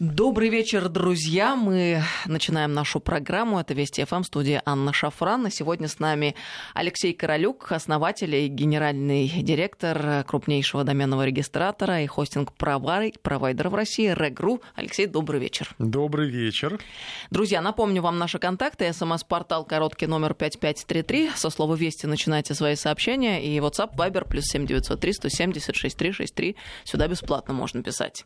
Добрый 0.00 0.48
вечер, 0.48 0.88
друзья. 0.88 1.56
Мы 1.56 2.04
начинаем 2.24 2.72
нашу 2.72 3.00
программу. 3.00 3.58
Это 3.58 3.74
Вести 3.74 4.04
ФМ, 4.04 4.22
студия 4.22 4.62
Анна 4.64 4.92
Шафран. 4.92 5.48
И 5.48 5.50
сегодня 5.50 5.88
с 5.88 5.98
нами 5.98 6.36
Алексей 6.72 7.12
Королюк, 7.12 7.72
основатель 7.72 8.32
и 8.32 8.46
генеральный 8.46 9.26
директор 9.28 10.22
крупнейшего 10.22 10.84
доменного 10.84 11.26
регистратора 11.26 12.02
и 12.02 12.06
хостинг-провайдера 12.06 13.70
в 13.70 13.74
России 13.74 14.14
Регру. 14.14 14.62
Алексей, 14.76 15.06
добрый 15.06 15.40
вечер. 15.40 15.74
Добрый 15.80 16.30
вечер. 16.30 16.78
Друзья, 17.32 17.60
напомню 17.60 18.00
вам 18.00 18.18
наши 18.18 18.38
контакты. 18.38 18.92
СМС-портал 18.92 19.64
короткий 19.64 20.06
номер 20.06 20.34
5533. 20.34 21.30
Со 21.34 21.50
слова 21.50 21.74
«Вести» 21.74 22.06
начинайте 22.06 22.54
свои 22.54 22.76
сообщения. 22.76 23.44
И 23.44 23.58
WhatsApp, 23.58 23.96
Viber, 23.96 24.28
плюс 24.28 24.44
7903 24.44 25.12
170 25.12 25.74
6363. 25.74 26.54
Сюда 26.84 27.08
бесплатно 27.08 27.52
можно 27.52 27.82
писать. 27.82 28.24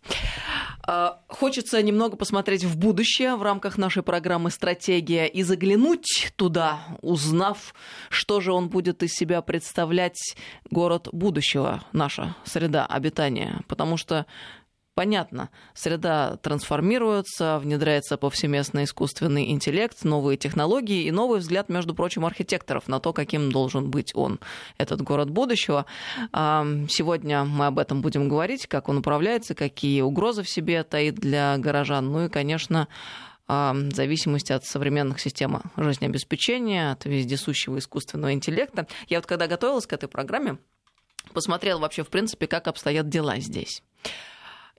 А, 0.82 1.18
хочется 1.28 1.61
хочется 1.62 1.80
немного 1.80 2.16
посмотреть 2.16 2.64
в 2.64 2.76
будущее 2.76 3.36
в 3.36 3.42
рамках 3.44 3.78
нашей 3.78 4.02
программы 4.02 4.50
«Стратегия» 4.50 5.26
и 5.26 5.44
заглянуть 5.44 6.32
туда, 6.34 6.80
узнав, 7.02 7.72
что 8.10 8.40
же 8.40 8.52
он 8.52 8.68
будет 8.68 9.04
из 9.04 9.12
себя 9.12 9.42
представлять 9.42 10.34
город 10.70 11.08
будущего, 11.12 11.84
наша 11.92 12.34
среда 12.44 12.84
обитания. 12.84 13.60
Потому 13.68 13.96
что 13.96 14.26
Понятно, 14.94 15.48
среда 15.72 16.36
трансформируется, 16.36 17.58
внедряется 17.58 18.18
повсеместно 18.18 18.84
искусственный 18.84 19.50
интеллект, 19.50 20.04
новые 20.04 20.36
технологии 20.36 21.04
и 21.04 21.10
новый 21.10 21.40
взгляд, 21.40 21.70
между 21.70 21.94
прочим, 21.94 22.26
архитекторов 22.26 22.88
на 22.88 23.00
то, 23.00 23.14
каким 23.14 23.50
должен 23.50 23.90
быть 23.90 24.12
он, 24.14 24.38
этот 24.76 25.00
город 25.00 25.30
будущего. 25.30 25.86
Сегодня 26.30 27.44
мы 27.44 27.66
об 27.66 27.78
этом 27.78 28.02
будем 28.02 28.28
говорить, 28.28 28.66
как 28.66 28.90
он 28.90 28.98
управляется, 28.98 29.54
какие 29.54 30.02
угрозы 30.02 30.42
в 30.42 30.48
себе 30.50 30.82
таит 30.84 31.14
для 31.14 31.56
горожан. 31.56 32.12
Ну 32.12 32.26
и, 32.26 32.28
конечно, 32.28 32.86
зависимости 33.48 34.52
от 34.52 34.66
современных 34.66 35.20
систем 35.20 35.62
жизнеобеспечения, 35.74 36.92
от 36.92 37.06
вездесущего 37.06 37.78
искусственного 37.78 38.34
интеллекта. 38.34 38.86
Я 39.08 39.20
вот 39.20 39.26
когда 39.26 39.46
готовилась 39.46 39.86
к 39.86 39.94
этой 39.94 40.10
программе, 40.10 40.58
посмотрела 41.32 41.80
вообще, 41.80 42.04
в 42.04 42.08
принципе, 42.08 42.46
как 42.46 42.68
обстоят 42.68 43.08
дела 43.08 43.38
здесь. 43.38 43.82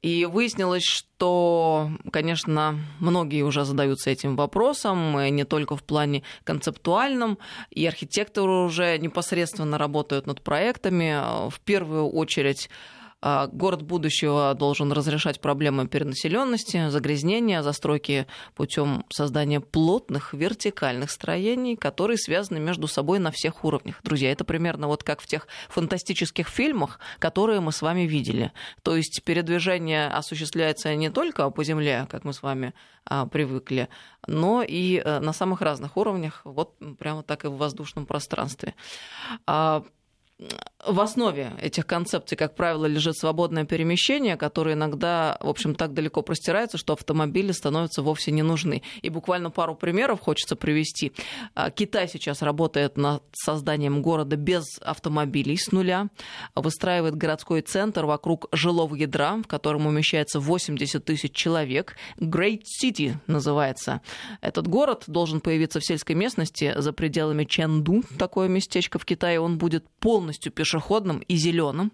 И 0.04 0.26
выяснилось, 0.26 0.84
что, 0.84 1.90
конечно, 2.12 2.78
многие 3.00 3.42
уже 3.44 3.64
задаются 3.64 4.10
этим 4.10 4.36
вопросом, 4.36 5.18
не 5.34 5.46
только 5.46 5.78
в 5.78 5.84
плане 5.84 6.24
концептуальном, 6.44 7.40
и 7.72 7.88
архитекторы 7.88 8.66
уже 8.66 8.98
непосредственно 8.98 9.78
работают 9.78 10.28
над 10.28 10.42
проектами. 10.42 11.50
В 11.50 11.60
первую 11.62 12.10
очередь 12.10 12.70
город 13.54 13.84
будущего 13.84 14.54
должен 14.54 14.92
разрешать 14.92 15.40
проблемы 15.40 15.88
перенаселенности, 15.88 16.90
загрязнения, 16.90 17.62
застройки 17.62 18.28
путем 18.54 19.06
создания 19.10 19.62
плотных 19.62 20.34
вертикальных 20.34 21.10
строений, 21.10 21.78
которые 21.78 22.18
связаны 22.18 22.60
между 22.60 22.88
собой 22.88 23.20
на 23.20 23.32
всех 23.32 23.64
уровнях. 23.64 24.02
Друзья, 24.04 24.32
это 24.32 24.44
примерно 24.44 24.88
вот 24.88 25.04
как 25.04 25.22
в 25.22 25.28
тех 25.28 25.48
фантастических 25.70 26.50
фильмах, 26.50 27.00
которые 27.20 27.62
мы 27.62 27.72
с 27.72 27.82
вами 27.82 28.02
видели. 28.02 28.52
То 28.82 28.96
есть 28.96 29.24
передвижение 29.24 30.08
осуществляется 30.08 30.94
не 30.96 31.10
только 31.10 31.50
по 31.50 31.64
земле, 31.64 32.08
как 32.10 32.26
мы 32.26 32.34
с 32.34 32.44
вами 32.44 32.74
а, 33.06 33.26
привыкли, 33.26 33.88
но 34.28 34.64
и 34.64 35.00
а, 35.00 35.20
на 35.20 35.34
самых 35.34 35.62
разных 35.62 35.98
уровнях, 35.98 36.42
вот 36.44 36.76
прямо 37.00 37.24
так 37.24 37.46
и 37.46 37.48
в 37.48 37.56
воздушном 37.56 38.06
пространстве. 38.06 38.76
В 40.86 41.00
основе 41.00 41.54
этих 41.62 41.86
концепций, 41.86 42.38
как 42.38 42.56
правило, 42.56 42.86
лежит 42.86 43.18
свободное 43.18 43.64
перемещение, 43.64 44.36
которое 44.36 44.76
иногда, 44.76 45.38
в 45.40 45.48
общем, 45.48 45.76
так 45.76 45.94
далеко 45.94 46.22
простирается, 46.22 46.78
что 46.78 46.94
автомобили 46.94 47.54
становятся 47.54 48.02
вовсе 48.02 48.32
не 48.32 48.42
нужны. 48.42 48.82
И 49.02 49.10
буквально 49.10 49.50
пару 49.50 49.76
примеров 49.76 50.20
хочется 50.20 50.58
привести. 50.58 51.14
А, 51.56 51.72
Китай 51.72 52.10
сейчас 52.10 52.42
работает 52.42 52.98
над 52.98 53.24
созданием 53.32 54.02
города 54.02 54.36
без 54.36 54.64
автомобилей 54.82 55.56
с 55.56 55.72
нуля, 55.72 56.10
выстраивает 56.54 57.16
городской 57.16 57.62
центр 57.62 58.06
вокруг 58.06 58.48
жилого 58.52 58.96
ядра, 58.96 59.38
в 59.38 59.48
котором 59.48 59.88
умещается 59.88 60.42
80 60.42 61.04
тысяч 61.06 61.32
человек. 61.32 61.96
Great 62.18 62.64
City 62.84 63.16
называется. 63.28 64.02
Этот 64.42 64.68
город 64.68 65.06
должен 65.08 65.40
появиться 65.40 65.80
в 65.80 65.86
сельской 65.86 66.16
местности 66.16 66.74
за 66.76 66.92
пределами 66.92 67.46
Чэнду, 67.46 68.04
такое 68.18 68.50
местечко 68.50 69.00
в 69.00 69.06
Китае. 69.06 69.40
Он 69.40 69.58
будет 69.58 69.88
полностью 70.00 70.52
пешеходным 70.52 70.73
пешеходным 70.74 71.20
и 71.20 71.36
зеленым. 71.36 71.92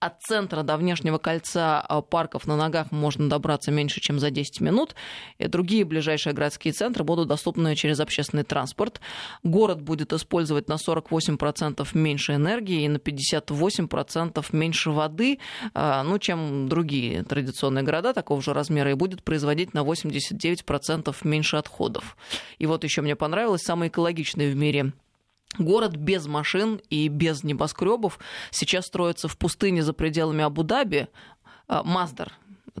От 0.00 0.20
центра 0.20 0.62
до 0.62 0.76
внешнего 0.76 1.18
кольца 1.18 1.80
а, 1.80 2.02
парков 2.02 2.46
на 2.46 2.56
ногах 2.56 2.92
можно 2.92 3.28
добраться 3.28 3.70
меньше, 3.70 4.00
чем 4.00 4.18
за 4.18 4.30
10 4.30 4.60
минут. 4.60 4.94
И 5.38 5.46
другие 5.46 5.84
ближайшие 5.84 6.34
городские 6.34 6.74
центры 6.74 7.04
будут 7.04 7.28
доступны 7.28 7.74
через 7.74 8.00
общественный 8.00 8.42
транспорт. 8.42 9.00
Город 9.42 9.80
будет 9.80 10.12
использовать 10.12 10.68
на 10.68 10.74
48% 10.74 11.86
меньше 11.94 12.34
энергии 12.34 12.84
и 12.84 12.88
на 12.88 12.98
58% 12.98 14.44
меньше 14.52 14.90
воды, 14.90 15.38
а, 15.72 16.02
ну, 16.02 16.18
чем 16.18 16.68
другие 16.68 17.22
традиционные 17.22 17.82
города 17.82 18.12
такого 18.12 18.42
же 18.42 18.52
размера, 18.52 18.90
и 18.90 18.94
будет 18.94 19.22
производить 19.22 19.72
на 19.72 19.84
89% 19.84 21.14
меньше 21.22 21.56
отходов. 21.56 22.16
И 22.58 22.66
вот 22.66 22.84
еще 22.84 23.00
мне 23.00 23.16
понравилось, 23.16 23.62
самый 23.62 23.88
экологичный 23.88 24.50
в 24.50 24.56
мире 24.56 24.92
Город 25.58 25.96
без 25.96 26.26
машин 26.26 26.80
и 26.90 27.08
без 27.08 27.44
небоскребов 27.44 28.18
сейчас 28.50 28.86
строится 28.86 29.28
в 29.28 29.36
пустыне 29.38 29.82
за 29.82 29.92
пределами 29.92 30.42
Абу-Даби. 30.42 31.08
А, 31.66 31.82
Маздар 31.82 32.32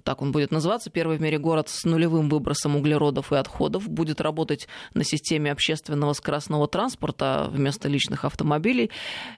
так 0.02 0.22
он 0.22 0.32
будет 0.32 0.50
называться, 0.50 0.90
первый 0.90 1.18
в 1.18 1.20
мире 1.20 1.38
город 1.38 1.68
с 1.68 1.84
нулевым 1.84 2.28
выбросом 2.28 2.76
углеродов 2.76 3.32
и 3.32 3.36
отходов, 3.36 3.88
будет 3.88 4.20
работать 4.20 4.68
на 4.92 5.04
системе 5.04 5.52
общественного 5.52 6.12
скоростного 6.12 6.66
транспорта 6.66 7.48
вместо 7.50 7.88
личных 7.88 8.24
автомобилей, 8.24 8.90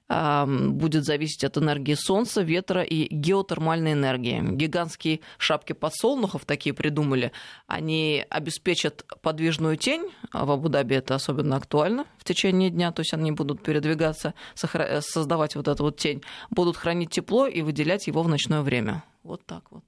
будет 0.09 1.05
зависеть 1.05 1.45
от 1.45 1.59
энергии 1.59 1.95
солнца, 1.95 2.43
ветра 2.43 2.83
и 2.83 3.07
геотермальной 3.15 3.93
энергии. 3.93 4.41
Гигантские 4.43 5.21
шапки 5.39 5.73
подсолнухов 5.73 6.45
такие 6.45 6.75
придумали, 6.75 7.33
они 7.67 8.25
обеспечат 8.31 9.05
подвижную 9.23 9.77
тень, 9.77 10.11
а 10.31 10.45
в 10.47 10.51
Абу-Даби 10.51 10.97
это 10.97 11.15
особенно 11.15 11.57
актуально 11.57 12.07
в 12.19 12.25
течение 12.25 12.71
дня, 12.71 12.93
то 12.93 13.01
есть 13.01 13.13
они 13.13 13.33
будут 13.33 13.63
передвигаться, 13.63 14.35
создавать 14.55 15.55
вот 15.57 15.69
эту 15.69 15.85
вот 15.85 15.97
тень, 15.99 16.23
будут 16.51 16.77
хранить 16.77 17.11
тепло 17.11 17.47
и 17.47 17.63
выделять 17.63 18.07
его 18.07 18.23
в 18.23 18.29
ночное 18.29 18.63
время. 18.63 19.05
Вот 19.23 19.45
так 19.45 19.65
вот. 19.71 19.85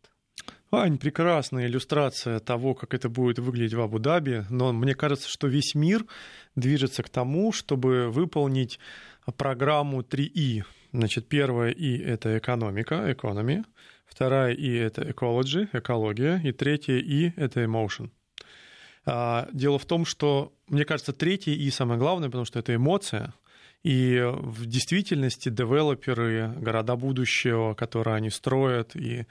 Ань, 0.71 0.99
прекрасная 0.99 1.67
иллюстрация 1.67 2.41
того, 2.41 2.75
как 2.75 2.93
это 2.93 3.09
будет 3.09 3.39
выглядеть 3.39 3.73
в 3.73 3.81
Абу-Даби, 3.81 4.45
но 4.51 4.75
мне 4.75 4.95
кажется, 4.95 5.27
что 5.27 5.47
весь 5.47 5.75
мир 5.75 6.05
движется 6.57 7.03
к 7.03 7.09
тому, 7.09 7.53
чтобы 7.53 8.11
выполнить 8.11 8.79
программу 9.39 10.03
3И. 10.03 10.65
Значит, 10.93 11.27
первая 11.27 11.71
И— 11.71 11.97
это 12.05 12.37
экономика, 12.37 13.11
экономи, 13.11 13.65
вторая 14.07 14.53
И— 14.53 14.71
это 14.75 15.03
ecology, 15.03 15.69
экология, 15.73 16.39
и 16.45 16.53
третья 16.53 16.99
И— 16.99 17.33
это 17.37 17.65
emotion. 17.65 18.11
А, 19.07 19.49
дело 19.55 19.79
в 19.79 19.87
том, 19.87 20.05
что, 20.05 20.53
мне 20.67 20.85
кажется, 20.85 21.15
третья 21.15 21.53
И 21.53 21.71
самое 21.71 21.99
главное, 21.99 22.29
потому 22.29 22.45
что 22.45 22.59
это 22.59 22.75
эмоция— 22.75 23.33
и 23.89 24.21
в 24.23 24.67
действительности 24.67 25.49
девелоперы, 25.49 26.53
города 26.61 26.95
будущего, 26.95 27.73
которые 27.73 28.17
они 28.17 28.29
строят, 28.29 28.95
и 28.95 29.25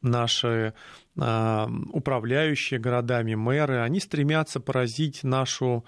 наши 0.00 0.72
э, 1.14 1.66
управляющие 1.92 2.80
городами, 2.80 3.34
мэры, 3.34 3.80
они 3.80 4.00
стремятся 4.00 4.60
поразить 4.60 5.24
нашу 5.24 5.84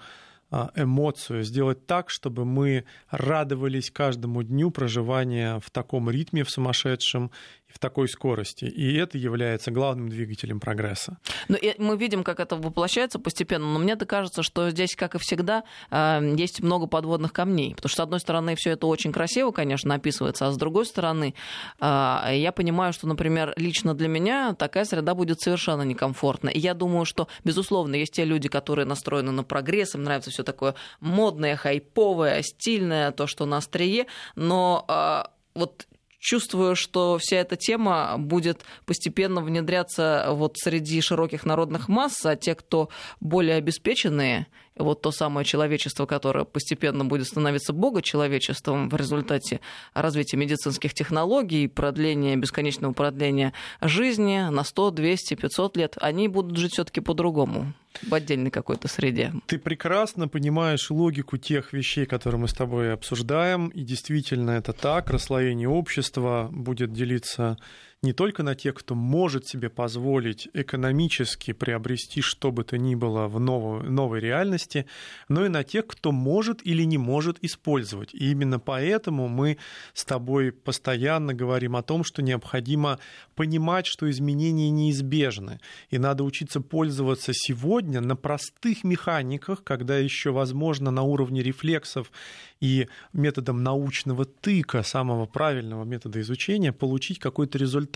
а, 0.53 0.69
эмоцию, 0.75 1.43
сделать 1.43 1.87
так, 1.87 2.09
чтобы 2.09 2.43
мы 2.43 2.83
радовались 3.09 3.89
каждому 3.89 4.43
дню 4.43 4.69
проживания 4.69 5.59
в 5.59 5.71
таком 5.71 6.09
ритме, 6.09 6.43
в 6.43 6.51
сумасшедшем, 6.51 7.31
в 7.73 7.79
такой 7.79 8.07
скорости. 8.07 8.65
И 8.65 8.95
это 8.95 9.17
является 9.17 9.71
главным 9.71 10.09
двигателем 10.09 10.59
прогресса. 10.59 11.17
Ну, 11.47 11.57
мы 11.77 11.97
видим, 11.97 12.23
как 12.23 12.39
это 12.39 12.55
воплощается 12.55 13.19
постепенно, 13.19 13.71
но 13.71 13.79
мне-то 13.79 14.05
кажется, 14.05 14.43
что 14.43 14.69
здесь, 14.69 14.95
как 14.95 15.15
и 15.15 15.19
всегда, 15.19 15.63
э, 15.89 16.35
есть 16.37 16.61
много 16.61 16.87
подводных 16.87 17.33
камней. 17.33 17.75
Потому 17.75 17.89
что, 17.89 17.97
с 17.97 18.03
одной 18.03 18.19
стороны, 18.19 18.55
все 18.55 18.71
это 18.71 18.87
очень 18.87 19.11
красиво, 19.11 19.51
конечно, 19.51 19.93
описывается, 19.95 20.47
а 20.47 20.51
с 20.51 20.57
другой 20.57 20.85
стороны, 20.85 21.33
э, 21.79 21.85
я 22.33 22.51
понимаю, 22.51 22.93
что, 22.93 23.07
например, 23.07 23.53
лично 23.55 23.93
для 23.93 24.07
меня 24.07 24.53
такая 24.53 24.85
среда 24.85 25.15
будет 25.15 25.41
совершенно 25.41 25.83
некомфортна. 25.83 26.49
И 26.49 26.59
я 26.59 26.73
думаю, 26.73 27.05
что, 27.05 27.27
безусловно, 27.43 27.95
есть 27.95 28.13
те 28.13 28.25
люди, 28.25 28.49
которые 28.49 28.85
настроены 28.85 29.31
на 29.31 29.43
прогресс, 29.43 29.95
им 29.95 30.03
нравится 30.03 30.31
все 30.31 30.43
такое 30.43 30.75
модное, 30.99 31.55
хайповое, 31.55 32.41
стильное, 32.41 33.11
то, 33.11 33.27
что 33.27 33.45
на 33.45 33.57
острие, 33.57 34.07
но 34.35 34.85
э, 34.87 35.23
вот 35.53 35.87
чувствую, 36.21 36.75
что 36.77 37.17
вся 37.19 37.37
эта 37.37 37.57
тема 37.57 38.15
будет 38.17 38.61
постепенно 38.85 39.41
внедряться 39.41 40.27
вот 40.29 40.55
среди 40.57 41.01
широких 41.01 41.45
народных 41.45 41.89
масс, 41.89 42.25
а 42.25 42.37
те, 42.37 42.55
кто 42.55 42.89
более 43.19 43.55
обеспеченные, 43.55 44.47
вот 44.77 45.01
то 45.01 45.11
самое 45.11 45.45
человечество, 45.45 46.05
которое 46.05 46.45
постепенно 46.45 47.05
будет 47.05 47.27
становиться 47.27 47.73
богочеловечеством 47.73 48.89
в 48.89 48.95
результате 48.95 49.59
развития 49.93 50.37
медицинских 50.37 50.93
технологий, 50.93 51.67
продления, 51.67 52.35
бесконечного 52.35 52.93
продления 52.93 53.53
жизни 53.81 54.49
на 54.49 54.63
100, 54.63 54.91
200, 54.91 55.33
500 55.35 55.77
лет, 55.77 55.97
они 55.99 56.27
будут 56.27 56.57
жить 56.57 56.73
все 56.73 56.83
таки 56.83 57.01
по-другому 57.01 57.73
в 58.01 58.13
отдельной 58.13 58.51
какой-то 58.51 58.87
среде. 58.87 59.33
Ты 59.47 59.59
прекрасно 59.59 60.27
понимаешь 60.27 60.89
логику 60.89 61.37
тех 61.37 61.73
вещей, 61.73 62.05
которые 62.05 62.39
мы 62.39 62.47
с 62.47 62.53
тобой 62.53 62.93
обсуждаем, 62.93 63.67
и 63.67 63.83
действительно 63.83 64.51
это 64.51 64.73
так, 64.73 65.09
расслоение 65.09 65.67
общества 65.67 66.49
будет 66.51 66.93
делиться 66.93 67.57
не 68.03 68.13
только 68.13 68.41
на 68.41 68.55
тех, 68.55 68.73
кто 68.73 68.95
может 68.95 69.47
себе 69.47 69.69
позволить 69.69 70.49
экономически 70.53 71.53
приобрести 71.53 72.21
что 72.21 72.51
бы 72.51 72.63
то 72.63 72.79
ни 72.79 72.95
было 72.95 73.27
в 73.27 73.39
новой, 73.39 73.87
новой 73.87 74.19
реальности, 74.19 74.87
но 75.29 75.45
и 75.45 75.49
на 75.49 75.63
тех, 75.63 75.85
кто 75.85 76.11
может 76.11 76.65
или 76.65 76.81
не 76.81 76.97
может 76.97 77.37
использовать. 77.43 78.15
И 78.15 78.31
именно 78.31 78.59
поэтому 78.59 79.27
мы 79.27 79.57
с 79.93 80.03
тобой 80.03 80.51
постоянно 80.51 81.35
говорим 81.35 81.75
о 81.75 81.83
том, 81.83 82.03
что 82.03 82.23
необходимо 82.23 82.97
понимать, 83.35 83.85
что 83.85 84.09
изменения 84.09 84.71
неизбежны, 84.71 85.59
и 85.91 85.99
надо 85.99 86.23
учиться 86.23 86.59
пользоваться 86.59 87.33
сегодня 87.35 88.01
на 88.01 88.15
простых 88.15 88.83
механиках, 88.83 89.63
когда 89.63 89.99
еще 89.99 90.31
возможно 90.31 90.89
на 90.89 91.03
уровне 91.03 91.43
рефлексов 91.43 92.11
и 92.59 92.87
методом 93.13 93.61
научного 93.61 94.25
тыка, 94.25 94.81
самого 94.81 95.27
правильного 95.27 95.83
метода 95.83 96.19
изучения, 96.21 96.73
получить 96.73 97.19
какой-то 97.19 97.59
результат, 97.59 97.90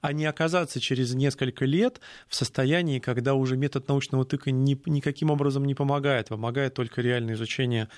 а 0.00 0.12
не 0.12 0.26
оказаться 0.26 0.80
через 0.80 1.14
несколько 1.14 1.64
лет 1.64 2.00
в 2.28 2.34
состоянии, 2.34 2.98
когда 2.98 3.34
уже 3.34 3.56
метод 3.56 3.88
научного 3.88 4.24
тыка 4.24 4.50
ни, 4.50 4.80
никаким 4.86 5.30
образом 5.30 5.64
не 5.64 5.74
помогает, 5.74 6.28
помогает 6.28 6.74
только 6.74 7.00
реальное 7.00 7.34
изучение 7.34 7.88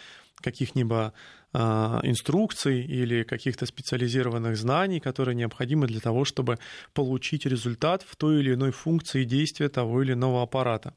каких-нибудь 0.40 0.92
а, 0.92 1.12
инструкций 1.54 2.82
или 2.82 3.22
каких-то 3.22 3.64
специализированных 3.64 4.56
знаний, 4.56 5.00
которые 5.00 5.34
необходимы 5.34 5.86
для 5.86 6.00
того, 6.00 6.24
чтобы 6.24 6.58
получить 6.92 7.46
результат 7.46 8.02
в 8.06 8.16
той 8.16 8.40
или 8.40 8.54
иной 8.54 8.70
функции 8.70 9.24
действия 9.24 9.68
того 9.68 10.02
или 10.02 10.12
иного 10.12 10.42
аппарата. 10.42 10.94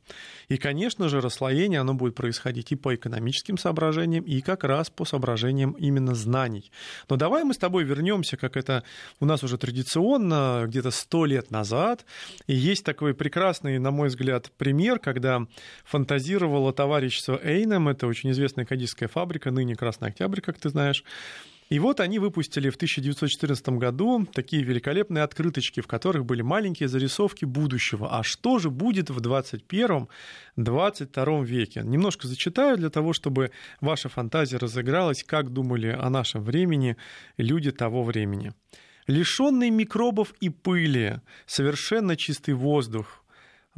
И, 0.50 0.57
конечно 0.57 1.07
же, 1.07 1.21
расслоение 1.21 1.80
оно 1.80 1.94
будет 1.94 2.15
происходить 2.15 2.71
и 2.71 2.75
по 2.75 2.94
экономическим 2.94 3.57
соображениям, 3.57 4.25
и 4.25 4.42
как 4.42 4.65
раз 4.65 4.89
по 4.89 5.06
соображениям 5.06 5.71
именно 5.71 6.15
знаний. 6.15 6.71
Но 7.09 7.15
давай 7.15 7.44
мы 7.44 7.53
с 7.53 7.57
тобой 7.57 7.86
вернемся, 7.86 8.36
как 8.36 8.57
это 8.57 8.83
у 9.21 9.25
нас 9.25 9.44
уже 9.44 9.57
традиционно, 9.57 10.65
где-то 10.68 10.92
сто 10.92 11.25
лет 11.25 11.50
назад. 11.50 12.06
И 12.48 12.53
есть 12.53 12.83
такой 12.83 13.13
прекрасный, 13.13 13.80
на 13.80 13.92
мой 13.92 14.09
взгляд, 14.09 14.51
пример, 14.57 15.00
когда 15.00 15.48
фантазировало 15.86 16.74
товарищество 16.74 17.39
Эйнем, 17.42 17.88
это 17.88 18.07
очень 18.07 18.31
известная 18.31 18.65
кадистская 18.65 19.07
фабрика, 19.07 19.51
ныне 19.51 19.75
Красный 19.75 20.09
Октябрь, 20.09 20.40
как 20.41 20.57
ты 20.57 20.69
знаешь. 20.69 21.03
И 21.71 21.79
вот 21.79 21.99
они 22.01 22.19
выпустили 22.19 22.69
в 22.69 22.75
1914 22.75 23.69
году 23.69 24.27
такие 24.33 24.61
великолепные 24.61 25.23
открыточки, 25.23 25.79
в 25.79 25.88
которых 25.88 26.25
были 26.25 26.41
маленькие 26.41 26.89
зарисовки 26.89 27.45
будущего. 27.45 28.09
А 28.11 28.23
что 28.23 28.59
же 28.59 28.69
будет 28.69 29.09
в 29.09 29.19
21-22 29.19 31.45
веке? 31.45 31.81
Немножко 31.85 32.27
зачитаю 32.27 32.75
для 32.75 32.89
того, 32.89 33.13
чтобы 33.13 33.51
ваша 33.79 34.09
фантазия 34.09 34.57
разыгралась, 34.57 35.23
как 35.23 35.53
думали 35.53 35.97
о 35.97 36.09
нашем 36.09 36.43
времени 36.43 36.97
люди 37.38 37.71
того 37.71 38.03
времени. 38.03 38.51
Лишенный 39.07 39.69
микробов 39.69 40.33
и 40.41 40.49
пыли, 40.49 41.21
совершенно 41.45 42.17
чистый 42.17 42.53
воздух, 42.53 43.20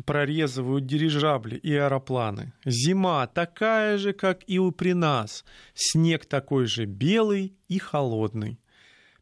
прорезывают 0.06 0.86
дирижабли 0.86 1.56
и 1.56 1.74
аэропланы. 1.74 2.54
Зима 2.66 3.28
такая 3.28 3.98
же, 3.98 4.13
как 4.13 4.42
и 4.48 4.60
у 4.60 4.72
при 4.72 4.94
нас. 4.94 5.45
Снег 5.74 6.25
такой 6.25 6.66
же 6.66 6.86
белый 6.86 7.56
и 7.68 7.80
холодный. 7.80 8.60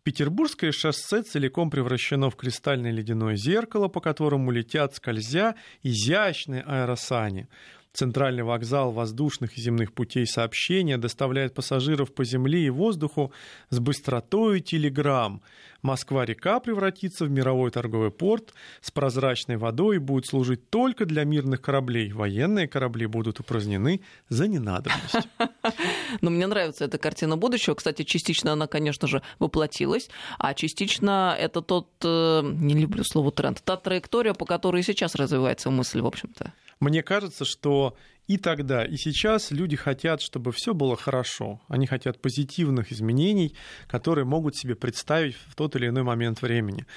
Петербургское 0.03 0.71
шоссе 0.71 1.21
целиком 1.21 1.69
превращено 1.69 2.31
в 2.31 2.35
кристальное 2.35 2.91
ледяное 2.91 3.35
зеркало, 3.35 3.87
по 3.87 4.01
которому 4.01 4.49
летят, 4.49 4.95
скользя, 4.95 5.55
изящные 5.83 6.63
аэросани. 6.63 7.47
Центральный 7.93 8.43
вокзал 8.43 8.91
воздушных 8.91 9.57
и 9.57 9.61
земных 9.61 9.91
путей 9.93 10.25
сообщения 10.25 10.97
доставляет 10.97 11.53
пассажиров 11.53 12.13
по 12.13 12.23
земле 12.23 12.65
и 12.65 12.69
воздуху 12.69 13.33
с 13.69 13.79
быстротой 13.79 14.61
телеграмм. 14.61 15.41
Москва-река 15.81 16.59
превратится 16.61 17.25
в 17.25 17.31
мировой 17.31 17.69
торговый 17.71 18.11
порт 18.11 18.53
с 18.81 18.91
прозрачной 18.91 19.57
водой 19.57 19.97
и 19.97 19.99
будет 19.99 20.25
служить 20.25 20.69
только 20.69 21.05
для 21.05 21.25
мирных 21.25 21.61
кораблей. 21.61 22.13
Военные 22.13 22.67
корабли 22.67 23.07
будут 23.07 23.39
упразднены 23.41 24.01
за 24.29 24.47
ненадобность. 24.47 25.27
Но 26.21 26.29
мне 26.29 26.47
нравится 26.47 26.85
эта 26.85 26.97
картина 26.97 27.35
будущего. 27.35 27.75
Кстати, 27.75 28.03
частично 28.03 28.53
она, 28.53 28.67
конечно 28.67 29.07
же, 29.07 29.21
воплотилась, 29.39 30.09
а 30.37 30.53
частично 30.53 31.35
это 31.37 31.61
тот, 31.61 31.89
э, 32.05 32.41
не 32.43 32.75
люблю 32.75 33.03
слово 33.03 33.31
тренд, 33.31 33.61
та 33.63 33.75
траектория, 33.75 34.33
по 34.33 34.45
которой 34.45 34.83
сейчас 34.83 35.15
развивается 35.15 35.71
мысль, 35.71 35.99
в 35.99 36.05
общем-то. 36.05 36.53
Мне 36.81 37.03
кажется, 37.03 37.45
что 37.45 37.95
и 38.25 38.37
тогда, 38.37 38.83
и 38.83 38.97
сейчас 38.97 39.51
люди 39.51 39.75
хотят, 39.75 40.19
чтобы 40.19 40.51
все 40.51 40.73
было 40.73 40.97
хорошо. 40.97 41.61
Они 41.67 41.85
хотят 41.85 42.19
позитивных 42.19 42.91
изменений, 42.91 43.55
которые 43.87 44.25
могут 44.25 44.55
себе 44.55 44.75
представить 44.75 45.35
в 45.47 45.55
тот 45.55 45.75
или 45.75 45.87
иной 45.87 46.03
момент 46.03 46.41
времени. 46.41 46.87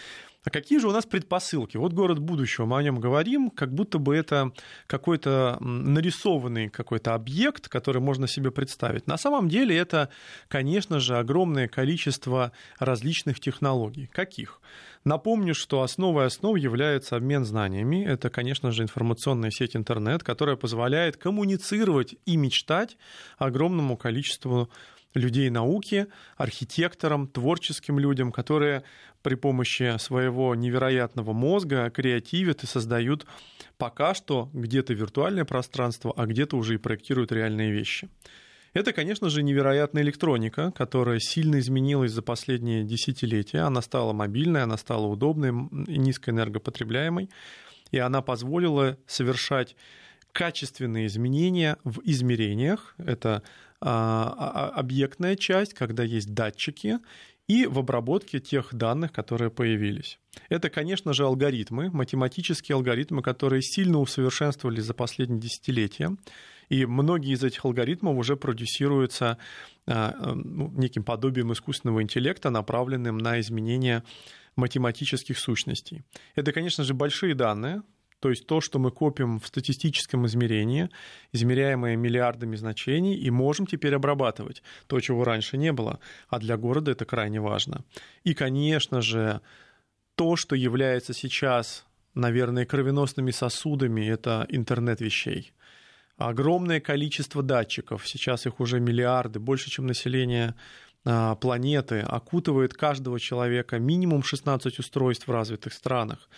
А 0.45 0.51
какие 0.51 0.79
же 0.79 0.89
у 0.89 0.93
нас 0.93 1.07
предпосылки? 1.07 1.79
Вот 1.79 1.95
город 1.95 2.19
будущего, 2.19 2.67
мы 2.67 2.79
о 2.79 2.83
нем 2.83 3.01
говорим, 3.01 3.51
как 3.51 3.73
будто 3.73 3.99
бы 3.99 4.15
это 4.15 4.53
какой-то 4.87 5.57
нарисованный 5.61 6.69
какой-то 6.69 7.15
объект, 7.15 7.69
который 7.69 8.03
можно 8.03 8.29
себе 8.29 8.51
представить. 8.51 9.07
На 9.07 9.17
самом 9.17 9.49
деле 9.49 9.77
это, 9.77 10.11
конечно 10.49 11.01
же, 11.01 11.17
огромное 11.17 11.67
количество 11.67 12.53
различных 12.79 13.41
технологий. 13.41 14.07
Каких? 14.13 14.61
Напомню, 15.05 15.55
что 15.55 15.83
основой 15.83 16.27
основ 16.27 16.59
является 16.59 17.17
обмен 17.17 17.45
знаниями. 17.45 18.05
Это, 18.05 18.29
конечно 18.29 18.71
же, 18.71 18.83
информационная 18.83 19.51
сеть 19.51 19.77
интернет, 19.77 20.23
которая 20.23 20.57
позволяет 20.57 21.17
коммуницировать 21.17 22.17
и 22.25 22.37
мечтать 22.37 22.97
огромному 23.39 23.97
количеству 23.97 24.71
людей 25.15 25.49
науки, 25.51 26.07
архитекторам, 26.37 27.27
творческим 27.27 27.99
людям, 27.99 28.33
которые 28.33 28.83
при 29.23 29.37
помощи 29.37 29.97
своего 29.99 30.55
невероятного 30.55 31.33
мозга 31.33 31.91
креативят 31.91 32.63
и 32.63 32.67
создают 32.67 33.27
пока 33.79 34.15
что 34.15 34.51
где-то 34.53 34.93
виртуальное 34.93 35.45
пространство, 35.45 36.13
а 36.17 36.27
где-то 36.27 36.57
уже 36.57 36.75
и 36.75 36.79
проектируют 36.79 37.33
реальные 37.33 37.73
вещи. 37.73 38.09
Это, 38.75 38.93
конечно 38.93 39.31
же, 39.31 39.45
невероятная 39.45 40.03
электроника, 40.03 40.73
которая 40.73 41.21
сильно 41.21 41.61
изменилась 41.61 42.11
за 42.11 42.23
последние 42.23 42.83
десятилетия. 42.83 43.61
Она 43.61 43.81
стала 43.81 44.13
мобильной, 44.13 44.65
она 44.65 44.77
стала 44.77 45.07
удобной 45.07 45.53
низкоэнергопотребляемой, 45.53 47.31
и 47.93 47.99
она 47.99 48.21
позволила 48.21 48.99
совершать 49.07 49.77
качественные 50.33 51.07
изменения 51.07 51.77
в 51.85 52.01
измерениях. 52.05 52.97
Это 52.99 53.45
объектная 53.85 55.37
часть, 55.37 55.75
когда 55.75 56.03
есть 56.03 56.33
датчики, 56.33 56.99
и 57.47 57.67
в 57.67 57.79
обработке 57.79 58.41
тех 58.41 58.75
данных, 58.75 59.13
которые 59.13 59.51
появились. 59.51 60.19
Это, 60.49 60.71
конечно 60.71 61.13
же, 61.13 61.25
алгоритмы, 61.25 61.91
математические 61.91 62.77
алгоритмы, 62.77 63.23
которые 63.23 63.61
сильно 63.61 63.99
усовершенствовались 63.99 64.85
за 64.85 64.95
последние 64.95 65.41
десятилетия. 65.41 66.17
И 66.71 66.87
многие 66.87 67.35
из 67.35 67.45
этих 67.45 67.65
алгоритмов 67.67 68.17
уже 68.17 68.37
продюсируются 68.37 69.37
а, 69.87 70.35
ну, 70.35 70.71
неким 70.71 71.05
подобием 71.05 71.53
искусственного 71.53 72.03
интеллекта, 72.03 72.49
направленным 72.49 73.19
на 73.19 73.39
изменение 73.41 74.03
математических 74.57 75.39
сущностей. 75.39 76.03
Это, 76.35 76.53
конечно 76.53 76.85
же, 76.85 76.95
большие 76.95 77.35
данные, 77.35 77.83
то 78.25 78.31
есть 78.31 78.47
то, 78.47 78.63
что 78.63 78.79
мы 78.79 78.91
копим 78.91 79.39
в 79.39 79.47
статистическом 79.47 80.25
измерении, 80.25 80.89
измеряемое 81.33 81.95
миллиардами 81.95 82.57
значений, 82.57 83.15
и 83.15 83.31
можем 83.31 83.67
теперь 83.67 83.95
обрабатывать 83.95 84.63
то, 84.87 84.99
чего 84.99 85.25
раньше 85.25 85.59
не 85.59 85.73
было. 85.73 85.99
А 86.31 86.39
для 86.39 86.57
города 86.57 86.91
это 86.91 87.05
крайне 87.05 87.39
важно. 87.39 87.85
И, 88.23 88.33
конечно 88.33 89.03
же, 89.03 89.43
то, 90.15 90.37
что 90.37 90.57
является 90.57 91.13
сейчас, 91.13 91.85
наверное, 92.15 92.65
кровеносными 92.65 93.31
сосудами, 93.31 94.09
это 94.09 94.47
интернет 94.49 95.03
вещей. 95.03 95.53
Огромное 96.17 96.81
количество 96.81 97.43
датчиков, 97.43 98.09
сейчас 98.09 98.47
их 98.47 98.59
уже 98.59 98.81
миллиарды, 98.81 99.39
больше, 99.39 99.69
чем 99.69 99.87
население 99.87 100.55
а, 101.05 101.35
планеты, 101.35 102.01
окутывает 102.01 102.73
каждого 102.73 103.21
человека 103.21 103.79
минимум 103.79 104.23
16 104.23 104.79
устройств 104.79 105.29
в 105.29 105.31
развитых 105.31 105.75
странах 105.75 106.31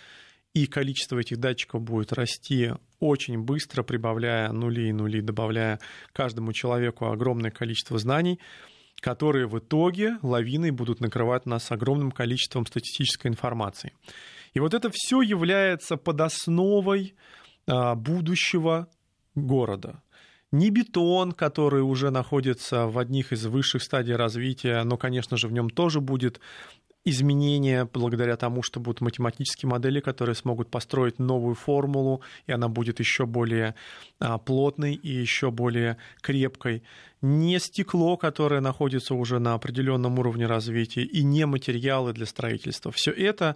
и 0.53 0.65
количество 0.65 1.19
этих 1.19 1.37
датчиков 1.37 1.81
будет 1.81 2.13
расти 2.13 2.71
очень 2.99 3.39
быстро, 3.39 3.83
прибавляя 3.83 4.51
нули 4.51 4.89
и 4.89 4.91
нули, 4.91 5.21
добавляя 5.21 5.79
каждому 6.13 6.53
человеку 6.53 7.05
огромное 7.07 7.51
количество 7.51 7.97
знаний. 7.99 8.39
которые 8.99 9.45
в 9.45 9.59
итоге 9.59 10.17
лавиной 10.23 10.71
будут 10.71 11.01
накрывать 11.01 11.45
нас 11.45 11.71
огромным 11.71 12.11
количеством 12.11 12.65
статистической 12.65 13.29
информации. 13.29 13.93
И 14.55 14.59
вот 14.59 14.73
это 14.73 14.89
все 14.91 15.21
является 15.21 15.97
подосновой 15.97 17.13
а, 17.67 17.93
будущего 17.93 18.87
города. 19.35 20.01
Не 20.51 20.69
бетон, 20.69 21.33
который 21.33 21.81
уже 21.81 22.09
находится 22.09 22.87
в 22.87 22.97
одних 22.97 23.33
из 23.33 23.45
высших 23.45 23.83
стадий 23.83 24.15
развития, 24.15 24.83
но, 24.83 24.97
конечно 24.97 25.35
же, 25.37 25.47
в 25.47 25.51
нем 25.51 25.69
тоже 25.69 25.99
будет 25.99 26.39
изменения 27.09 27.85
благодаря 27.85 28.35
тому, 28.35 28.63
что 28.63 28.79
будут 28.79 29.01
математические 29.01 29.69
модели, 29.69 29.99
которые 29.99 30.35
смогут 30.35 30.69
построить 30.69 31.19
новую 31.19 31.55
формулу, 31.55 32.21
и 32.47 32.51
она 32.51 32.67
будет 32.67 32.99
еще 32.99 33.25
более 33.25 33.75
а, 34.19 34.37
плотной 34.37 34.93
и 34.93 35.09
еще 35.09 35.49
более 35.51 35.97
крепкой. 36.21 36.83
Не 37.21 37.59
стекло, 37.59 38.17
которое 38.17 38.61
находится 38.61 39.15
уже 39.15 39.39
на 39.39 39.53
определенном 39.53 40.19
уровне 40.19 40.45
развития, 40.47 41.03
и 41.03 41.23
не 41.23 41.45
материалы 41.45 42.13
для 42.13 42.25
строительства. 42.25 42.91
Все 42.91 43.11
это 43.11 43.55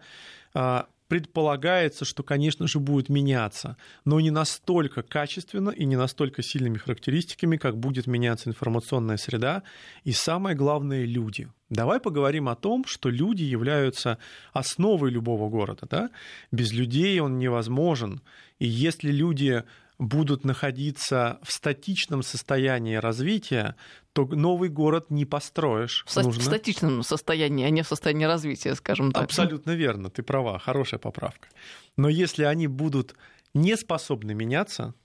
а, 0.54 0.88
предполагается, 1.12 2.06
что, 2.06 2.24
конечно 2.24 2.68
же, 2.68 2.80
будет 2.80 3.10
меняться, 3.10 3.76
но 4.06 4.22
не 4.22 4.32
настолько 4.32 5.04
качественно 5.04 5.70
и 5.70 5.84
не 5.84 5.98
настолько 5.98 6.42
сильными 6.42 6.78
характеристиками, 6.78 7.58
как 7.58 7.78
будет 7.78 8.08
меняться 8.08 8.50
информационная 8.50 9.18
среда 9.18 9.64
и, 10.06 10.14
самое 10.14 10.56
главное, 10.56 11.04
люди. 11.04 11.50
Давай 11.70 12.00
поговорим 12.00 12.48
о 12.48 12.56
том, 12.56 12.86
что 12.88 13.10
люди 13.10 13.44
являются 13.44 14.20
основой 14.54 15.12
любого 15.12 15.50
города. 15.50 15.86
Да? 15.90 16.12
Без 16.54 16.72
людей 16.72 17.20
он 17.20 17.40
невозможен. 17.40 18.22
И 18.60 18.66
если 18.66 19.12
люди 19.12 19.66
будут 20.02 20.44
находиться 20.46 21.40
в 21.44 21.52
статичном 21.52 22.24
состоянии 22.24 22.96
развития, 22.96 23.76
то 24.14 24.26
новый 24.26 24.70
город 24.70 25.12
не 25.12 25.26
построишь. 25.26 26.04
В, 26.08 26.16
Нужно... 26.18 26.42
в 26.42 26.44
статичном 26.44 27.04
состоянии, 27.04 27.66
а 27.66 27.70
не 27.70 27.84
в 27.84 27.88
состоянии 27.88 28.26
развития, 28.26 28.74
скажем 28.74 29.12
так. 29.12 29.24
Абсолютно 29.24 29.72
верно, 29.72 30.10
ты 30.10 30.24
права, 30.24 30.58
хорошая 30.58 31.00
поправка. 31.00 31.50
Но 31.98 32.10
если 32.10 32.44
они 32.44 32.66
будут 32.66 33.14
не 33.54 33.78
способны 33.78 34.34
меняться, 34.34 34.96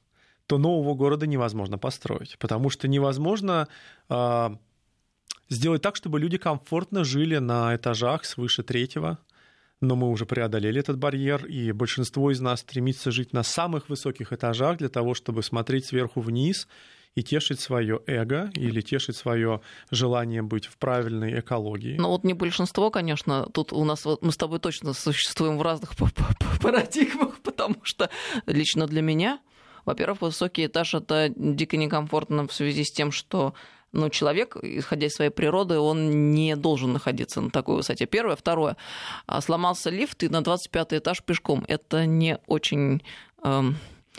то 0.46 0.56
нового 0.56 0.94
города 0.94 1.26
невозможно 1.26 1.76
построить, 1.76 2.38
потому 2.38 2.70
что 2.70 2.88
невозможно 2.88 3.68
э, 4.08 4.48
сделать 5.50 5.82
так, 5.82 5.96
чтобы 5.96 6.20
люди 6.20 6.38
комфортно 6.38 7.04
жили 7.04 7.36
на 7.36 7.76
этажах 7.76 8.24
свыше 8.24 8.62
третьего, 8.62 9.18
но 9.80 9.96
мы 9.96 10.08
уже 10.10 10.26
преодолели 10.26 10.80
этот 10.80 10.98
барьер, 10.98 11.44
и 11.46 11.72
большинство 11.72 12.30
из 12.30 12.40
нас 12.40 12.60
стремится 12.60 13.10
жить 13.10 13.32
на 13.32 13.42
самых 13.42 13.88
высоких 13.88 14.32
этажах 14.32 14.78
для 14.78 14.88
того, 14.88 15.14
чтобы 15.14 15.42
смотреть 15.42 15.86
сверху 15.86 16.20
вниз 16.20 16.66
и 17.14 17.22
тешить 17.22 17.60
свое 17.60 18.00
эго 18.06 18.50
или 18.54 18.80
тешить 18.82 19.16
свое 19.16 19.60
желание 19.90 20.42
быть 20.42 20.66
в 20.66 20.76
правильной 20.76 21.40
экологии. 21.40 21.96
Ну 21.98 22.08
вот 22.08 22.24
не 22.24 22.34
большинство, 22.34 22.90
конечно, 22.90 23.46
тут 23.52 23.72
у 23.72 23.84
нас 23.84 24.04
мы 24.20 24.32
с 24.32 24.36
тобой 24.36 24.60
точно 24.60 24.92
существуем 24.92 25.58
в 25.58 25.62
разных 25.62 25.92
парадигмах, 26.62 27.38
потому 27.42 27.76
что 27.82 28.10
лично 28.46 28.86
для 28.86 29.02
меня, 29.02 29.40
во-первых, 29.84 30.20
высокий 30.20 30.66
этаж 30.66 30.94
это 30.94 31.32
дико 31.34 31.76
некомфортно 31.76 32.46
в 32.46 32.52
связи 32.52 32.84
с 32.84 32.92
тем, 32.92 33.10
что 33.10 33.54
но 33.92 34.08
человек, 34.08 34.56
исходя 34.62 35.06
из 35.06 35.14
своей 35.14 35.30
природы, 35.30 35.78
он 35.78 36.32
не 36.32 36.56
должен 36.56 36.92
находиться 36.92 37.40
на 37.40 37.50
такой 37.50 37.76
высоте. 37.76 38.06
Первое. 38.06 38.36
Второе. 38.36 38.76
А, 39.26 39.40
сломался 39.40 39.90
лифт, 39.90 40.22
и 40.22 40.28
на 40.28 40.42
25 40.42 40.94
этаж 40.94 41.22
пешком. 41.22 41.64
Это 41.68 42.06
не 42.06 42.38
очень 42.46 43.02
эм, 43.42 43.76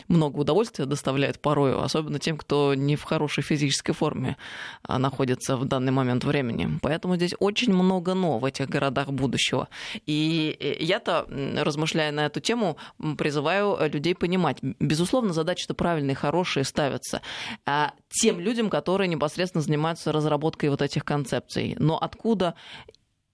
много 0.08 0.38
удовольствия 0.38 0.86
доставляет 0.86 1.40
порою, 1.40 1.82
особенно 1.82 2.18
тем, 2.18 2.36
кто 2.36 2.74
не 2.74 2.96
в 2.96 3.02
хорошей 3.04 3.42
физической 3.42 3.92
форме 3.92 4.36
а, 4.82 4.98
находится 4.98 5.56
в 5.56 5.64
данный 5.64 5.92
момент 5.92 6.24
времени. 6.24 6.78
Поэтому 6.82 7.16
здесь 7.16 7.34
очень 7.38 7.72
много 7.72 8.14
«но» 8.14 8.38
в 8.38 8.44
этих 8.44 8.68
городах 8.68 9.08
будущего. 9.08 9.68
И 10.06 10.56
э, 10.60 10.76
я-то, 10.82 11.26
размышляя 11.56 12.12
на 12.12 12.26
эту 12.26 12.40
тему, 12.40 12.76
призываю 13.16 13.78
людей 13.90 14.14
понимать. 14.14 14.58
Безусловно, 14.80 15.32
задачи-то 15.32 15.74
правильные, 15.74 16.14
хорошие 16.14 16.64
ставятся 16.64 17.22
а 17.66 17.92
тем 18.08 18.40
людям, 18.40 18.70
которые 18.70 19.08
непосредственно 19.08 19.62
занимаются 19.62 20.12
разработкой 20.12 20.70
вот 20.70 20.82
этих 20.82 21.04
концепций. 21.04 21.76
Но 21.78 21.98
откуда 21.98 22.54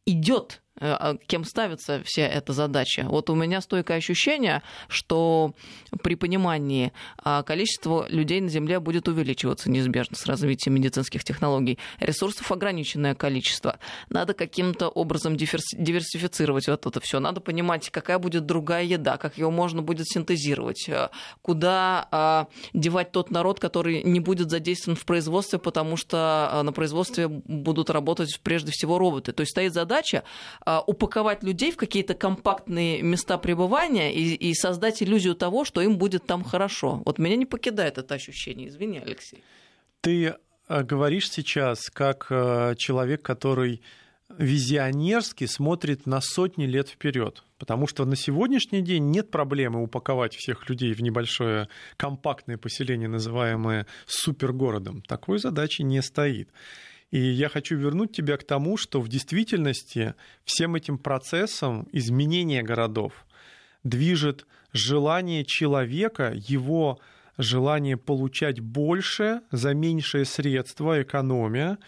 идет 0.06 0.62
кем 1.26 1.44
ставится 1.44 2.02
вся 2.04 2.26
эта 2.26 2.52
задача. 2.52 3.06
Вот 3.08 3.30
у 3.30 3.34
меня 3.34 3.60
стойкое 3.60 3.98
ощущение, 3.98 4.62
что 4.88 5.54
при 6.02 6.16
понимании 6.16 6.92
а, 7.18 7.42
количество 7.42 8.06
людей 8.08 8.40
на 8.40 8.48
Земле 8.48 8.80
будет 8.80 9.06
увеличиваться 9.06 9.70
неизбежно 9.70 10.16
с 10.16 10.26
развитием 10.26 10.74
медицинских 10.74 11.22
технологий. 11.22 11.78
Ресурсов 12.00 12.50
ограниченное 12.50 13.14
количество. 13.14 13.78
Надо 14.08 14.34
каким-то 14.34 14.88
образом 14.88 15.36
диверсифицировать 15.36 16.66
вот 16.66 16.86
это 16.86 17.00
все. 17.00 17.20
Надо 17.20 17.40
понимать, 17.40 17.90
какая 17.90 18.18
будет 18.18 18.46
другая 18.46 18.84
еда, 18.84 19.16
как 19.16 19.38
ее 19.38 19.50
можно 19.50 19.82
будет 19.82 20.08
синтезировать, 20.08 20.88
э, 20.88 21.08
куда 21.42 22.08
а, 22.10 22.48
девать 22.72 23.12
тот 23.12 23.30
народ, 23.30 23.60
который 23.60 24.02
не 24.02 24.20
будет 24.20 24.50
задействован 24.50 24.96
в 24.96 25.04
производстве, 25.04 25.58
потому 25.58 25.96
что 25.96 26.62
на 26.64 26.72
производстве 26.72 27.28
будут 27.28 27.90
работать 27.90 28.40
прежде 28.42 28.72
всего 28.72 28.98
роботы. 28.98 29.32
То 29.32 29.42
есть 29.42 29.52
стоит 29.52 29.72
задача 29.72 30.24
а, 30.63 30.63
упаковать 30.86 31.42
людей 31.42 31.72
в 31.72 31.76
какие-то 31.76 32.14
компактные 32.14 33.02
места 33.02 33.38
пребывания 33.38 34.14
и, 34.14 34.34
и 34.34 34.54
создать 34.54 35.02
иллюзию 35.02 35.34
того, 35.34 35.64
что 35.64 35.80
им 35.80 35.98
будет 35.98 36.26
там 36.26 36.42
хорошо. 36.42 37.02
Вот 37.04 37.18
меня 37.18 37.36
не 37.36 37.46
покидает 37.46 37.98
это 37.98 38.14
ощущение. 38.14 38.68
Извини, 38.68 38.98
Алексей. 38.98 39.42
Ты 40.00 40.36
а, 40.66 40.82
говоришь 40.82 41.30
сейчас 41.30 41.90
как 41.90 42.26
а, 42.30 42.74
человек, 42.76 43.22
который 43.22 43.82
визионерски 44.38 45.46
смотрит 45.46 46.06
на 46.06 46.20
сотни 46.20 46.64
лет 46.64 46.88
вперед. 46.88 47.42
Потому 47.58 47.86
что 47.86 48.04
на 48.04 48.16
сегодняшний 48.16 48.82
день 48.82 49.10
нет 49.10 49.30
проблемы 49.30 49.82
упаковать 49.82 50.34
всех 50.34 50.68
людей 50.68 50.92
в 50.92 51.02
небольшое 51.02 51.68
компактное 51.96 52.58
поселение, 52.58 53.08
называемое 53.08 53.86
супергородом. 54.06 55.02
Такой 55.02 55.38
задачи 55.38 55.82
не 55.82 56.02
стоит. 56.02 56.48
И 57.14 57.20
я 57.20 57.48
хочу 57.48 57.76
вернуть 57.76 58.10
тебя 58.10 58.36
к 58.36 58.42
тому, 58.42 58.76
что 58.76 59.00
в 59.00 59.06
действительности 59.08 60.14
всем 60.44 60.74
этим 60.74 60.98
процессом 60.98 61.86
изменения 61.92 62.60
городов 62.60 63.24
движет 63.84 64.48
желание 64.72 65.44
человека, 65.44 66.32
его 66.34 66.98
желание 67.38 67.96
получать 67.96 68.58
больше 68.58 69.42
за 69.52 69.74
меньшие 69.74 70.24
средства, 70.24 71.02
экономия, 71.02 71.78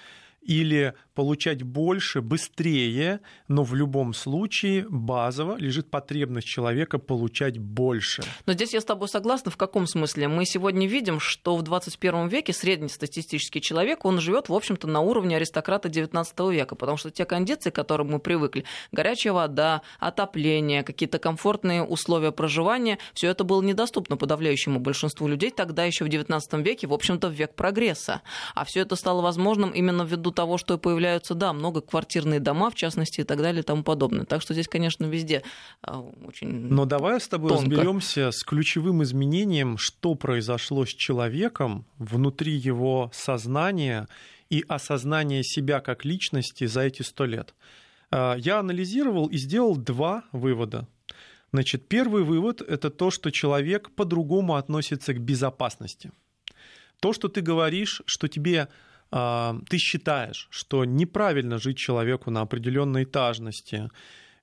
или 0.42 0.94
получать 1.16 1.62
больше, 1.62 2.20
быстрее, 2.20 3.20
но 3.48 3.64
в 3.64 3.74
любом 3.74 4.14
случае 4.14 4.86
базово 4.88 5.56
лежит 5.56 5.90
потребность 5.90 6.46
человека 6.46 6.98
получать 6.98 7.58
больше. 7.58 8.22
Но 8.44 8.52
здесь 8.52 8.74
я 8.74 8.80
с 8.80 8.84
тобой 8.84 9.08
согласна. 9.08 9.50
В 9.50 9.56
каком 9.56 9.86
смысле? 9.86 10.28
Мы 10.28 10.44
сегодня 10.44 10.86
видим, 10.86 11.18
что 11.18 11.56
в 11.56 11.62
21 11.62 12.28
веке 12.28 12.52
среднестатистический 12.52 13.60
человек, 13.60 14.04
он 14.04 14.20
живет, 14.20 14.50
в 14.50 14.54
общем-то, 14.54 14.86
на 14.86 15.00
уровне 15.00 15.36
аристократа 15.36 15.88
19 15.88 16.38
века, 16.50 16.76
потому 16.76 16.98
что 16.98 17.10
те 17.10 17.24
кондиции, 17.24 17.70
к 17.70 17.74
которым 17.74 18.10
мы 18.10 18.18
привыкли, 18.18 18.64
горячая 18.92 19.32
вода, 19.32 19.80
отопление, 19.98 20.82
какие-то 20.82 21.18
комфортные 21.18 21.82
условия 21.82 22.30
проживания, 22.30 22.98
все 23.14 23.28
это 23.28 23.42
было 23.44 23.62
недоступно 23.62 24.18
подавляющему 24.18 24.80
большинству 24.80 25.26
людей 25.26 25.50
тогда 25.50 25.84
еще 25.84 26.04
в 26.04 26.08
19 26.08 26.52
веке, 26.66 26.86
в 26.86 26.92
общем-то, 26.92 27.28
в 27.28 27.32
век 27.32 27.54
прогресса. 27.54 28.20
А 28.54 28.66
все 28.66 28.80
это 28.80 28.96
стало 28.96 29.22
возможным 29.22 29.70
именно 29.70 30.02
ввиду 30.02 30.30
того, 30.30 30.58
что 30.58 30.74
появляются, 31.06 31.34
да, 31.34 31.52
многоквартирные 31.52 32.40
дома, 32.40 32.70
в 32.70 32.74
частности, 32.74 33.20
и 33.20 33.24
так 33.24 33.38
далее, 33.38 33.60
и 33.60 33.64
тому 33.64 33.82
подобное. 33.82 34.24
Так 34.24 34.42
что 34.42 34.54
здесь, 34.54 34.68
конечно, 34.68 35.04
везде 35.06 35.42
а, 35.82 36.00
очень 36.00 36.48
Но 36.48 36.84
давай 36.84 37.20
с 37.20 37.28
тобой 37.28 37.52
разберемся 37.52 38.32
с 38.32 38.42
ключевым 38.42 39.02
изменением, 39.02 39.78
что 39.78 40.14
произошло 40.14 40.84
с 40.84 40.88
человеком 40.88 41.84
внутри 41.98 42.52
его 42.52 43.10
сознания 43.14 44.08
и 44.50 44.64
осознания 44.68 45.42
себя 45.44 45.80
как 45.80 46.04
личности 46.04 46.66
за 46.66 46.80
эти 46.82 47.02
сто 47.02 47.24
лет. 47.24 47.54
А, 48.10 48.34
я 48.36 48.58
анализировал 48.58 49.26
и 49.28 49.36
сделал 49.36 49.76
два 49.76 50.24
вывода. 50.32 50.88
Значит, 51.52 51.88
первый 51.88 52.24
вывод– 52.24 52.60
это 52.68 52.90
то, 52.90 53.10
что 53.10 53.30
человек 53.30 53.90
по-другому 53.94 54.56
относится 54.56 55.14
к 55.14 55.20
безопасности. 55.20 56.10
То, 57.00 57.12
что 57.12 57.28
ты 57.28 57.42
говоришь, 57.42 58.02
что 58.06 58.26
тебе 58.26 58.68
ты 59.68 59.78
считаешь, 59.78 60.48
что 60.50 60.84
неправильно 60.84 61.58
жить 61.58 61.78
человеку 61.78 62.30
на 62.30 62.42
определенной 62.42 63.04
этажности, 63.04 63.88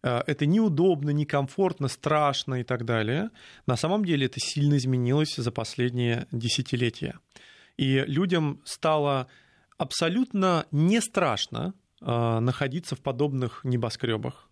а, 0.03 0.23
это 0.27 0.45
неудобно, 0.45 1.11
некомфортно, 1.11 1.87
страшно 1.87 2.55
и 2.55 2.63
так 2.63 2.85
далее, 2.85 3.29
на 3.65 3.77
самом 3.77 4.05
деле 4.05 4.25
это 4.25 4.39
сильно 4.39 4.77
изменилось 4.77 5.35
за 5.35 5.51
последние 5.51 6.27
десятилетия. 6.31 7.19
И 7.77 8.03
людям 8.07 8.61
стало 8.65 9.27
абсолютно 9.77 10.65
не 10.71 11.01
страшно 11.01 11.73
а, 12.01 12.39
находиться 12.39 12.95
в 12.95 13.01
подобных 13.01 13.61
небоскребах. 13.63 14.49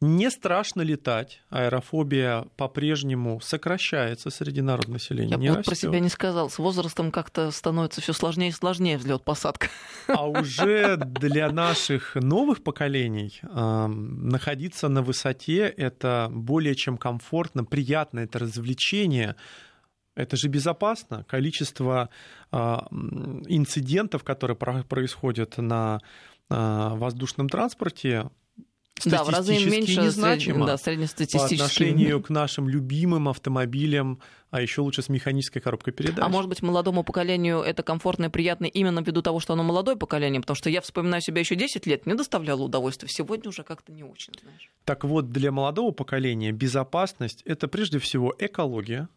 Не 0.00 0.30
страшно 0.30 0.82
летать. 0.82 1.40
Аэрофобия 1.50 2.46
по-прежнему 2.56 3.40
сокращается 3.40 4.28
среди 4.30 4.60
народа 4.60 4.90
населения. 4.90 5.30
Я 5.30 5.36
не 5.36 5.50
вот 5.50 5.64
про 5.64 5.74
себя 5.74 6.00
не 6.00 6.08
сказал. 6.08 6.50
С 6.50 6.58
возрастом 6.58 7.10
как-то 7.10 7.50
становится 7.50 8.00
все 8.00 8.12
сложнее 8.12 8.48
и 8.48 8.52
сложнее 8.52 8.98
взлет-посадка. 8.98 9.68
А 10.08 10.26
уже 10.26 10.96
для 10.96 11.50
наших 11.50 12.16
новых 12.16 12.62
поколений 12.62 13.40
э, 13.42 13.86
находиться 13.86 14.88
на 14.88 15.00
высоте 15.02 15.68
это 15.68 16.28
более 16.30 16.74
чем 16.74 16.98
комфортно, 16.98 17.64
приятно, 17.64 18.20
это 18.20 18.40
развлечение. 18.40 19.36
Это 20.16 20.36
же 20.36 20.48
безопасно. 20.48 21.24
Количество 21.24 22.10
э, 22.52 22.56
инцидентов, 22.56 24.24
которые 24.24 24.56
происходят 24.56 25.56
на 25.56 26.00
э, 26.50 26.88
воздушном 26.94 27.48
транспорте, 27.48 28.28
да, 29.04 29.24
в 29.24 29.28
разы 29.28 29.52
меньше 29.52 30.00
незначимо 30.00 30.66
да, 30.66 30.76
по 30.76 31.44
отношению 31.44 32.22
к 32.22 32.30
нашим 32.30 32.68
любимым 32.68 33.28
автомобилям, 33.28 34.20
а 34.50 34.60
еще 34.60 34.82
лучше 34.82 35.02
с 35.02 35.08
механической 35.08 35.60
коробкой 35.60 35.92
передач. 35.92 36.24
А 36.24 36.28
может 36.28 36.48
быть, 36.48 36.62
молодому 36.62 37.02
поколению 37.02 37.60
это 37.60 37.82
комфортно 37.82 38.26
и 38.26 38.28
приятно 38.28 38.66
именно 38.66 39.00
ввиду 39.00 39.20
того, 39.20 39.40
что 39.40 39.54
оно 39.54 39.64
молодое 39.64 39.96
поколение, 39.96 40.40
потому 40.40 40.56
что 40.56 40.70
я 40.70 40.80
вспоминаю 40.80 41.22
себя 41.22 41.40
еще 41.40 41.56
10 41.56 41.86
лет, 41.86 42.06
мне 42.06 42.14
доставляло 42.14 42.62
удовольствие, 42.62 43.10
сегодня 43.10 43.48
уже 43.48 43.64
как-то 43.64 43.92
не 43.92 44.04
очень, 44.04 44.32
знаешь. 44.40 44.70
Так 44.84 45.04
вот, 45.04 45.30
для 45.30 45.50
молодого 45.50 45.90
поколения 45.90 46.52
безопасность— 46.52 47.42
это 47.44 47.66
прежде 47.68 47.98
всего 47.98 48.34
экология, 48.38 49.08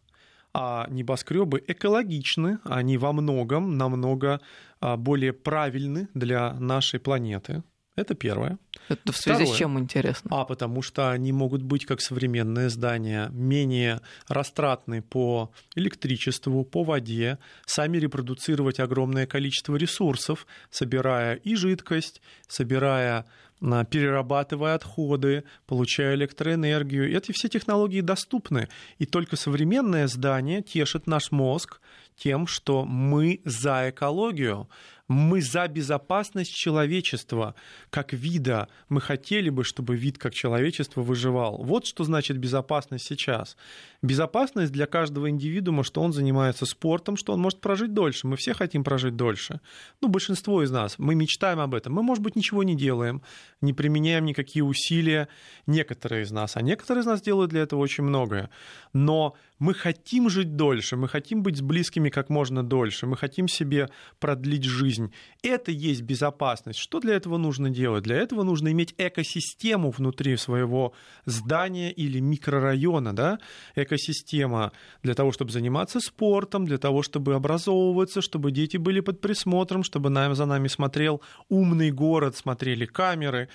а 0.54 0.88
небоскребы 0.90 1.64
экологичны, 1.68 2.60
они 2.64 2.98
во 2.98 3.14
многом 3.14 3.78
намного 3.78 4.42
а, 4.80 4.98
более 4.98 5.34
правильны 5.34 6.08
для 6.16 6.54
нашей 6.54 7.00
планеты. 7.00 7.64
Это 7.98 8.13
первое. 8.13 8.60
Это 8.89 9.12
в 9.12 9.18
связи 9.18 9.39
Второе. 9.39 9.56
с 9.56 9.58
чем 9.58 9.80
интересно? 9.80 10.30
А 10.32 10.46
потому 10.46 10.84
что 10.84 11.10
они 11.10 11.32
могут 11.32 11.63
быть, 11.63 11.86
как 11.88 12.00
современные 12.00 12.70
здания, 12.70 13.30
менее 13.34 14.01
растратны 14.27 15.01
по 15.01 15.51
электричеству, 15.75 16.63
по 16.63 16.84
воде, 16.84 17.39
сами 17.66 17.98
репродуцировать 17.98 18.80
огромное 18.80 19.25
количество 19.25 19.75
ресурсов, 19.75 20.46
собирая 20.70 21.36
и 21.36 21.56
жидкость, 21.56 22.22
собирая 22.48 23.25
перерабатывая 23.60 24.75
отходы, 24.75 25.44
получая 25.66 26.13
электроэнергию. 26.13 27.12
Эти 27.12 27.32
все 27.32 27.50
технологии 27.50 28.01
доступны. 28.01 28.70
И 29.00 29.08
только 29.08 29.36
современное 29.36 30.08
здание 30.08 30.62
тешит 30.62 31.08
наш 31.08 31.32
мозг 31.32 31.82
тем, 32.16 32.46
что 32.46 32.86
мы 32.86 33.42
за 33.46 33.89
экологию. 33.89 34.70
Мы 35.08 35.42
за 35.42 35.68
безопасность 35.70 36.54
человечества 36.54 37.56
как 37.90 38.12
вида. 38.12 38.68
Мы 38.90 39.00
хотели 39.00 39.50
бы, 39.50 39.64
чтобы 39.64 39.96
вид 39.96 40.18
как 40.18 40.34
человечество 40.34 41.02
выживал. 41.02 41.64
Вот 41.64 41.86
что 41.86 42.04
значит 42.04 42.38
безопасность 42.38 43.06
сейчас. 43.06 43.56
Безопасность 44.02 44.74
для 44.74 44.86
каждого 44.86 45.30
индивидуума, 45.30 45.84
что 45.84 46.02
он 46.02 46.12
занимается 46.12 46.66
спортом, 46.66 47.16
что 47.16 47.32
он 47.32 47.40
может 47.40 47.62
прожить 47.62 47.94
дольше. 47.94 48.28
Мы 48.28 48.36
все 48.36 48.54
хотим 48.54 48.84
прожить 48.84 49.16
дольше. 49.16 49.62
Ну, 50.02 50.10
большинство 50.10 50.62
из 50.62 50.72
нас. 50.72 51.00
Мы 51.00 51.16
мечтаем 51.16 51.60
об 51.62 51.74
этом. 51.74 51.94
Мы, 51.94 52.04
может 52.04 52.24
быть, 52.24 52.36
ничего 52.36 52.64
не 52.64 52.76
делаем, 52.76 53.22
не 53.62 53.72
применяем 53.72 54.26
никакие 54.26 54.66
усилия. 54.66 55.30
Некоторые 55.68 56.24
из 56.24 56.32
нас. 56.32 56.58
А 56.58 56.62
некоторые 56.62 57.04
из 57.04 57.06
нас 57.06 57.22
делают 57.22 57.52
для 57.52 57.62
этого 57.62 57.80
очень 57.80 58.04
многое. 58.04 58.50
Но 58.92 59.36
мы 59.60 59.74
хотим 59.74 60.30
жить 60.30 60.56
дольше, 60.56 60.96
мы 60.96 61.08
хотим 61.08 61.44
быть 61.44 61.58
с 61.58 61.62
близкими 61.62 62.10
как 62.10 62.30
можно 62.30 62.64
дольше, 62.64 63.08
мы 63.08 63.18
хотим 63.18 63.48
себе 63.48 63.90
продлить 64.20 64.64
жизнь. 64.64 65.12
Это 65.42 65.72
есть 65.72 66.02
безопасность. 66.02 66.80
Что 66.80 67.00
для 67.00 67.16
этого 67.16 67.38
нужно 67.38 67.70
делать? 67.70 68.04
Для 68.04 68.18
этого 68.18 68.44
нужно 68.44 68.72
иметь 68.72 68.94
экосистему 68.98 69.92
внутри 69.92 70.38
своего 70.38 70.94
здания 71.26 71.92
или 71.92 72.20
микрорайона. 72.20 73.16
Да? 73.16 73.40
Экосистема 73.76 74.72
для 75.04 75.14
того, 75.14 75.32
чтобы 75.32 75.52
заниматься 75.52 76.00
спортом, 76.00 76.66
для 76.66 76.78
того, 76.78 77.02
чтобы 77.02 77.34
образовываться, 77.34 78.22
чтобы 78.22 78.52
дети 78.52 78.78
были 78.78 79.00
под 79.00 79.22
присмотром, 79.22 79.84
чтобы 79.84 80.10
за 80.10 80.46
нами 80.46 80.68
смотрел 80.68 81.22
умный 81.50 81.92
город, 81.92 82.36
смотрели 82.36 82.86
камеры 82.86 83.50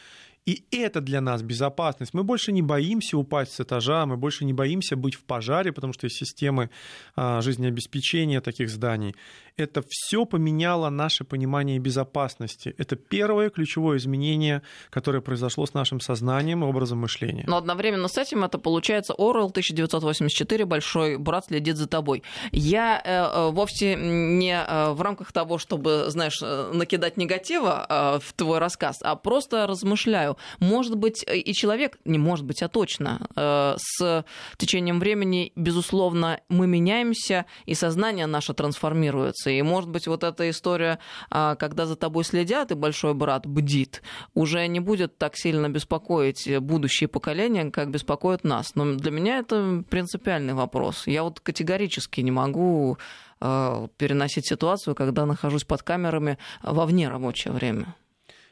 и 0.44 0.64
это 0.72 1.00
для 1.00 1.20
нас 1.20 1.42
безопасность. 1.42 2.14
Мы 2.14 2.25
больше 2.25 2.52
не 2.52 2.62
боимся 2.62 3.16
упасть 3.16 3.52
с 3.52 3.61
этажа, 3.61 4.06
мы 4.06 4.16
больше 4.16 4.44
не 4.44 4.52
боимся 4.52 4.96
быть 4.96 5.14
в 5.14 5.22
пожаре, 5.22 5.72
потому 5.72 5.92
что 5.92 6.06
есть 6.06 6.16
системы 6.16 6.70
а, 7.14 7.40
жизнеобеспечения 7.40 8.40
таких 8.40 8.68
зданий. 8.68 9.14
Это 9.56 9.82
все 9.88 10.25
поменяло 10.25 10.90
наше 10.90 11.25
понимание 11.25 11.78
безопасности. 11.78 12.75
Это 12.78 12.97
первое 12.97 13.50
ключевое 13.50 13.99
изменение, 13.99 14.62
которое 14.90 15.21
произошло 15.21 15.66
с 15.66 15.75
нашим 15.75 16.00
сознанием 16.00 16.64
и 16.64 16.66
образом 16.66 16.99
мышления. 16.99 17.44
Но 17.47 17.56
одновременно 17.56 18.09
с 18.09 18.16
этим 18.18 18.44
это 18.44 18.58
получается 18.58 19.15
Орел 19.19 19.47
1984, 19.47 20.65
большой 20.65 21.19
брат 21.19 21.47
следит 21.47 21.76
за 21.76 21.86
тобой. 21.86 22.23
Я 22.50 23.00
э, 23.04 23.10
э, 23.10 23.50
вовсе 23.50 23.97
не 23.97 24.54
э, 24.54 24.93
в 24.93 25.00
рамках 25.02 25.32
того, 25.32 25.58
чтобы, 25.58 26.06
знаешь, 26.08 26.41
э, 26.43 26.71
накидать 26.73 27.17
негатива 27.17 27.86
э, 27.88 28.19
в 28.21 28.32
твой 28.32 28.58
рассказ, 28.58 28.99
а 29.02 29.17
просто 29.17 29.67
размышляю. 29.67 30.36
Может 30.58 30.97
быть, 30.97 31.25
э, 31.26 31.36
и 31.36 31.52
человек, 31.52 31.99
не 32.04 32.19
может 32.19 32.45
быть, 32.45 32.62
а 32.62 32.69
точно, 32.69 33.26
э, 33.36 33.76
с 33.78 34.25
течением 34.56 35.00
времени, 35.00 35.52
безусловно, 35.56 36.41
мы 36.49 36.67
меняемся, 36.67 37.47
и 37.67 37.75
сознание 37.75 38.26
наше 38.26 38.54
трансформируется. 38.54 39.42
И, 39.50 39.63
может 39.63 39.91
быть, 39.91 40.07
вот 40.07 40.25
эта 40.25 40.49
история, 40.50 40.99
а, 41.31 41.55
когда 41.57 41.87
за 41.87 41.97
тобой 41.97 42.25
следят, 42.25 42.71
и 42.71 42.75
большой 42.75 43.15
брат 43.15 43.47
бдит, 43.47 44.02
уже 44.35 44.67
не 44.67 44.81
будет 44.81 45.19
так 45.19 45.37
сильно 45.37 45.69
беспокоить 45.69 46.59
будущие 46.61 47.09
поколения, 47.09 47.71
как 47.71 47.91
беспокоит 47.91 48.45
нас. 48.45 48.75
Но 48.75 48.95
для 48.95 49.11
меня 49.11 49.39
это 49.39 49.85
принципиальный 49.89 50.55
вопрос. 50.55 51.07
Я 51.07 51.23
вот 51.23 51.41
категорически 51.41 52.21
не 52.21 52.31
могу 52.31 52.99
э, 53.41 53.89
переносить 53.97 54.47
ситуацию, 54.47 54.95
когда 54.95 55.26
нахожусь 55.26 55.65
под 55.65 55.83
камерами 55.83 56.39
во 56.63 56.87
вне 56.87 57.09
рабочее 57.09 57.52
время. 57.52 57.95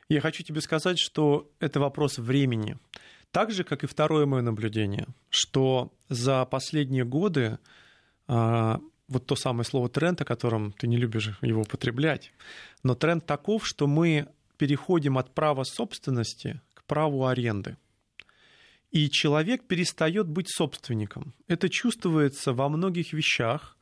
Я 0.09 0.20
хочу 0.20 0.42
тебе 0.42 0.61
сказать, 0.61 0.98
что 0.98 1.48
это 1.61 1.79
вопрос 1.79 2.18
времени. 2.18 2.76
Так 3.31 3.53
же, 3.53 3.62
как 3.62 3.85
и 3.85 3.87
второе 3.87 4.26
мое 4.26 4.42
наблюдение, 4.42 5.07
что 5.29 5.92
за 6.09 6.44
последние 6.46 7.05
годы 7.05 7.59
а, 8.26 8.81
вот 9.10 9.26
то 9.26 9.36
самое 9.36 9.64
слово 9.64 9.90
тренд, 9.90 10.20
о 10.22 10.24
котором 10.24 10.72
ты 10.72 10.86
не 10.86 10.96
любишь 10.96 11.36
его 11.42 11.62
употреблять, 11.62 12.32
но 12.82 12.94
тренд 12.94 13.26
таков, 13.26 13.66
что 13.66 13.86
мы 13.86 14.28
переходим 14.56 15.18
от 15.18 15.34
права 15.34 15.64
собственности 15.64 16.60
к 16.74 16.84
праву 16.84 17.26
аренды. 17.26 17.76
И 18.90 19.10
человек 19.10 19.66
перестает 19.66 20.28
быть 20.28 20.48
собственником. 20.48 21.34
Это 21.48 21.68
чувствуется 21.68 22.52
во 22.52 22.68
многих 22.68 23.12
вещах. 23.12 23.76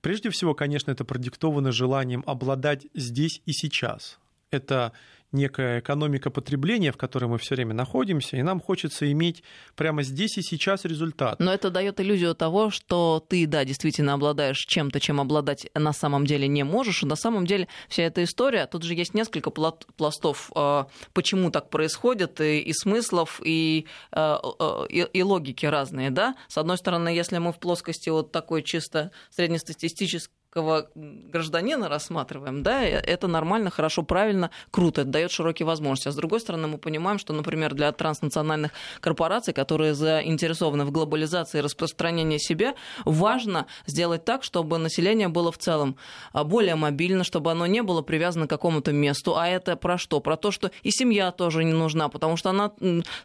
Прежде 0.00 0.30
всего, 0.30 0.54
конечно, 0.54 0.90
это 0.90 1.04
продиктовано 1.04 1.72
желанием 1.72 2.22
обладать 2.26 2.86
здесь 2.94 3.40
и 3.46 3.52
сейчас. 3.52 4.18
Это 4.50 4.92
некая 5.34 5.80
экономика 5.80 6.30
потребления, 6.30 6.92
в 6.92 6.96
которой 6.96 7.26
мы 7.26 7.38
все 7.38 7.54
время 7.54 7.74
находимся, 7.74 8.36
и 8.36 8.42
нам 8.42 8.60
хочется 8.60 9.10
иметь 9.12 9.42
прямо 9.76 10.02
здесь 10.02 10.38
и 10.38 10.42
сейчас 10.42 10.84
результат. 10.84 11.38
Но 11.40 11.52
это 11.52 11.70
дает 11.70 12.00
иллюзию 12.00 12.34
того, 12.34 12.70
что 12.70 13.24
ты, 13.28 13.46
да, 13.46 13.64
действительно 13.64 14.14
обладаешь 14.14 14.64
чем-то, 14.64 15.00
чем 15.00 15.20
обладать 15.20 15.68
на 15.74 15.92
самом 15.92 16.26
деле 16.26 16.48
не 16.48 16.62
можешь. 16.62 17.02
И 17.02 17.06
на 17.06 17.16
самом 17.16 17.46
деле 17.46 17.68
вся 17.88 18.04
эта 18.04 18.24
история, 18.24 18.66
тут 18.66 18.82
же 18.82 18.94
есть 18.94 19.14
несколько 19.14 19.50
пластов, 19.50 20.50
э, 20.54 20.84
почему 21.12 21.50
так 21.50 21.70
происходит, 21.70 22.40
и, 22.40 22.60
и 22.60 22.72
смыслов, 22.72 23.40
и, 23.44 23.86
э, 24.12 24.36
э, 24.60 24.86
и, 24.88 25.06
и 25.12 25.22
логики 25.22 25.66
разные, 25.66 26.10
да. 26.10 26.36
С 26.48 26.56
одной 26.58 26.78
стороны, 26.78 27.08
если 27.08 27.38
мы 27.38 27.52
в 27.52 27.58
плоскости 27.58 28.08
вот 28.08 28.32
такой 28.32 28.62
чисто 28.62 29.10
среднестатистической 29.30 30.32
гражданина 30.54 31.88
рассматриваем, 31.88 32.62
да, 32.62 32.82
это 32.82 33.26
нормально, 33.26 33.70
хорошо, 33.70 34.02
правильно, 34.02 34.50
круто, 34.70 35.02
это 35.02 35.10
дает 35.10 35.30
широкие 35.30 35.66
возможности. 35.66 36.08
А 36.08 36.12
с 36.12 36.16
другой 36.16 36.40
стороны, 36.40 36.68
мы 36.68 36.78
понимаем, 36.78 37.18
что, 37.18 37.32
например, 37.32 37.74
для 37.74 37.90
транснациональных 37.92 38.72
корпораций, 39.00 39.52
которые 39.52 39.94
заинтересованы 39.94 40.84
в 40.84 40.90
глобализации 40.90 41.58
и 41.58 41.60
распространении 41.60 42.38
себя, 42.38 42.74
важно 43.04 43.66
сделать 43.86 44.24
так, 44.24 44.44
чтобы 44.44 44.78
население 44.78 45.28
было 45.28 45.50
в 45.50 45.58
целом 45.58 45.96
а, 46.32 46.44
более 46.44 46.76
мобильно, 46.76 47.24
чтобы 47.24 47.50
оно 47.50 47.66
не 47.66 47.82
было 47.82 48.02
привязано 48.02 48.46
к 48.46 48.50
какому-то 48.50 48.92
месту. 48.92 49.36
А 49.36 49.48
это 49.48 49.76
про 49.76 49.98
что? 49.98 50.20
Про 50.20 50.36
то, 50.36 50.50
что 50.50 50.70
и 50.82 50.90
семья 50.90 51.32
тоже 51.32 51.64
не 51.64 51.72
нужна, 51.72 52.08
потому 52.08 52.36
что 52.36 52.50
она 52.50 52.72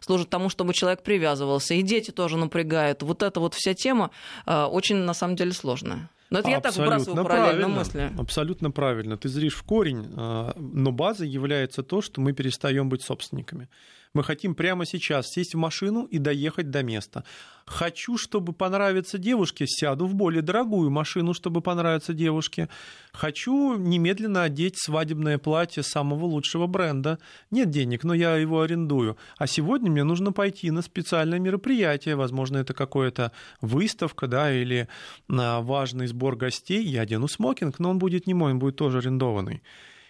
служит 0.00 0.30
тому, 0.30 0.48
чтобы 0.48 0.74
человек 0.74 1.02
привязывался, 1.02 1.74
и 1.74 1.82
дети 1.82 2.10
тоже 2.10 2.36
напрягают. 2.36 3.02
Вот 3.02 3.22
эта 3.22 3.40
вот 3.40 3.54
вся 3.54 3.74
тема 3.74 4.10
а, 4.46 4.66
очень, 4.66 4.96
на 4.96 5.14
самом 5.14 5.36
деле, 5.36 5.52
сложная. 5.52 6.08
Но 6.30 6.38
это 6.38 6.50
я 6.50 6.60
так 6.60 6.74
вбрасываю 6.74 7.24
параллельно 7.24 7.68
мысли. 7.68 8.12
Абсолютно 8.18 8.70
правильно. 8.70 9.16
Ты 9.16 9.28
зришь 9.28 9.54
в 9.54 9.62
корень, 9.64 10.06
а, 10.16 10.54
но 10.56 10.92
базой 10.92 11.28
является 11.28 11.82
то, 11.82 12.00
что 12.00 12.20
мы 12.20 12.32
перестаем 12.32 12.88
быть 12.88 13.02
собственниками. 13.02 13.68
Мы 14.12 14.24
хотим 14.24 14.56
прямо 14.56 14.86
сейчас 14.86 15.28
сесть 15.28 15.54
в 15.54 15.58
машину 15.58 16.04
и 16.04 16.18
доехать 16.18 16.70
до 16.70 16.82
места. 16.82 17.22
Хочу, 17.64 18.16
чтобы 18.16 18.52
понравиться 18.52 19.18
девушке, 19.18 19.66
сяду 19.68 20.06
в 20.06 20.14
более 20.14 20.42
дорогую 20.42 20.90
машину, 20.90 21.32
чтобы 21.32 21.60
понравиться 21.60 22.12
девушке. 22.12 22.68
Хочу 23.12 23.76
немедленно 23.76 24.42
одеть 24.42 24.74
свадебное 24.76 25.38
платье 25.38 25.84
самого 25.84 26.24
лучшего 26.24 26.66
бренда. 26.66 27.20
Нет 27.52 27.70
денег, 27.70 28.02
но 28.02 28.12
я 28.12 28.34
его 28.34 28.62
арендую. 28.62 29.16
А 29.38 29.46
сегодня 29.46 29.92
мне 29.92 30.02
нужно 30.02 30.32
пойти 30.32 30.72
на 30.72 30.82
специальное 30.82 31.38
мероприятие. 31.38 32.16
Возможно, 32.16 32.58
это 32.58 32.74
какая-то 32.74 33.30
выставка, 33.60 34.26
да, 34.26 34.52
или 34.52 34.88
а, 35.28 35.60
важный 35.60 36.08
сбор 36.08 36.34
гостей. 36.34 36.82
Я 36.82 37.02
одену 37.02 37.28
смокинг, 37.28 37.78
но 37.78 37.90
он 37.90 38.00
будет 38.00 38.26
не 38.26 38.34
мой, 38.34 38.50
он 38.50 38.58
будет 38.58 38.74
тоже 38.74 38.98
арендованный. 38.98 39.62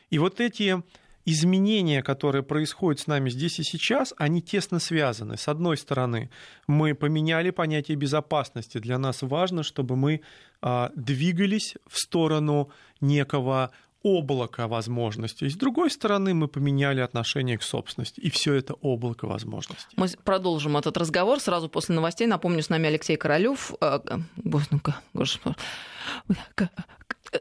И 0.09 0.19
вот 0.19 0.41
эти 0.41 0.83
изменения, 1.25 2.03
которые 2.03 2.43
происходят 2.43 3.01
с 3.01 3.07
нами 3.07 3.31
здесь 3.31 3.59
и 3.59 3.63
сейчас, 3.63 4.15
они 4.17 4.41
тесно 4.43 4.79
связаны. 4.79 5.37
С 5.37 5.49
одной 5.49 5.77
стороны, 5.77 6.31
мы 6.67 6.95
поменяли 6.95 7.51
понятие 7.51 7.97
безопасности. 7.97 8.79
Для 8.79 8.99
нас 8.99 9.23
важно, 9.23 9.63
чтобы 9.63 9.97
мы 9.97 10.21
а, 10.63 10.91
двигались 10.95 11.77
в 11.87 11.99
сторону 11.99 12.71
некого 13.01 13.71
облака 14.03 14.67
возможностей. 14.67 15.49
С 15.49 15.57
другой 15.57 15.91
стороны, 15.91 16.33
мы 16.33 16.49
поменяли 16.49 17.01
отношение 17.01 17.59
к 17.59 17.63
собственности. 17.63 18.21
И 18.21 18.31
все 18.31 18.55
это 18.55 18.75
облако 18.75 19.27
возможностей. 19.27 19.95
Мы 19.97 20.09
продолжим 20.25 20.77
этот 20.77 20.97
разговор 20.97 21.39
сразу 21.41 21.69
после 21.69 21.95
новостей. 21.95 22.27
Напомню, 22.27 22.63
с 22.63 22.71
нами 22.71 22.89
Алексей 22.89 23.17
Королёв. 23.17 23.75
Э, 23.81 24.01
господи, 24.37 24.81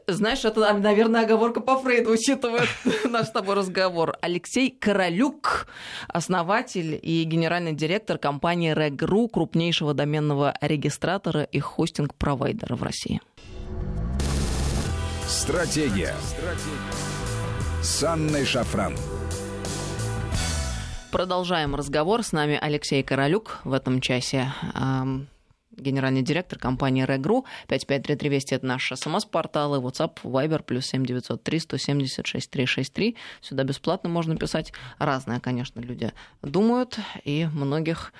знаешь, 0.06 0.44
это, 0.44 0.72
наверное, 0.74 1.22
оговорка 1.22 1.60
по 1.60 1.76
Фрейду, 1.78 2.12
учитывая 2.12 2.66
наш 3.04 3.28
с 3.28 3.30
тобой 3.30 3.56
разговор. 3.56 4.16
Алексей 4.20 4.70
Королюк, 4.70 5.66
основатель 6.08 6.98
и 7.00 7.24
генеральный 7.24 7.72
директор 7.72 8.18
компании 8.18 8.72
Регру, 8.72 9.28
крупнейшего 9.28 9.94
доменного 9.94 10.54
регистратора 10.60 11.42
и 11.42 11.58
хостинг-провайдера 11.58 12.76
в 12.76 12.82
России. 12.82 13.20
Стратегия. 15.26 16.14
Стратегия. 16.22 17.10
С 17.82 18.02
Анной 18.02 18.44
Шафран. 18.44 18.96
Продолжаем 21.10 21.74
разговор. 21.74 22.22
С 22.22 22.32
нами 22.32 22.58
Алексей 22.60 23.02
Королюк 23.02 23.58
в 23.64 23.72
этом 23.72 24.00
часе 24.00 24.52
генеральный 25.76 26.22
директор 26.22 26.58
компании 26.58 27.04
Регру. 27.04 27.44
553320 27.68 28.52
это 28.52 28.66
наш 28.66 28.92
СМС-портал 28.94 29.76
и 29.76 29.78
WhatsApp, 29.78 30.18
Viber, 30.22 30.62
плюс 30.62 30.86
7903 30.86 31.58
176 31.60 32.50
363. 32.50 33.16
Сюда 33.40 33.64
бесплатно 33.64 34.08
можно 34.08 34.36
писать. 34.36 34.72
Разное, 34.98 35.40
конечно, 35.40 35.80
люди 35.80 36.12
думают, 36.42 36.98
и 37.24 37.48
многих 37.52 38.12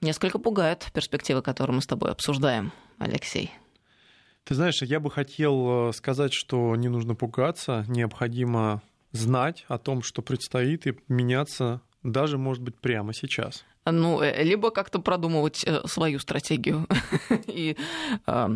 несколько 0.00 0.38
пугает 0.38 0.86
перспективы, 0.92 1.42
которые 1.42 1.76
мы 1.76 1.82
с 1.82 1.86
тобой 1.86 2.10
обсуждаем, 2.10 2.72
Алексей. 2.98 3.50
Ты 4.44 4.54
знаешь, 4.54 4.80
я 4.82 5.00
бы 5.00 5.10
хотел 5.10 5.88
э, 5.88 5.92
сказать, 5.92 6.32
что 6.32 6.76
не 6.76 6.88
нужно 6.88 7.16
пугаться, 7.16 7.84
необходимо 7.88 8.80
знать 9.10 9.64
о 9.66 9.78
том, 9.78 10.02
что 10.02 10.22
предстоит, 10.22 10.86
и 10.86 10.96
меняться 11.08 11.80
даже, 12.04 12.38
может 12.38 12.62
быть, 12.62 12.76
прямо 12.76 13.12
сейчас. 13.12 13.64
Ну, 13.90 14.20
э, 14.20 14.42
либо 14.42 14.70
как-то 14.70 14.98
продумывать 14.98 15.64
э, 15.64 15.80
свою 15.86 16.18
стратегию 16.18 16.86
и 17.46 17.76
э, 18.26 18.48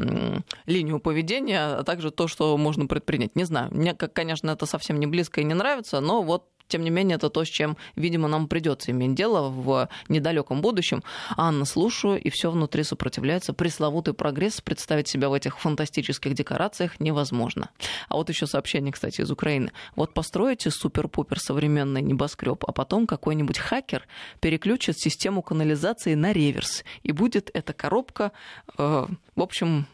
линию 0.66 0.99
поведения, 0.99 1.77
а 1.77 1.85
также 1.85 2.11
то, 2.11 2.29
что 2.29 2.57
можно 2.57 2.87
предпринять. 2.87 3.37
Не 3.37 3.45
знаю, 3.45 3.71
мне, 3.73 3.95
конечно, 3.95 4.51
это 4.51 4.66
совсем 4.66 4.99
не 4.99 5.07
близко 5.07 5.40
и 5.40 5.45
не 5.45 5.55
нравится, 5.55 6.01
но 6.01 6.23
вот 6.23 6.47
тем 6.70 6.83
не 6.83 6.90
менее, 6.90 7.16
это 7.16 7.28
то, 7.28 7.44
с 7.44 7.48
чем, 7.48 7.76
видимо, 7.96 8.28
нам 8.28 8.48
придется 8.48 8.92
иметь 8.92 9.14
дело 9.14 9.48
в 9.48 9.88
недалеком 10.09 10.62
будущем. 10.62 11.02
Анна, 11.37 11.64
слушаю, 11.64 12.20
и 12.20 12.30
все 12.30 12.50
внутри 12.50 12.85
сопротивляется. 12.85 13.52
Пресловутый 13.52 14.14
прогресс 14.14 14.61
представить 14.61 15.09
себя 15.09 15.28
в 15.28 15.35
этих 15.35 15.59
фантастических 15.59 16.33
декорациях 16.35 17.00
невозможно. 17.00 17.70
А 18.09 18.16
вот 18.16 18.28
еще 18.28 18.46
сообщение, 18.46 18.92
кстати, 18.92 19.20
из 19.20 19.30
Украины. 19.30 19.72
Вот 19.96 20.14
построите 20.14 20.70
супер-пупер 20.70 21.38
современный 21.38 22.02
небоскреб, 22.02 22.64
а 22.66 22.72
потом 22.72 23.06
какой-нибудь 23.06 23.59
хакер 23.59 24.06
переключит 24.40 24.98
систему 24.98 25.42
канализации 25.42 26.14
на 26.14 26.33
реверс, 26.33 26.85
и 27.02 27.12
будет 27.12 27.50
эта 27.52 27.72
коробка, 27.72 28.33
э, 28.78 29.06
в 29.37 29.42
общем, 29.42 29.87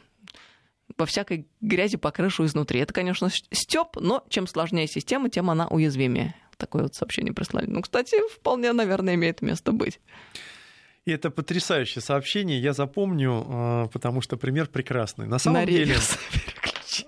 во 0.96 1.06
всякой 1.06 1.48
грязи 1.60 1.96
по 1.96 2.10
крышу 2.10 2.44
изнутри. 2.44 2.80
Это, 2.80 2.92
конечно, 2.92 3.28
степ, 3.50 3.96
но 3.96 4.24
чем 4.28 4.46
сложнее 4.46 4.86
система, 4.86 5.28
тем 5.30 5.50
она 5.50 5.66
уязвимее 5.68 6.34
такое 6.56 6.84
вот 6.84 6.94
сообщение 6.94 7.32
прислали. 7.32 7.66
Ну, 7.66 7.82
кстати, 7.82 8.16
вполне, 8.34 8.72
наверное, 8.72 9.14
имеет 9.14 9.42
место 9.42 9.72
быть. 9.72 10.00
И 11.04 11.12
это 11.12 11.30
потрясающее 11.30 12.02
сообщение, 12.02 12.60
я 12.60 12.72
запомню, 12.72 13.44
а, 13.46 13.86
потому 13.88 14.20
что 14.20 14.36
пример 14.36 14.66
прекрасный. 14.66 15.26
На 15.26 15.38
самом 15.38 15.60
на 15.60 15.66
деле, 15.66 15.96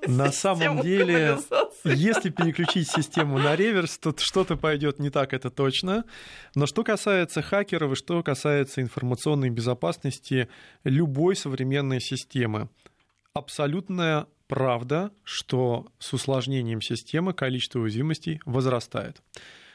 на 0.06 0.30
самом 0.30 0.82
деле, 0.82 1.38
если 1.84 2.30
переключить 2.30 2.88
систему 2.88 3.38
на 3.38 3.56
реверс, 3.56 3.98
то 3.98 4.14
что-то 4.16 4.56
пойдет 4.56 4.98
не 4.98 5.10
так, 5.10 5.32
это 5.32 5.50
точно. 5.50 6.04
Но 6.54 6.66
что 6.66 6.84
касается 6.84 7.42
хакеров 7.42 7.92
и 7.92 7.96
что 7.96 8.22
касается 8.22 8.82
информационной 8.82 9.50
безопасности 9.50 10.48
любой 10.84 11.34
современной 11.36 12.00
системы, 12.00 12.68
абсолютная 13.38 14.26
правда, 14.46 15.12
что 15.24 15.86
с 15.98 16.12
усложнением 16.12 16.80
системы 16.80 17.32
количество 17.32 17.80
уязвимостей 17.80 18.40
возрастает. 18.44 19.22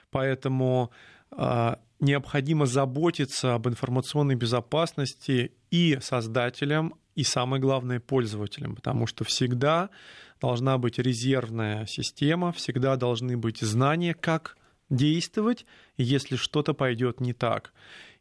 Поэтому 0.09 0.91
э, 1.31 1.75
необходимо 1.99 2.65
заботиться 2.65 3.55
об 3.55 3.67
информационной 3.67 4.35
безопасности 4.35 5.53
и 5.71 5.97
создателям, 6.01 6.95
и 7.15 7.23
самое 7.23 7.61
главное 7.61 7.99
пользователям, 7.99 8.75
потому 8.75 9.07
что 9.07 9.23
всегда 9.23 9.89
должна 10.41 10.77
быть 10.77 10.97
резервная 10.97 11.85
система, 11.85 12.51
всегда 12.51 12.95
должны 12.95 13.37
быть 13.37 13.59
знания, 13.59 14.13
как 14.13 14.57
действовать, 14.89 15.65
если 15.97 16.35
что-то 16.35 16.73
пойдет 16.73 17.21
не 17.21 17.33
так. 17.33 17.73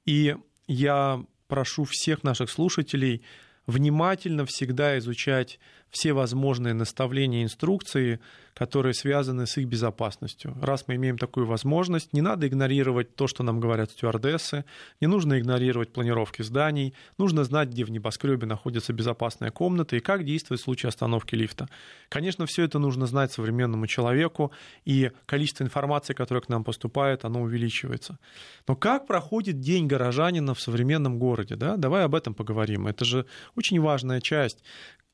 И 0.04 0.36
я 0.66 1.24
прошу 1.48 1.84
всех 1.84 2.22
наших 2.22 2.50
слушателей 2.50 3.22
внимательно 3.66 4.46
всегда 4.46 4.98
изучать 4.98 5.58
все 5.92 6.14
возможные 6.14 6.72
наставления 6.72 7.44
инструкции, 7.44 8.18
которые 8.54 8.94
связаны 8.94 9.46
с 9.46 9.58
их 9.58 9.66
безопасностью. 9.66 10.56
Раз 10.60 10.84
мы 10.88 10.96
имеем 10.96 11.18
такую 11.18 11.46
возможность, 11.46 12.12
не 12.14 12.22
надо 12.22 12.48
игнорировать 12.48 13.14
то, 13.14 13.26
что 13.26 13.42
нам 13.42 13.60
говорят 13.60 13.90
стюардессы, 13.90 14.64
не 15.00 15.06
нужно 15.06 15.38
игнорировать 15.38 15.92
планировки 15.92 16.42
зданий, 16.42 16.94
нужно 17.18 17.44
знать, 17.44 17.68
где 17.68 17.84
в 17.84 17.90
небоскребе 17.90 18.46
находится 18.46 18.94
безопасная 18.94 19.50
комната 19.50 19.96
и 19.96 20.00
как 20.00 20.24
действовать 20.24 20.62
в 20.62 20.64
случае 20.64 20.88
остановки 20.88 21.34
лифта. 21.34 21.68
Конечно, 22.08 22.46
все 22.46 22.64
это 22.64 22.78
нужно 22.78 23.06
знать 23.06 23.32
современному 23.32 23.86
человеку, 23.86 24.50
и 24.86 25.12
количество 25.26 25.64
информации, 25.64 26.14
которое 26.14 26.40
к 26.40 26.48
нам 26.48 26.64
поступает, 26.64 27.26
оно 27.26 27.42
увеличивается. 27.42 28.18
Но 28.66 28.76
как 28.76 29.06
проходит 29.06 29.60
день 29.60 29.86
горожанина 29.86 30.54
в 30.54 30.60
современном 30.60 31.18
городе? 31.18 31.56
Да? 31.56 31.76
Давай 31.76 32.04
об 32.04 32.14
этом 32.14 32.32
поговорим. 32.34 32.86
Это 32.86 33.04
же 33.04 33.26
очень 33.56 33.78
важная 33.78 34.22
часть 34.22 34.62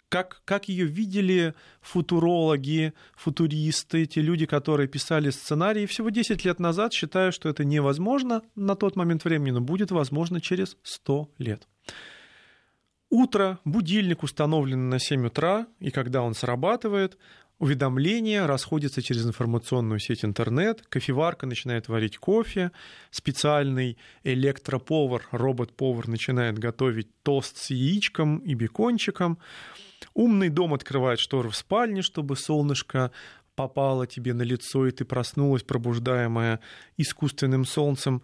как, 0.08 0.42
как 0.44 0.68
ее 0.68 0.86
видели 0.86 1.54
футурологи, 1.80 2.92
футуристы, 3.16 4.06
те 4.06 4.20
люди, 4.20 4.46
которые 4.46 4.88
писали 4.88 5.30
сценарии 5.30 5.86
всего 5.86 6.10
10 6.10 6.44
лет 6.44 6.58
назад, 6.58 6.92
считая, 6.92 7.30
что 7.30 7.48
это 7.48 7.64
невозможно 7.64 8.42
на 8.54 8.74
тот 8.74 8.96
момент 8.96 9.24
времени, 9.24 9.50
но 9.50 9.60
будет 9.60 9.90
возможно 9.90 10.40
через 10.40 10.76
100 10.82 11.30
лет. 11.38 11.68
Утро, 13.10 13.58
будильник 13.64 14.22
установлен 14.22 14.90
на 14.90 14.98
7 14.98 15.26
утра, 15.26 15.66
и 15.80 15.90
когда 15.90 16.22
он 16.22 16.34
срабатывает, 16.34 17.16
уведомления 17.58 18.46
расходятся 18.46 19.02
через 19.02 19.26
информационную 19.26 19.98
сеть 19.98 20.24
интернет, 20.24 20.82
кофеварка 20.88 21.46
начинает 21.46 21.88
варить 21.88 22.18
кофе, 22.18 22.70
специальный 23.10 23.96
электроповар, 24.24 25.26
робот-повар 25.30 26.06
начинает 26.08 26.58
готовить 26.58 27.08
тост 27.22 27.56
с 27.56 27.70
яичком 27.70 28.38
и 28.38 28.54
бекончиком, 28.54 29.38
Умный 30.14 30.48
дом 30.48 30.74
открывает 30.74 31.20
шторы 31.20 31.50
в 31.50 31.56
спальне, 31.56 32.02
чтобы 32.02 32.36
солнышко 32.36 33.10
попало 33.58 34.06
тебе 34.06 34.34
на 34.34 34.42
лицо, 34.42 34.86
и 34.86 34.92
ты 34.92 35.04
проснулась, 35.04 35.64
пробуждаемая 35.64 36.60
искусственным 36.96 37.64
солнцем. 37.64 38.22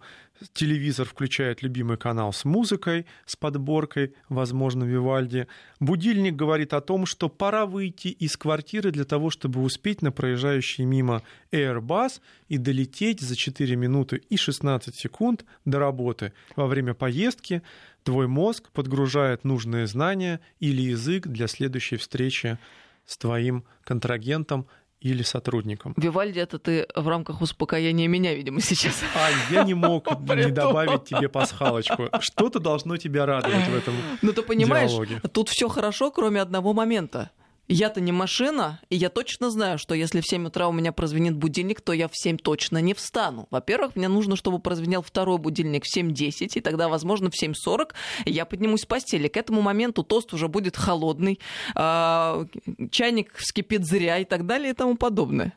Телевизор 0.53 1.05
включает 1.05 1.61
любимый 1.61 1.97
канал 1.97 2.31
с 2.31 2.45
музыкой, 2.45 3.05
с 3.25 3.35
подборкой, 3.35 4.13
возможно, 4.29 4.85
Вивальди. 4.85 5.47
Будильник 5.81 6.37
говорит 6.37 6.73
о 6.73 6.79
том, 6.79 7.05
что 7.05 7.27
пора 7.27 7.65
выйти 7.65 8.07
из 8.07 8.37
квартиры 8.37 8.91
для 8.91 9.03
того, 9.03 9.29
чтобы 9.29 9.61
успеть 9.61 10.01
на 10.01 10.13
проезжающий 10.13 10.85
мимо 10.85 11.21
Airbus 11.51 12.21
и 12.47 12.57
долететь 12.57 13.19
за 13.19 13.35
4 13.35 13.75
минуты 13.75 14.21
и 14.29 14.37
16 14.37 14.95
секунд 14.95 15.43
до 15.65 15.79
работы. 15.79 16.31
Во 16.55 16.65
время 16.65 16.93
поездки 16.93 17.61
твой 18.03 18.27
мозг 18.27 18.71
подгружает 18.71 19.43
нужные 19.43 19.85
знания 19.85 20.39
или 20.61 20.81
язык 20.81 21.27
для 21.27 21.47
следующей 21.47 21.97
встречи 21.97 22.57
с 23.05 23.17
твоим 23.17 23.65
контрагентом 23.83 24.67
или 25.01 25.21
сотрудникам. 25.23 25.93
Вивальди, 25.97 26.39
это 26.39 26.57
ты 26.57 26.87
в 26.95 27.07
рамках 27.07 27.41
успокоения 27.41 28.07
меня, 28.07 28.33
видимо, 28.33 28.59
сейчас. 28.61 29.03
Ань, 29.15 29.33
я 29.51 29.63
не 29.63 29.73
мог 29.73 30.07
не 30.35 30.51
добавить 30.51 31.05
тебе 31.05 31.29
пасхалочку. 31.29 32.09
Что-то 32.19 32.59
должно 32.59 32.97
тебя 32.97 33.25
радовать 33.25 33.67
в 33.67 33.75
этом 33.75 33.93
Ну 34.21 34.33
ты 34.33 34.41
понимаешь, 34.41 34.91
диалоге. 34.91 35.21
тут 35.31 35.49
все 35.49 35.67
хорошо, 35.69 36.11
кроме 36.11 36.41
одного 36.41 36.73
момента. 36.73 37.31
Я-то 37.67 37.99
не 37.99 38.11
машина, 38.11 38.79
и 38.89 38.95
я 38.95 39.09
точно 39.09 39.49
знаю, 39.49 39.79
что 39.79 39.95
если 39.95 40.21
в 40.21 40.27
7 40.27 40.47
утра 40.47 40.67
у 40.67 40.71
меня 40.71 40.91
прозвенит 40.91 41.35
будильник, 41.35 41.81
то 41.81 41.93
я 41.93 42.07
в 42.07 42.11
7 42.13 42.37
точно 42.37 42.79
не 42.79 42.93
встану. 42.93 43.47
Во-первых, 43.49 43.95
мне 43.95 44.07
нужно, 44.07 44.35
чтобы 44.35 44.59
прозвенел 44.59 45.01
второй 45.01 45.39
будильник 45.39 45.83
в 45.83 45.97
7.10, 45.97 46.51
и 46.55 46.61
тогда, 46.61 46.89
возможно, 46.89 47.31
в 47.31 47.41
7.40 47.41 47.93
я 48.25 48.45
поднимусь 48.45 48.81
с 48.81 48.85
постели. 48.85 49.27
К 49.27 49.37
этому 49.37 49.61
моменту 49.61 50.03
тост 50.03 50.31
уже 50.33 50.47
будет 50.47 50.77
холодный, 50.77 51.39
а, 51.73 52.45
чайник 52.91 53.33
вскипит 53.35 53.83
зря 53.83 54.19
и 54.19 54.25
так 54.25 54.45
далее 54.45 54.71
и 54.71 54.73
тому 54.73 54.95
подобное. 54.95 55.53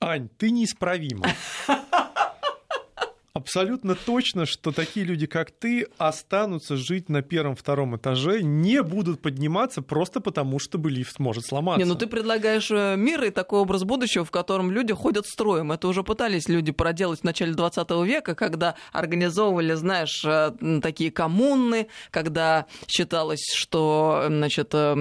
Ань, 0.00 0.28
ты 0.36 0.50
неисправима. 0.50 1.26
Абсолютно 3.36 3.94
точно, 3.94 4.46
что 4.46 4.72
такие 4.72 5.04
люди, 5.04 5.26
как 5.26 5.50
ты, 5.50 5.86
останутся 5.98 6.74
жить 6.76 7.10
на 7.10 7.20
первом-втором 7.20 7.94
этаже, 7.96 8.42
не 8.42 8.82
будут 8.82 9.20
подниматься 9.20 9.82
просто 9.82 10.20
потому, 10.20 10.58
чтобы 10.58 10.90
лифт 10.90 11.18
может 11.18 11.44
сломаться. 11.44 11.78
Не, 11.78 11.84
ну 11.84 11.96
ты 11.96 12.06
предлагаешь 12.06 12.70
э, 12.70 12.96
мир 12.96 13.24
и 13.24 13.30
такой 13.30 13.60
образ 13.60 13.84
будущего, 13.84 14.24
в 14.24 14.30
котором 14.30 14.70
люди 14.70 14.94
ходят 14.94 15.26
строем. 15.26 15.70
Это 15.70 15.86
уже 15.86 16.02
пытались 16.02 16.48
люди 16.48 16.72
проделать 16.72 17.20
в 17.20 17.24
начале 17.24 17.52
20 17.52 17.90
века, 18.06 18.34
когда 18.34 18.74
организовывали, 18.92 19.74
знаешь, 19.74 20.24
э, 20.24 20.52
такие 20.82 21.10
коммуны, 21.10 21.88
когда 22.10 22.64
считалось, 22.88 23.44
что 23.54 24.24
значит, 24.28 24.70
э, 24.72 24.94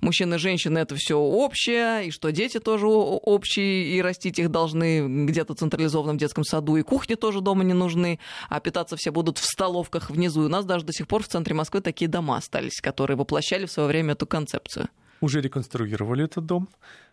мужчины 0.00 0.36
и 0.36 0.38
женщины 0.38 0.78
это 0.78 0.94
все 0.96 1.18
общее, 1.18 2.06
и 2.06 2.10
что 2.10 2.32
дети 2.32 2.58
тоже 2.58 2.86
общие, 2.86 3.96
и 3.96 4.00
растить 4.00 4.38
их 4.38 4.50
должны 4.50 5.26
где-то 5.26 5.54
в 5.54 5.58
централизованном 5.58 6.16
детском 6.16 6.42
саду, 6.42 6.76
и 6.76 6.82
кухни 6.82 7.17
тоже 7.18 7.40
дома 7.40 7.64
не 7.64 7.74
нужны, 7.74 8.18
а 8.48 8.60
питаться 8.60 8.96
все 8.96 9.10
будут 9.10 9.38
в 9.38 9.44
столовках 9.44 10.10
внизу. 10.10 10.42
И 10.42 10.46
у 10.46 10.48
нас 10.48 10.64
даже 10.64 10.84
до 10.84 10.92
сих 10.92 11.06
пор 11.06 11.22
в 11.22 11.28
центре 11.28 11.54
Москвы 11.54 11.80
такие 11.80 12.08
дома 12.08 12.36
остались, 12.36 12.80
которые 12.80 13.16
воплощали 13.16 13.66
в 13.66 13.70
свое 13.70 13.88
время 13.88 14.12
эту 14.12 14.26
концепцию. 14.26 14.88
Уже 15.20 15.40
реконструировали 15.40 16.24
этот 16.24 16.46
дом. 16.46 16.68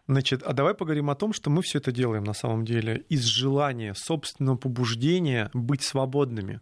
Значит, 0.08 0.44
а 0.44 0.54
давай 0.54 0.76
поговорим 0.76 1.10
о 1.10 1.16
том, 1.16 1.34
что 1.34 1.50
мы 1.50 1.64
все 1.64 1.80
это 1.80 1.92
делаем 1.92 2.24
на 2.24 2.34
самом 2.34 2.64
деле 2.64 3.04
из 3.10 3.24
желания, 3.24 3.96
собственного 3.96 4.56
побуждения 4.56 5.50
быть 5.54 5.82
свободными. 5.82 6.62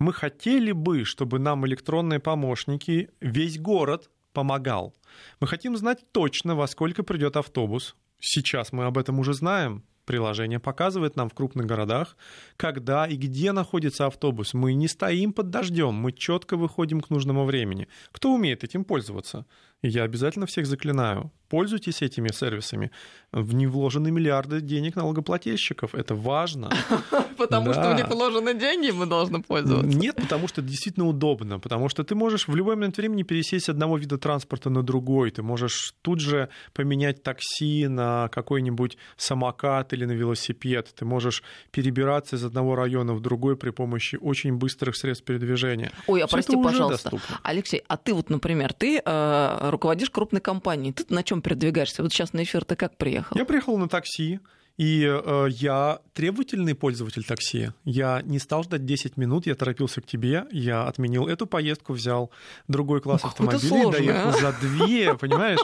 Мы 0.00 0.12
хотели 0.12 0.72
бы, 0.72 1.04
чтобы 1.04 1.38
нам 1.38 1.66
электронные 1.66 2.18
помощники 2.18 3.10
весь 3.20 3.60
город 3.60 4.10
помогал. 4.32 4.94
Мы 5.40 5.46
хотим 5.46 5.76
знать 5.76 6.04
точно, 6.12 6.56
во 6.56 6.66
сколько 6.66 7.02
придет 7.02 7.36
автобус. 7.36 7.96
Сейчас 8.18 8.72
мы 8.72 8.84
об 8.84 8.98
этом 8.98 9.18
уже 9.18 9.34
знаем. 9.34 9.84
Приложение 10.10 10.58
показывает 10.58 11.14
нам 11.14 11.28
в 11.28 11.34
крупных 11.34 11.66
городах, 11.66 12.16
когда 12.56 13.06
и 13.06 13.14
где 13.14 13.52
находится 13.52 14.06
автобус. 14.06 14.54
Мы 14.54 14.74
не 14.74 14.88
стоим 14.88 15.32
под 15.32 15.50
дождем, 15.50 15.94
мы 15.94 16.10
четко 16.10 16.56
выходим 16.56 17.00
к 17.00 17.10
нужному 17.10 17.44
времени. 17.44 17.86
Кто 18.10 18.34
умеет 18.34 18.64
этим 18.64 18.82
пользоваться? 18.82 19.46
Я 19.82 20.04
обязательно 20.04 20.46
всех 20.46 20.66
заклинаю. 20.66 21.30
Пользуйтесь 21.48 22.02
этими 22.02 22.28
сервисами. 22.32 22.90
В 23.32 23.54
них 23.54 23.70
вложены 23.70 24.10
миллиарды 24.10 24.60
денег 24.60 24.94
налогоплательщиков. 24.94 25.94
Это 25.94 26.14
важно. 26.14 26.70
Потому 27.36 27.72
что 27.72 27.90
у 27.90 27.94
них 27.94 28.08
вложены 28.08 28.54
деньги, 28.54 28.90
мы 28.90 29.06
должны 29.06 29.42
пользоваться. 29.42 29.98
Нет, 29.98 30.16
потому 30.16 30.48
что 30.48 30.60
это 30.60 30.70
действительно 30.70 31.06
удобно, 31.06 31.58
потому 31.58 31.88
что 31.88 32.04
ты 32.04 32.14
можешь 32.14 32.48
в 32.48 32.54
любой 32.54 32.76
момент 32.76 32.98
времени 32.98 33.22
пересесть 33.22 33.64
с 33.64 33.68
одного 33.70 33.96
вида 33.96 34.18
транспорта 34.18 34.68
на 34.68 34.82
другой, 34.82 35.30
ты 35.30 35.42
можешь 35.42 35.94
тут 36.02 36.20
же 36.20 36.48
поменять 36.74 37.22
такси 37.22 37.88
на 37.88 38.28
какой-нибудь 38.28 38.98
самокат 39.16 39.92
или 39.94 40.04
на 40.04 40.12
велосипед, 40.12 40.94
ты 40.94 41.04
можешь 41.04 41.42
перебираться 41.70 42.36
из 42.36 42.44
одного 42.44 42.76
района 42.76 43.14
в 43.14 43.20
другой 43.20 43.56
при 43.56 43.70
помощи 43.70 44.18
очень 44.20 44.56
быстрых 44.56 44.96
средств 44.96 45.24
передвижения. 45.24 45.90
Ой, 46.06 46.20
а 46.20 46.26
прости, 46.26 46.56
пожалуйста. 46.62 47.10
Алексей, 47.42 47.82
а 47.88 47.96
ты 47.96 48.12
вот, 48.12 48.28
например, 48.28 48.74
ты 48.74 49.00
э, 49.04 49.69
руководишь 49.70 50.10
крупной 50.10 50.40
компанией, 50.40 50.92
ты 50.92 51.04
на 51.08 51.22
чем 51.22 51.42
передвигаешься? 51.42 52.02
Вот 52.02 52.12
сейчас 52.12 52.32
на 52.32 52.42
эфир 52.42 52.64
ты 52.64 52.76
как 52.76 52.96
приехал? 52.96 53.36
Я 53.36 53.44
приехал 53.44 53.76
на 53.78 53.88
такси, 53.88 54.40
и 54.80 55.04
э, 55.04 55.46
я 55.50 55.98
требовательный 56.14 56.74
пользователь 56.74 57.22
такси. 57.22 57.68
Я 57.84 58.22
не 58.24 58.38
стал 58.38 58.62
ждать 58.62 58.86
10 58.86 59.18
минут, 59.18 59.44
я 59.44 59.54
торопился 59.54 60.00
к 60.00 60.06
тебе, 60.06 60.46
я 60.52 60.84
отменил 60.84 61.26
эту 61.26 61.46
поездку, 61.46 61.92
взял 61.92 62.30
другой 62.66 63.02
класс 63.02 63.20
какой-то 63.20 63.56
автомобилей, 63.56 63.92
доехал 63.92 64.30
а. 64.30 64.32
за 64.32 64.52
две, 64.58 65.14
понимаешь? 65.18 65.60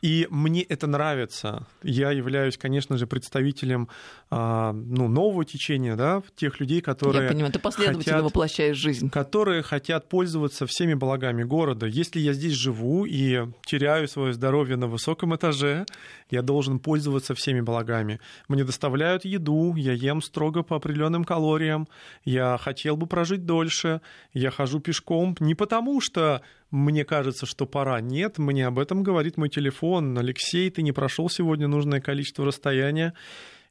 И 0.00 0.28
мне 0.30 0.62
это 0.62 0.86
нравится. 0.86 1.66
Я 1.82 2.12
являюсь, 2.12 2.56
конечно 2.56 2.96
же, 2.96 3.06
представителем 3.06 3.88
а, 4.30 4.72
ну, 4.72 5.08
нового 5.08 5.44
течения, 5.44 5.96
да, 5.96 6.22
тех 6.36 6.60
людей, 6.60 6.80
которые 6.80 7.24
Я 7.24 7.28
понимаю, 7.28 7.52
ты 7.52 7.58
последовательно 7.58 8.04
хотят- 8.04 8.22
воплощаешь 8.22 8.76
жизнь. 8.76 9.10
которые 9.10 9.62
хотят 9.62 10.08
пользоваться 10.08 10.66
всеми 10.66 10.94
благами 10.94 11.42
города. 11.42 11.86
Если 11.86 12.20
я 12.20 12.32
здесь 12.32 12.52
живу 12.52 13.04
и 13.04 13.48
теряю 13.66 14.06
свое 14.08 14.32
здоровье 14.32 14.76
на 14.76 14.86
высоком 14.86 15.34
этаже, 15.34 15.86
я 16.30 16.42
должен 16.42 16.78
пользоваться 16.78 17.34
всеми 17.34 17.60
благами. 17.60 18.20
Мне 18.48 18.64
доставляют 18.64 19.24
еду, 19.24 19.74
я 19.76 19.92
ем 19.92 20.22
строго 20.22 20.62
по 20.62 20.76
определенным 20.76 21.24
калориям, 21.24 21.88
я 22.24 22.58
хотел 22.58 22.96
бы 22.96 23.06
прожить 23.06 23.44
дольше, 23.46 24.00
я 24.32 24.50
хожу 24.50 24.80
пешком 24.80 25.36
не 25.40 25.54
потому, 25.54 26.00
что 26.00 26.42
мне 26.70 27.04
кажется, 27.04 27.46
что 27.46 27.66
пора. 27.66 28.00
Нет, 28.00 28.38
мне 28.38 28.66
об 28.66 28.78
этом 28.78 29.02
говорит 29.02 29.36
мой 29.36 29.48
телефон. 29.48 30.18
Алексей, 30.18 30.70
ты 30.70 30.82
не 30.82 30.92
прошел 30.92 31.30
сегодня 31.30 31.66
нужное 31.66 32.00
количество 32.00 32.44
расстояния. 32.44 33.14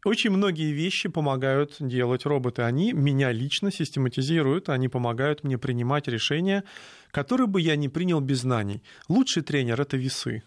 Очень 0.05 0.31
многие 0.31 0.71
вещи 0.71 1.09
помогают 1.09 1.75
делать 1.79 2.25
роботы. 2.25 2.61
Они 2.61 2.93
меня 2.93 3.31
лично 3.31 3.71
систематизируют, 3.71 4.69
они 4.69 4.87
помогают 4.87 5.43
мне 5.43 5.57
принимать 5.57 6.07
решения, 6.07 6.63
которые 7.11 7.47
бы 7.47 7.59
я 7.61 7.75
не 7.75 7.89
принял 7.89 8.21
без 8.21 8.41
знаний. 8.41 8.81
Лучший 9.09 9.43
тренер— 9.43 9.81
это 9.81 9.97
весы. 9.97 10.43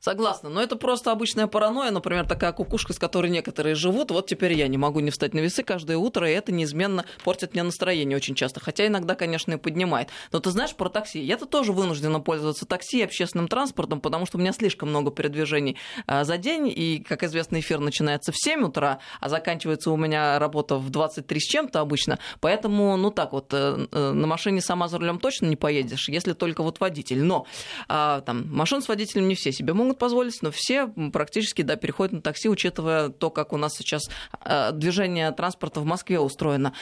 Согласна, 0.00 0.48
но 0.48 0.62
это 0.62 0.76
просто 0.76 1.12
обычная 1.12 1.46
паранойя, 1.46 1.90
например, 1.90 2.26
такая 2.26 2.52
кукушка, 2.52 2.94
с 2.94 2.98
которой 2.98 3.30
некоторые 3.30 3.74
живут. 3.74 4.10
Вот 4.10 4.26
теперь 4.26 4.54
я 4.54 4.66
не 4.66 4.78
могу 4.78 5.00
не 5.00 5.10
встать 5.10 5.34
на 5.34 5.40
весы 5.40 5.62
каждое 5.62 5.98
утро, 5.98 6.28
и 6.28 6.32
это 6.32 6.52
неизменно 6.52 7.04
портит 7.24 7.52
мне 7.52 7.62
настроение 7.62 8.16
очень 8.16 8.34
часто. 8.34 8.60
Хотя 8.60 8.86
иногда, 8.86 9.14
конечно, 9.14 9.52
и 9.52 9.56
поднимает. 9.56 10.08
Но 10.32 10.40
ты 10.40 10.50
знаешь 10.50 10.74
про 10.74 10.88
такси? 10.88 11.20
Я-то 11.20 11.44
тоже 11.44 11.72
вынуждена 11.72 12.20
пользоваться 12.20 12.64
такси 12.64 13.00
и 13.00 13.02
общественным 13.02 13.48
транспортом, 13.48 14.00
потому 14.00 14.24
что 14.24 14.38
у 14.38 14.40
меня 14.40 14.52
слишком 14.52 14.88
много 14.88 15.10
передвижений 15.10 15.76
а, 16.06 16.24
за 16.24 16.38
день, 16.38 16.68
и, 16.68 17.04
как 17.06 17.22
известно, 17.24 17.60
эфир 17.60 17.80
начинается 17.80 18.32
в 18.32 18.36
7 18.38 18.64
утра, 18.64 19.00
а 19.20 19.28
заканчивается 19.28 19.90
у 19.90 19.96
меня 19.96 20.38
работа 20.38 20.76
в 20.76 20.88
23 20.88 21.40
с 21.40 21.44
чем-то 21.44 21.80
обычно. 21.80 22.18
Поэтому, 22.40 22.96
ну 22.96 23.10
так 23.10 23.32
вот, 23.32 23.52
э, 23.52 23.86
э, 23.90 24.12
на 24.12 24.26
машине 24.26 24.62
сама 24.62 24.88
за 24.88 24.98
рулем 24.98 25.18
точно 25.18 25.46
не 25.46 25.56
поедешь, 25.56 26.08
если 26.08 26.32
только 26.32 26.62
вот 26.62 26.80
водитель. 26.80 27.22
Но 27.22 27.46
а, 27.88 28.22
там 28.22 28.48
машин 28.48 28.80
с 28.80 28.88
водителем 28.88 29.28
не 29.28 29.34
все 29.34 29.52
себе 29.58 29.74
могут 29.74 29.98
позволить, 29.98 30.40
но 30.42 30.50
все 30.50 30.88
практически 31.12 31.62
да, 31.62 31.76
переходят 31.76 32.12
на 32.12 32.20
такси, 32.20 32.48
учитывая 32.48 33.10
то, 33.10 33.30
как 33.30 33.52
у 33.52 33.56
нас 33.56 33.76
сейчас 33.76 34.08
а, 34.40 34.72
движение 34.72 35.30
транспорта 35.32 35.80
в 35.80 35.84
Москве 35.84 36.18
устроено. 36.18 36.72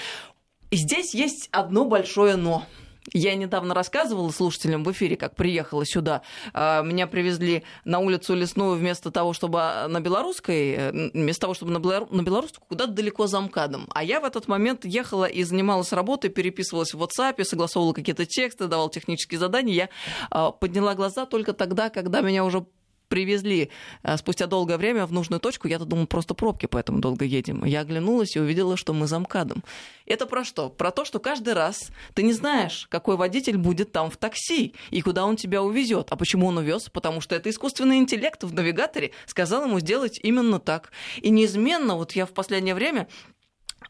И 0.71 0.77
здесь 0.77 1.15
есть 1.15 1.49
одно 1.53 1.85
большое 1.85 2.37
но. 2.37 2.65
Я 3.13 3.35
недавно 3.35 3.75
рассказывала 3.75 4.31
слушателям 4.31 4.83
в 4.85 4.91
эфире, 4.93 5.17
как 5.17 5.37
приехала 5.37 5.85
сюда. 5.87 6.23
А, 6.53 6.83
Меня 6.83 7.07
привезли 7.07 7.63
на 7.85 8.01
улицу 8.01 8.35
Лесную 8.35 8.77
вместо 8.77 9.11
того, 9.11 9.33
чтобы 9.33 9.59
на 9.89 10.01
белорусской, 10.01 10.73
э, 10.73 11.11
вместо 11.13 11.43
того, 11.43 11.55
чтобы 11.55 11.73
на 11.73 11.79
белору- 11.79 12.09
белорусскую, 12.11 12.67
куда-то 12.69 12.93
далеко 12.93 13.27
за 13.27 13.41
МКАДом. 13.41 13.87
А 13.95 14.03
я 14.03 14.21
в 14.21 14.25
этот 14.25 14.49
момент 14.49 14.85
ехала 14.85 15.25
и 15.25 15.45
занималась 15.45 15.93
работой, 15.93 16.31
переписывалась 16.31 16.95
в 16.95 17.03
WhatsApp, 17.03 17.43
согласовывала 17.45 17.93
какие-то 17.93 18.27
тексты, 18.27 18.67
давала 18.67 18.91
технические 18.91 19.39
задания. 19.39 19.75
Я 19.75 19.89
а, 20.31 20.51
подняла 20.51 20.95
глаза 20.95 21.27
только 21.27 21.53
тогда, 21.53 21.91
когда 21.91 22.21
меня 22.21 22.45
уже 22.45 22.67
привезли 23.09 23.71
а, 24.03 24.17
спустя 24.17 24.47
долгое 24.47 24.77
время 24.77 25.07
в 25.07 25.13
нужную 25.13 25.41
точку. 25.41 25.69
Я-то 25.69 25.85
думаю, 25.85 26.07
просто 26.07 26.35
пробки, 26.35 26.67
поэтому 26.67 27.01
долго 27.01 27.25
едем. 27.25 27.65
Я 27.65 27.81
оглянулась 27.81 28.37
и 28.37 28.41
увидела, 28.41 28.77
что 28.77 28.93
мы 28.93 29.07
за 29.07 29.19
МКАДом. 29.19 29.63
Это 30.07 30.27
про 30.27 30.45
что? 30.45 30.69
Про 30.69 30.91
то, 30.91 31.05
что 31.05 31.19
каждый 31.19 31.55
раз 31.55 31.91
ты 32.15 32.23
не 32.23 32.33
знаешь, 32.33 32.87
какой 32.91 33.17
водитель 33.17 33.57
будет 33.57 33.93
там 33.93 34.11
в 34.11 34.17
такси 34.17 34.75
и 34.91 35.01
куда 35.01 35.25
он 35.25 35.37
тебя 35.37 35.63
увезет. 35.63 36.09
А 36.11 36.17
почему 36.17 36.47
он 36.47 36.59
увез? 36.59 36.89
Потому 36.91 37.21
что 37.21 37.35
это 37.35 37.51
искусственный 37.51 37.99
интеллект 37.99 38.43
в 38.43 38.53
навигаторе 38.53 39.13
сказал 39.27 39.65
ему 39.65 39.81
сделать 39.81 40.19
именно 40.23 40.61
так. 40.61 40.93
И 41.21 41.31
неизменно, 41.31 41.97
вот 41.97 42.13
я 42.13 42.27
в 42.27 42.33
последнее 42.33 42.75
время 42.75 43.09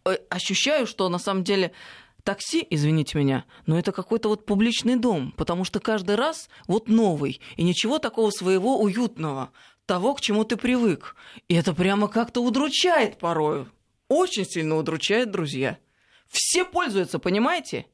э, 0.04 0.16
ощущаю, 0.30 0.86
что 0.86 1.08
на 1.08 1.18
самом 1.18 1.44
деле 1.44 1.72
такси, 2.26 2.66
извините 2.68 3.16
меня, 3.16 3.44
но 3.66 3.78
это 3.78 3.92
какой-то 3.92 4.28
вот 4.28 4.44
публичный 4.44 4.96
дом, 4.96 5.32
потому 5.36 5.64
что 5.64 5.78
каждый 5.80 6.16
раз 6.16 6.50
вот 6.66 6.88
новый, 6.88 7.40
и 7.56 7.62
ничего 7.62 7.98
такого 7.98 8.30
своего 8.30 8.80
уютного, 8.80 9.50
того, 9.86 10.14
к 10.14 10.20
чему 10.20 10.44
ты 10.44 10.56
привык. 10.56 11.14
И 11.48 11.54
это 11.54 11.72
прямо 11.72 12.08
как-то 12.08 12.42
удручает 12.42 13.18
порою. 13.18 13.70
Очень 14.08 14.44
сильно 14.44 14.76
удручает, 14.76 15.30
друзья. 15.30 15.78
Все 16.28 16.64
пользуются, 16.64 17.20
понимаете? 17.20 17.86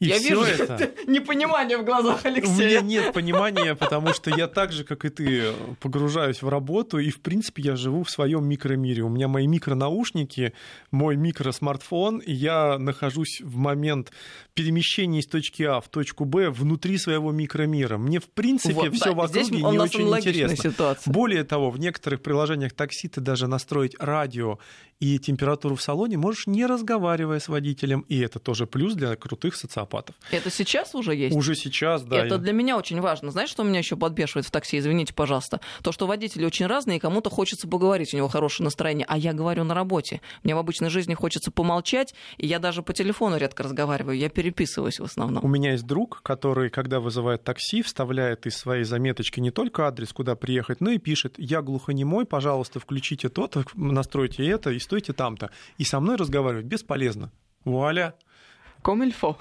И 0.00 0.06
Я 0.06 0.18
вижу 0.18 0.42
это... 0.42 0.92
непонимание 1.08 1.76
в 1.76 1.84
глазах 1.84 2.20
У 2.24 2.28
меня 2.28 2.36
Алексея. 2.36 2.80
нет 2.82 3.12
понимания, 3.12 3.74
потому 3.74 4.12
что 4.14 4.30
я 4.30 4.46
так 4.46 4.70
же, 4.70 4.84
как 4.84 5.04
и 5.04 5.08
ты, 5.08 5.52
погружаюсь 5.80 6.40
в 6.40 6.48
работу, 6.48 6.98
и, 6.98 7.10
в 7.10 7.20
принципе, 7.20 7.62
я 7.62 7.74
живу 7.74 8.04
в 8.04 8.10
своем 8.10 8.46
микромире. 8.46 9.02
У 9.02 9.08
меня 9.08 9.26
мои 9.26 9.48
микронаушники, 9.48 10.52
мой 10.92 11.16
микросмартфон, 11.16 12.18
и 12.18 12.32
я 12.32 12.78
нахожусь 12.78 13.40
в 13.40 13.56
момент 13.56 14.12
перемещения 14.54 15.18
из 15.18 15.26
точки 15.26 15.64
А 15.64 15.80
в 15.80 15.88
точку 15.88 16.24
Б 16.24 16.50
внутри 16.50 16.96
своего 16.98 17.32
микромира. 17.32 17.98
Мне, 17.98 18.20
в 18.20 18.28
принципе, 18.30 18.74
Вот, 18.74 18.94
все 18.94 19.06
да, 19.06 19.12
вокруг 19.12 19.30
здесь 19.30 19.50
не 19.50 19.64
очень 19.64 20.08
интересно. 20.08 20.56
ситуация. 20.56 21.12
Более 21.12 21.42
того, 21.42 21.70
в 21.70 21.80
некоторых 21.80 22.22
приложениях 22.22 22.72
такси 22.72 23.08
ты 23.08 23.20
даже 23.20 23.48
настроить 23.48 23.96
радио 23.98 24.60
и 25.00 25.18
температуру 25.18 25.76
в 25.76 25.82
салоне 25.82 26.16
можешь 26.18 26.46
не 26.46 26.66
разговаривая 26.66 27.38
с 27.38 27.48
водителем, 27.48 28.00
и 28.08 28.18
это 28.18 28.38
тоже 28.40 28.66
плюс 28.66 28.94
для 28.94 29.14
крутых 29.16 29.54
социопатов. 29.54 30.16
Это 30.32 30.50
сейчас 30.50 30.94
уже 30.94 31.14
есть? 31.14 31.36
Уже 31.36 31.54
сейчас, 31.54 32.02
да. 32.02 32.16
Это 32.16 32.34
я- 32.34 32.38
для 32.40 32.52
меня 32.52 32.76
очень 32.76 33.00
важно. 33.00 33.30
Знаешь, 33.30 33.50
что 33.50 33.62
меня 33.62 33.78
еще 33.78 33.96
подбешивает 33.96 34.46
в 34.46 34.50
такси? 34.50 34.78
Извините, 34.78 35.14
пожалуйста. 35.14 35.60
То, 35.82 35.92
что 35.92 36.06
водители 36.08 36.44
очень 36.44 36.66
разные, 36.66 36.96
и 36.96 37.00
кому-то 37.00 37.30
хочется 37.30 37.68
поговорить, 37.68 38.12
у 38.12 38.16
него 38.16 38.28
хорошее 38.28 38.64
настроение, 38.64 39.06
а 39.08 39.16
я 39.16 39.32
говорю 39.32 39.62
на 39.64 39.74
работе. 39.74 40.20
Мне 40.42 40.54
в 40.54 40.58
обычной 40.58 40.90
жизни 40.90 41.14
хочется 41.14 41.50
помолчать, 41.52 42.14
и 42.36 42.46
я 42.46 42.58
даже 42.58 42.82
по 42.82 42.92
телефону 42.92 43.36
редко 43.36 43.62
разговариваю, 43.62 44.16
я 44.18 44.28
переписываюсь 44.28 44.98
в 44.98 45.02
У 45.02 45.04
основном. 45.04 45.52
меня 45.52 45.72
есть 45.72 45.86
друг, 45.86 46.22
который, 46.24 46.70
когда 46.70 46.98
вызывает 46.98 47.44
такси, 47.44 47.82
вставляет 47.82 48.46
из 48.46 48.56
своей 48.56 48.82
заметочки 48.84 49.38
не 49.38 49.50
только 49.52 49.86
адрес, 49.86 50.12
куда 50.12 50.34
приехать, 50.34 50.80
но 50.80 50.90
и 50.90 50.98
пишет 50.98 51.34
«Я 51.38 51.62
глухонемой, 51.62 52.26
пожалуйста, 52.26 52.80
включите 52.80 53.28
то-то, 53.28 53.64
настройте 53.74 54.44
это 54.46 54.70
и 54.70 54.78
стойте 54.88 55.12
там-то». 55.12 55.50
И 55.76 55.84
со 55.84 56.00
мной 56.00 56.16
разговаривать 56.16 56.64
бесполезно. 56.64 57.30
Вуаля! 57.64 58.14
Комильфо. 58.82 59.36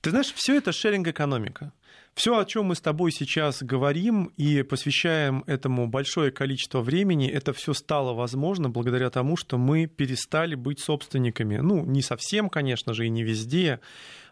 Ты 0.00 0.10
знаешь, 0.10 0.32
все 0.34 0.56
это 0.56 0.72
шеринг-экономика. 0.72 1.72
Все, 2.14 2.36
о 2.36 2.44
чем 2.44 2.66
мы 2.66 2.74
с 2.74 2.80
тобой 2.80 3.12
сейчас 3.12 3.62
говорим 3.62 4.32
и 4.36 4.62
посвящаем 4.62 5.44
этому 5.46 5.86
большое 5.86 6.32
количество 6.32 6.80
времени, 6.80 7.28
это 7.28 7.52
все 7.52 7.72
стало 7.72 8.12
возможно 8.12 8.68
благодаря 8.68 9.08
тому, 9.10 9.36
что 9.36 9.56
мы 9.56 9.86
перестали 9.86 10.56
быть 10.56 10.80
собственниками. 10.80 11.58
Ну, 11.58 11.84
не 11.84 12.02
совсем, 12.02 12.50
конечно 12.50 12.92
же, 12.92 13.06
и 13.06 13.08
не 13.08 13.22
везде, 13.22 13.80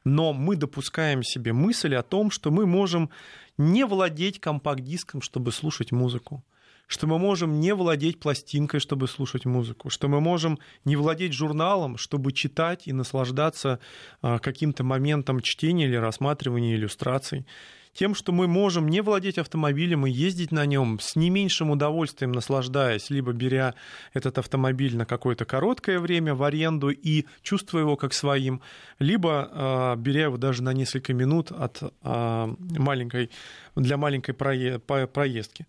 но 0.04 0.32
мы 0.32 0.56
допускаем 0.56 1.22
себе 1.22 1.52
мысль 1.52 1.94
о 1.94 2.02
том, 2.02 2.30
что 2.30 2.50
мы 2.50 2.66
можем 2.66 3.10
не 3.56 3.86
владеть 3.86 4.40
компакт-диском, 4.40 5.22
чтобы 5.22 5.52
слушать 5.52 5.92
музыку 5.92 6.44
что 6.86 7.06
мы 7.06 7.18
можем 7.18 7.60
не 7.60 7.74
владеть 7.74 8.20
пластинкой, 8.20 8.80
чтобы 8.80 9.08
слушать 9.08 9.44
музыку, 9.44 9.90
что 9.90 10.08
мы 10.08 10.20
можем 10.20 10.58
не 10.84 10.96
владеть 10.96 11.32
журналом, 11.32 11.96
чтобы 11.96 12.32
читать 12.32 12.86
и 12.86 12.92
наслаждаться 12.92 13.80
а, 14.22 14.38
каким-то 14.38 14.84
моментом 14.84 15.40
чтения 15.40 15.86
или 15.86 15.96
рассматривания 15.96 16.76
иллюстраций. 16.76 17.46
Тем, 17.92 18.14
что 18.14 18.30
мы 18.30 18.46
можем 18.46 18.88
не 18.88 19.00
владеть 19.00 19.38
автомобилем 19.38 20.06
и 20.06 20.10
ездить 20.10 20.52
на 20.52 20.66
нем 20.66 21.00
с 21.00 21.16
не 21.16 21.30
меньшим 21.30 21.70
удовольствием, 21.70 22.30
наслаждаясь, 22.30 23.08
либо 23.08 23.32
беря 23.32 23.74
этот 24.12 24.36
автомобиль 24.36 24.94
на 24.94 25.06
какое-то 25.06 25.46
короткое 25.46 25.98
время 25.98 26.34
в 26.34 26.42
аренду 26.42 26.90
и 26.90 27.24
чувствуя 27.40 27.82
его 27.82 27.96
как 27.96 28.12
своим, 28.12 28.60
либо 28.98 29.48
а, 29.50 29.96
беря 29.96 30.24
его 30.24 30.36
даже 30.36 30.62
на 30.62 30.74
несколько 30.74 31.14
минут 31.14 31.50
от 31.50 31.82
а, 32.02 32.54
маленькой, 32.58 33.30
для 33.74 33.96
маленькой 33.96 34.34
проездки. 34.34 35.66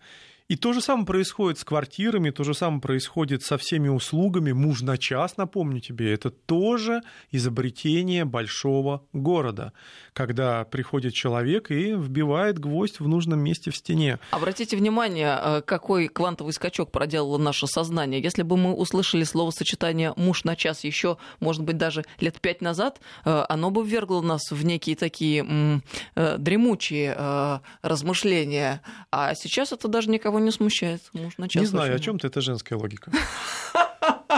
И 0.49 0.55
то 0.55 0.71
же 0.71 0.79
самое 0.79 1.05
происходит 1.05 1.59
с 1.59 1.65
квартирами, 1.65 2.29
то 2.29 2.45
же 2.45 2.53
самое 2.53 2.79
происходит 2.79 3.43
со 3.43 3.57
всеми 3.57 3.89
услугами. 3.89 4.53
Муж 4.53 4.81
на 4.81 4.97
час, 4.97 5.35
напомню 5.35 5.81
тебе, 5.81 6.13
это 6.13 6.29
тоже 6.29 7.01
изобретение 7.31 8.23
большого 8.23 9.03
города, 9.11 9.73
когда 10.13 10.63
приходит 10.63 11.13
человек 11.13 11.69
и 11.69 11.91
вбивает 11.91 12.59
гвоздь 12.59 13.01
в 13.01 13.07
нужном 13.09 13.41
месте 13.41 13.71
в 13.71 13.75
стене. 13.75 14.19
Обратите 14.31 14.77
внимание, 14.77 15.37
э, 15.37 15.61
какой 15.63 16.07
квантовый 16.07 16.53
скачок 16.53 16.91
проделало 16.91 17.37
наше 17.37 17.67
сознание. 17.67 18.21
Если 18.21 18.43
бы 18.43 18.55
мы 18.55 18.73
услышали 18.73 19.25
словосочетание 19.25 20.13
«муж 20.15 20.45
на 20.45 20.55
час» 20.55 20.85
еще, 20.85 21.17
может 21.41 21.63
быть, 21.63 21.75
даже 21.77 22.05
лет 22.21 22.39
пять 22.39 22.61
назад, 22.61 23.01
э, 23.25 23.45
оно 23.49 23.69
бы 23.69 23.85
ввергло 23.85 24.21
нас 24.21 24.49
в 24.49 24.63
некие 24.63 24.95
такие 24.95 25.81
э, 26.15 26.37
дремучие 26.37 27.61
размышления. 27.81 28.81
А 29.11 29.35
сейчас 29.35 29.73
это 29.73 29.89
даже 29.89 30.09
никого 30.09 30.36
не 30.39 30.51
смущает. 30.51 31.01
Муж 31.13 31.37
на 31.37 31.47
час. 31.47 31.61
Не 31.61 31.67
знаю, 31.67 31.95
о 31.95 31.99
чем 31.99 32.19
ты, 32.19 32.27
это 32.27 32.41
женская 32.41 32.75
логика. 32.75 33.11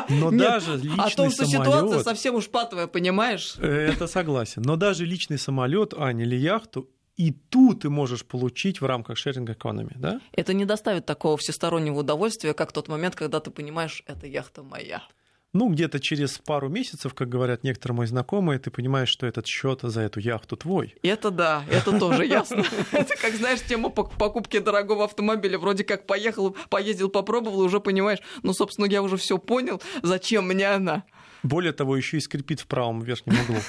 Но 0.10 0.32
Нет, 0.32 0.40
даже 0.40 0.78
личный 0.78 1.04
О 1.04 1.10
том, 1.10 1.30
что 1.30 1.46
ситуация 1.46 1.82
самолет, 1.82 2.04
совсем 2.04 2.36
уж 2.36 2.50
патовая, 2.50 2.88
понимаешь? 2.88 3.56
это 3.58 4.08
согласен. 4.08 4.62
Но 4.64 4.76
даже 4.76 5.06
личный 5.06 5.38
самолет, 5.38 5.94
Аня, 5.96 6.24
или 6.24 6.36
яхту, 6.36 6.90
и 7.16 7.32
ту 7.32 7.74
ты 7.74 7.90
можешь 7.90 8.26
получить 8.26 8.82
в 8.82 8.86
рамках 8.86 9.18
шеринг 9.18 9.50
экономи, 9.50 9.92
да? 9.96 10.22
Это 10.32 10.54
не 10.54 10.66
доставит 10.66 11.06
такого 11.06 11.38
всестороннего 11.38 12.00
удовольствия, 12.00 12.54
как 12.54 12.72
тот 12.72 12.88
момент, 12.88 13.16
когда 13.16 13.40
ты 13.40 13.52
понимаешь, 13.52 14.04
это 14.08 14.26
яхта 14.26 14.64
моя. 14.64 15.04
Ну, 15.52 15.70
где-то 15.70 16.00
через 16.00 16.38
пару 16.38 16.70
месяцев, 16.70 17.16
как 17.16 17.28
говорят 17.28 17.64
некоторые 17.64 17.98
мои 17.98 18.06
знакомые, 18.08 18.60
ты 18.60 18.70
понимаешь, 18.70 19.10
что 19.10 19.26
этот 19.26 19.48
счет 19.48 19.80
за 19.82 20.02
эту 20.02 20.20
яхту 20.20 20.56
твой. 20.58 20.96
Это 21.02 21.32
да, 21.32 21.64
это 21.72 21.98
тоже 21.98 22.26
ясно. 22.26 22.64
Это 22.92 23.16
как, 23.16 23.34
знаешь, 23.34 23.62
тема 23.62 23.90
пок- 23.90 24.16
покупки 24.16 24.60
дорогого 24.60 25.06
автомобиля. 25.06 25.58
Вроде 25.58 25.84
как 25.84 26.06
поехал, 26.06 26.56
поездил, 26.70 27.10
попробовал, 27.10 27.62
уже 27.62 27.80
понимаешь, 27.80 28.20
ну, 28.44 28.54
собственно, 28.54 28.86
я 28.86 29.02
уже 29.02 29.18
все 29.18 29.40
понял, 29.40 29.82
зачем 30.04 30.46
мне 30.48 30.68
она. 30.68 31.04
Более 31.42 31.74
того, 31.74 31.98
еще 31.98 32.18
и 32.18 32.20
скрипит 32.20 32.60
в 32.60 32.68
правом 32.68 33.02
верхнем 33.02 33.36
углу. 33.42 33.60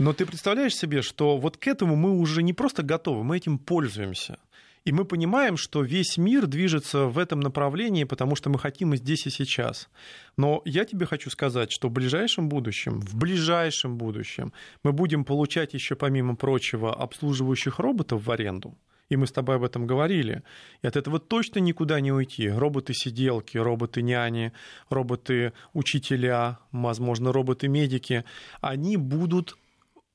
Но 0.00 0.12
ты 0.12 0.26
представляешь 0.26 0.74
себе, 0.74 1.02
что 1.02 1.36
вот 1.36 1.56
к 1.56 1.68
этому 1.68 1.94
мы 1.94 2.18
уже 2.18 2.42
не 2.42 2.52
просто 2.52 2.82
готовы, 2.82 3.22
мы 3.22 3.36
этим 3.36 3.58
пользуемся. 3.58 4.38
И 4.84 4.92
мы 4.92 5.04
понимаем, 5.04 5.56
что 5.56 5.82
весь 5.82 6.18
мир 6.18 6.46
движется 6.46 7.06
в 7.06 7.18
этом 7.18 7.38
направлении, 7.40 8.04
потому 8.04 8.34
что 8.34 8.50
мы 8.50 8.58
хотим 8.58 8.94
и 8.94 8.96
здесь, 8.96 9.26
и 9.26 9.30
сейчас. 9.30 9.88
Но 10.36 10.60
я 10.64 10.84
тебе 10.84 11.06
хочу 11.06 11.30
сказать, 11.30 11.70
что 11.70 11.88
в 11.88 11.92
ближайшем 11.92 12.48
будущем, 12.48 13.00
в 13.00 13.14
ближайшем 13.14 13.96
будущем 13.96 14.52
мы 14.82 14.92
будем 14.92 15.24
получать 15.24 15.74
еще, 15.74 15.94
помимо 15.94 16.34
прочего, 16.34 16.92
обслуживающих 16.94 17.78
роботов 17.78 18.26
в 18.26 18.30
аренду. 18.30 18.76
И 19.08 19.16
мы 19.16 19.26
с 19.26 19.32
тобой 19.32 19.56
об 19.56 19.62
этом 19.64 19.86
говорили. 19.86 20.42
И 20.80 20.86
от 20.86 20.96
этого 20.96 21.20
точно 21.20 21.58
никуда 21.60 22.00
не 22.00 22.12
уйти. 22.12 22.48
Роботы-сиделки, 22.48 23.58
роботы-няни, 23.58 24.52
роботы-учителя, 24.88 26.58
возможно, 26.72 27.30
роботы-медики, 27.30 28.24
они 28.60 28.96
будут 28.96 29.56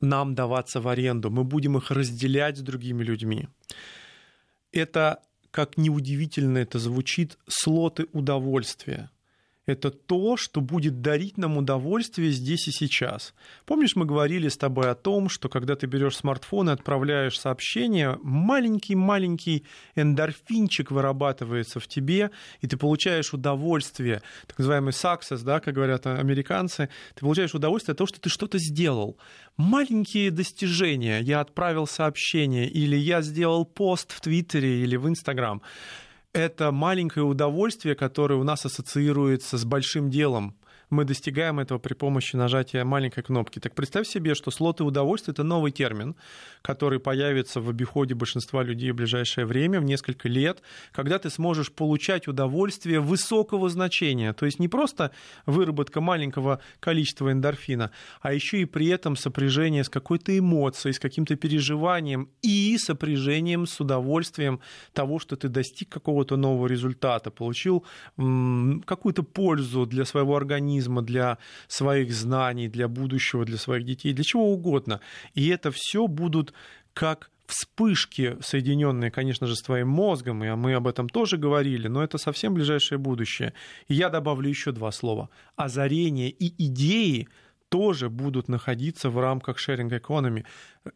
нам 0.02 0.36
даваться 0.36 0.82
в 0.82 0.88
аренду. 0.88 1.30
Мы 1.30 1.44
будем 1.44 1.78
их 1.78 1.92
разделять 1.92 2.58
с 2.58 2.62
другими 2.62 3.04
людьми. 3.04 3.48
Это, 4.72 5.24
как 5.52 5.78
неудивительно 5.78 6.58
это 6.58 6.80
звучит, 6.80 7.38
слоты 7.48 8.08
удовольствия. 8.14 9.10
Это 9.68 9.92
то, 9.92 10.38
что 10.38 10.62
будет 10.62 11.02
дарить 11.02 11.38
нам 11.38 11.58
удовольствие 11.58 12.32
здесь 12.32 12.70
и 12.70 12.72
сейчас. 12.72 13.34
Помнишь, 13.66 13.98
мы 13.98 14.06
говорили 14.06 14.48
с 14.48 14.58
тобой 14.58 14.90
о 14.90 14.96
том, 14.96 15.28
что 15.28 15.50
когда 15.50 15.76
ты 15.76 15.88
берешь 15.88 16.16
смартфон 16.16 16.70
и 16.70 16.74
отправляешь 16.74 17.38
сообщение, 17.38 18.18
маленький-маленький 18.24 19.66
эндорфинчик 19.96 20.90
вырабатывается 20.90 21.82
в 21.82 21.88
тебе, 21.88 22.32
и 22.62 22.68
ты 22.68 22.78
получаешь 22.78 23.34
удовольствие, 23.34 24.22
так 24.48 24.58
называемый 24.58 24.94
success, 24.94 25.44
да, 25.44 25.60
как 25.60 25.74
говорят 25.74 26.08
американцы, 26.08 26.88
ты 27.14 27.20
получаешь 27.20 27.54
удовольствие 27.54 27.92
от 27.92 27.98
того, 27.98 28.08
что 28.08 28.22
ты 28.22 28.30
что-то 28.30 28.58
сделал. 28.60 29.18
Маленькие 29.58 30.32
достижения. 30.32 31.20
Я 31.20 31.42
отправил 31.42 31.88
сообщение, 31.88 32.70
или 32.70 32.96
я 32.96 33.22
сделал 33.22 33.66
пост 33.66 34.14
в 34.14 34.22
Твиттере 34.22 34.82
или 34.82 34.96
в 34.96 35.10
Инстаграм 35.10 35.62
это 36.34 36.72
маленькое 36.72 37.26
удовольствие, 37.26 37.96
которое 37.96 38.36
у 38.36 38.44
нас 38.44 38.66
ассоциируется 38.66 39.58
с 39.58 39.66
большим 39.66 40.10
делом. 40.10 40.58
Мы 40.90 41.04
достигаем 41.04 41.60
этого 41.60 41.80
при 41.80 41.94
помощи 41.94 42.38
нажатия 42.38 42.86
маленькой 42.86 43.22
кнопки. 43.22 43.60
Так 43.60 43.76
представь 43.76 44.08
себе, 44.08 44.36
что 44.36 44.52
слоты 44.52 44.86
удовольствия— 44.86 45.32
это 45.34 45.44
новый 45.44 45.72
термин, 45.74 46.16
который 46.62 47.00
появится 47.00 47.60
в 47.60 47.70
обиходе 47.70 48.16
большинства 48.16 48.64
людей 48.64 48.92
в 48.92 48.96
ближайшее 48.96 49.46
время, 49.46 49.82
в 49.82 49.84
несколько 49.84 50.30
лет, 50.30 50.62
когда 50.94 51.20
ты 51.20 51.30
сможешь 51.30 51.74
получать 51.74 52.30
удовольствие 52.30 53.02
высокого 53.02 53.70
значения. 53.70 54.32
То 54.32 54.46
есть 54.46 54.60
не 54.60 54.70
просто 54.70 55.12
выработка 55.46 56.00
маленького 56.00 56.62
количества 56.80 57.34
эндорфина, 57.34 57.92
а 58.22 58.34
еще 58.34 58.62
и 58.62 58.66
при 58.66 58.88
этом 58.88 59.18
сопряжение 59.18 59.84
с 59.84 59.90
какой-то 59.90 60.38
эмоцией, 60.38 60.94
с 60.94 61.00
каким-то 61.00 61.36
переживанием 61.36 62.30
и 62.42 62.78
сопряжением 62.78 63.68
с 63.68 63.82
удовольствием 63.82 64.62
того, 64.94 65.20
что 65.20 65.36
ты 65.36 65.50
достиг 65.50 65.90
какого-то 65.90 66.38
нового 66.38 66.68
результата, 66.68 67.30
получил 67.30 67.84
м, 68.18 68.84
какую-то 68.86 69.24
пользу 69.24 69.86
для 69.86 70.06
своего 70.06 70.38
организма, 70.38 70.77
для 70.82 71.38
своих 71.68 72.14
знаний, 72.14 72.68
для 72.68 72.88
будущего, 72.88 73.46
для 73.46 73.58
своих 73.58 73.86
детей, 73.86 74.14
для 74.14 74.24
чего 74.24 74.52
угодно. 74.52 75.00
И 75.36 75.48
это 75.48 75.72
все 75.72 76.08
будут 76.08 76.54
как 76.94 77.30
вспышки, 77.48 78.38
соединенные, 78.42 79.10
конечно 79.10 79.48
же, 79.48 79.56
с 79.56 79.62
твоим 79.62 79.88
мозгом, 79.88 80.44
и 80.44 80.54
мы 80.56 80.74
об 80.74 80.88
этом 80.88 81.10
тоже 81.10 81.38
говорили, 81.38 81.88
но 81.88 82.04
это 82.04 82.18
совсем 82.18 82.54
ближайшее 82.54 82.98
будущее. 82.98 83.54
И 83.88 83.94
я 83.94 84.10
добавлю 84.10 84.50
еще 84.50 84.72
два 84.72 84.92
слова. 84.92 85.30
Озарение 85.56 86.30
и 86.30 86.66
идеи 86.66 87.28
тоже 87.70 88.10
будут 88.10 88.50
находиться 88.50 89.10
в 89.10 89.20
рамках 89.20 89.58
sharing 89.58 89.90
economy. 89.90 90.46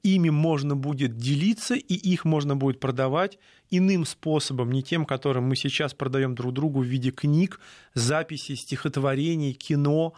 Ими 0.03 0.29
можно 0.29 0.75
будет 0.75 1.17
делиться, 1.17 1.75
и 1.75 1.93
их 1.93 2.25
можно 2.25 2.55
будет 2.55 2.79
продавать 2.79 3.39
иным 3.71 4.05
способом, 4.05 4.71
не 4.71 4.83
тем, 4.83 5.05
которым 5.05 5.45
мы 5.45 5.55
сейчас 5.55 5.93
продаем 5.93 6.35
друг 6.35 6.53
другу 6.53 6.81
в 6.81 6.85
виде 6.85 7.11
книг, 7.11 7.59
записей, 7.93 8.55
стихотворений, 8.55 9.53
кино, 9.53 10.13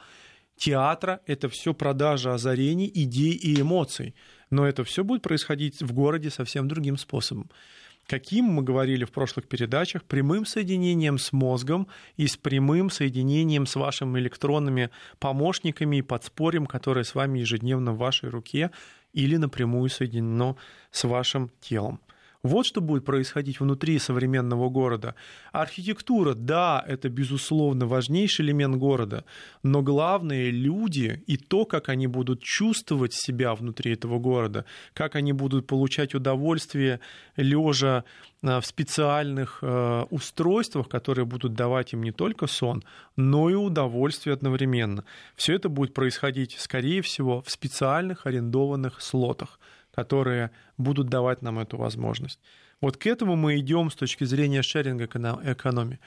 театра. 0.57 1.21
Это 1.25 1.47
все 1.47 1.73
продажа 1.73 2.33
озарений, 2.33 2.91
идей 2.93 3.33
и 3.33 3.61
эмоций. 3.61 4.15
Но 4.49 4.67
это 4.67 4.83
все 4.83 5.03
будет 5.03 5.21
происходить 5.21 5.81
в 5.81 5.93
городе 5.93 6.29
совсем 6.29 6.67
другим 6.67 6.97
способом. 6.97 7.49
Каким 8.07 8.45
мы 8.45 8.63
говорили 8.63 9.05
в 9.05 9.11
прошлых 9.11 9.47
передачах, 9.47 10.03
прямым 10.03 10.45
соединением 10.45 11.17
с 11.17 11.31
мозгом 11.31 11.87
и 12.17 12.27
с 12.27 12.35
прямым 12.35 12.89
соединением 12.89 13.65
с 13.65 13.75
вашими 13.75 14.19
электронными 14.19 14.89
помощниками 15.19 15.97
и 15.97 16.01
подспорьем, 16.01 16.65
которое 16.65 17.05
с 17.05 17.15
вами 17.15 17.39
ежедневно 17.39 17.93
в 17.93 17.97
вашей 17.97 18.29
руке 18.29 18.71
или 19.13 19.37
напрямую 19.37 19.89
соединено 19.89 20.57
с 20.91 21.05
вашим 21.05 21.49
телом. 21.61 22.01
Вот 22.43 22.65
что 22.65 22.81
будет 22.81 23.05
происходить 23.05 23.61
внутри 23.61 23.99
современного 23.99 24.67
города. 24.67 25.15
Архитектура, 25.53 26.33
да, 26.33 26.83
это, 26.85 27.07
безусловно, 27.07 27.85
важнейший 27.85 28.43
элемент 28.43 28.75
города, 28.75 29.23
но 29.63 29.81
главное 29.81 30.49
люди 30.49 31.23
и 31.25 31.37
то, 31.37 31.63
как 31.63 31.87
они 31.87 32.07
будут 32.07 32.41
чувствовать 32.41 33.13
себя 33.13 33.55
внутри 33.55 33.93
этого 33.93 34.19
города, 34.19 34.65
как 34.93 35.15
они 35.15 35.31
будут 35.31 35.67
получать 35.67 36.15
удовольствие, 36.15 36.99
лежа 37.37 38.03
э, 38.41 38.59
в 38.59 38.65
специальных 38.65 39.59
э, 39.61 40.03
устройствах, 40.09 40.89
которые 40.89 41.25
будут 41.25 41.53
давать 41.53 41.93
им 41.93 42.03
не 42.03 42.11
только 42.11 42.47
сон, 42.47 42.83
но 43.15 43.49
и 43.49 43.53
удовольствие 43.53 44.33
одновременно. 44.33 45.05
Все 45.37 45.53
это 45.53 45.69
будет 45.69 45.93
происходить, 45.93 46.57
скорее 46.59 47.01
всего, 47.03 47.41
в 47.41 47.49
специальных 47.49 48.27
арендованных 48.27 49.01
слотах 49.01 49.59
которые 49.93 50.51
будут 50.77 51.07
давать 51.07 51.41
нам 51.41 51.59
эту 51.59 51.77
возможность. 51.77 52.39
Вот 52.81 52.97
к 52.97 53.05
этому 53.05 53.35
мы 53.35 53.59
идем 53.59 53.89
с 53.89 53.95
точки 53.95 54.25
зрения 54.25 54.61
шеринга 54.61 55.05
экономии. 55.05 55.99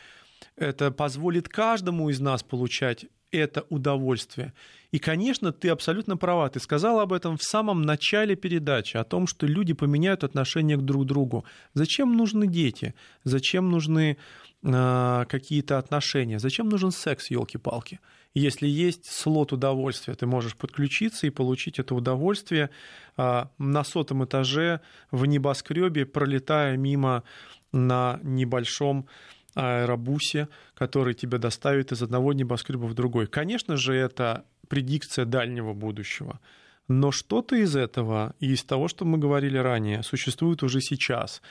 Это 0.57 0.91
позволит 0.91 1.49
каждому 1.49 2.11
из 2.11 2.21
нас 2.21 2.43
получать 2.43 3.07
это 3.33 3.65
удовольствие. 3.71 4.53
И, 4.93 4.99
конечно, 4.99 5.53
ты 5.53 5.69
абсолютно 5.69 6.17
права. 6.17 6.49
Ты 6.49 6.61
сказала 6.61 7.03
об 7.03 7.13
этом 7.13 7.37
в 7.37 7.43
самом 7.43 7.83
начале 7.83 8.37
передачи, 8.37 8.97
о 8.97 9.05
том, 9.05 9.27
что 9.27 9.47
люди 9.47 9.75
поменяют 9.75 10.25
отношение 10.25 10.77
к 10.77 10.83
друг 10.83 11.07
другу. 11.07 11.45
Зачем 11.75 12.17
нужны 12.17 12.47
дети? 12.47 12.95
Зачем 13.25 13.71
нужны 13.71 14.17
э, 14.63 15.25
какие-то 15.29 15.79
отношения? 15.79 16.39
Зачем 16.39 16.69
нужен 16.69 16.91
секс, 16.91 17.31
елки-палки? 17.31 18.01
Если 18.39 18.67
есть 18.69 19.07
слот 19.11 19.55
удовольствия, 19.55 20.15
ты 20.15 20.27
можешь 20.27 20.57
подключиться 20.57 21.27
и 21.27 21.31
получить 21.31 21.79
это 21.79 21.95
удовольствие 21.95 22.69
а, 23.17 23.51
на 23.57 23.83
сотом 23.83 24.27
этаже 24.27 24.83
в 25.11 25.25
небоскребе, 25.25 26.05
пролетая 26.05 26.77
мимо 26.77 27.23
на 27.73 28.21
небольшом 28.23 29.07
аэробусе, 29.55 30.49
который 30.75 31.15
тебя 31.15 31.39
доставит 31.39 31.93
из 31.93 32.03
одного 32.03 32.35
небоскреба 32.35 32.85
в 32.85 32.93
другой. 32.93 33.27
Конечно 33.27 33.79
же, 33.79 33.95
это 33.95 34.45
предикция 34.69 35.25
дальнего 35.25 35.73
будущего. 35.73 36.39
Но 36.89 37.11
что-то 37.11 37.57
из 37.57 37.75
этого 37.75 38.35
и 38.39 38.53
из 38.53 38.63
того, 38.63 38.87
что 38.87 39.05
мы 39.05 39.19
говорили 39.19 39.59
ранее, 39.59 40.05
существует 40.05 40.63
уже 40.63 40.81
сейчас, 40.81 41.43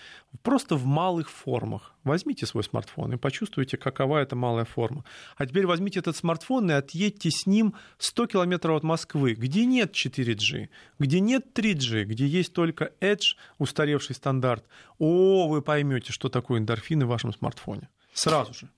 просто 0.44 0.78
в 0.78 0.86
малых 0.86 1.30
формах. 1.30 1.94
Возьмите 2.06 2.46
свой 2.46 2.64
смартфон 2.64 3.14
и 3.14 3.18
почувствуйте, 3.18 3.76
какова 3.76 4.20
эта 4.20 4.38
малая 4.38 4.64
форма. 4.64 5.04
А 5.36 5.46
теперь 5.46 5.68
возьмите 5.68 6.00
этот 6.00 6.16
смартфон 6.16 6.72
и 6.72 6.74
отъедьте 6.74 7.32
с 7.32 7.46
ним 7.46 7.76
100 7.98 8.28
километров 8.28 8.78
от 8.78 8.84
Москвы, 8.84 9.34
где 9.34 9.66
нет 9.66 9.94
4G, 9.94 10.70
где 11.00 11.20
нет 11.20 11.48
3G, 11.54 12.06
где 12.06 12.28
есть 12.28 12.54
только 12.54 12.94
Edge, 13.02 13.36
устаревший 13.58 14.16
стандарт. 14.16 14.64
О, 15.00 15.50
вы 15.50 15.62
поймете, 15.62 16.14
что 16.14 16.30
такое 16.30 16.60
эндорфины 16.60 17.06
в 17.06 17.10
вашем 17.10 17.34
смартфоне. 17.34 17.90
Сразу 18.14 18.54
же. 18.54 18.70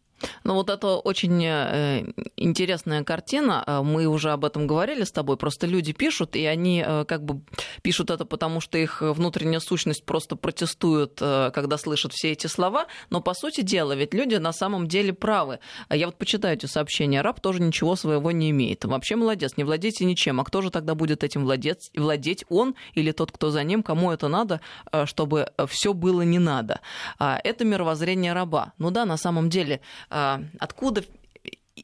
Ну 0.43 0.53
вот 0.53 0.69
это 0.69 0.97
очень 0.97 1.43
э, 1.43 2.05
интересная 2.35 3.03
картина. 3.03 3.63
Э, 3.65 3.81
мы 3.81 4.05
уже 4.07 4.31
об 4.31 4.45
этом 4.45 4.67
говорили 4.67 5.03
с 5.03 5.11
тобой. 5.11 5.37
Просто 5.37 5.67
люди 5.67 5.93
пишут, 5.93 6.35
и 6.35 6.45
они 6.45 6.83
э, 6.85 7.05
как 7.05 7.23
бы 7.23 7.41
пишут 7.81 8.09
это 8.09 8.25
потому, 8.25 8.59
что 8.59 8.77
их 8.77 9.01
внутренняя 9.01 9.59
сущность 9.59 10.05
просто 10.05 10.35
протестует, 10.35 11.19
когда 11.19 11.77
слышат 11.77 12.13
все 12.13 12.31
эти 12.31 12.47
слова. 12.47 12.87
Но 13.09 13.21
по 13.21 13.33
сути 13.33 13.61
дела, 13.61 13.93
ведь 13.93 14.13
люди 14.13 14.35
на 14.35 14.53
самом 14.53 14.87
деле 14.87 15.13
правы. 15.13 15.59
Я 15.89 16.07
вот 16.07 16.17
почитаю 16.17 16.55
эти 16.55 16.65
сообщения. 16.65 17.21
Раб 17.21 17.39
тоже 17.39 17.61
ничего 17.61 17.95
своего 17.95 18.31
не 18.31 18.49
имеет. 18.51 18.85
Вообще 18.85 19.15
молодец, 19.15 19.53
не 19.57 19.63
владейте 19.63 20.05
ничем. 20.05 20.39
А 20.39 20.43
кто 20.43 20.61
же 20.61 20.71
тогда 20.71 20.95
будет 20.95 21.23
этим 21.23 21.43
владеть? 21.43 21.89
Владеть 21.95 22.45
он 22.49 22.75
или 22.93 23.11
тот, 23.11 23.31
кто 23.31 23.51
за 23.51 23.63
ним? 23.63 23.83
Кому 23.83 24.11
это 24.11 24.27
надо, 24.27 24.61
чтобы 25.05 25.51
все 25.67 25.93
было 25.93 26.21
не 26.21 26.39
надо? 26.39 26.81
А, 27.19 27.39
это 27.43 27.65
мировоззрение 27.65 28.33
раба. 28.33 28.73
Ну 28.77 28.91
да, 28.91 29.05
на 29.05 29.17
самом 29.17 29.49
деле 29.49 29.81
а, 30.06 30.06
откуда 30.09 31.01
Э, 31.01 31.05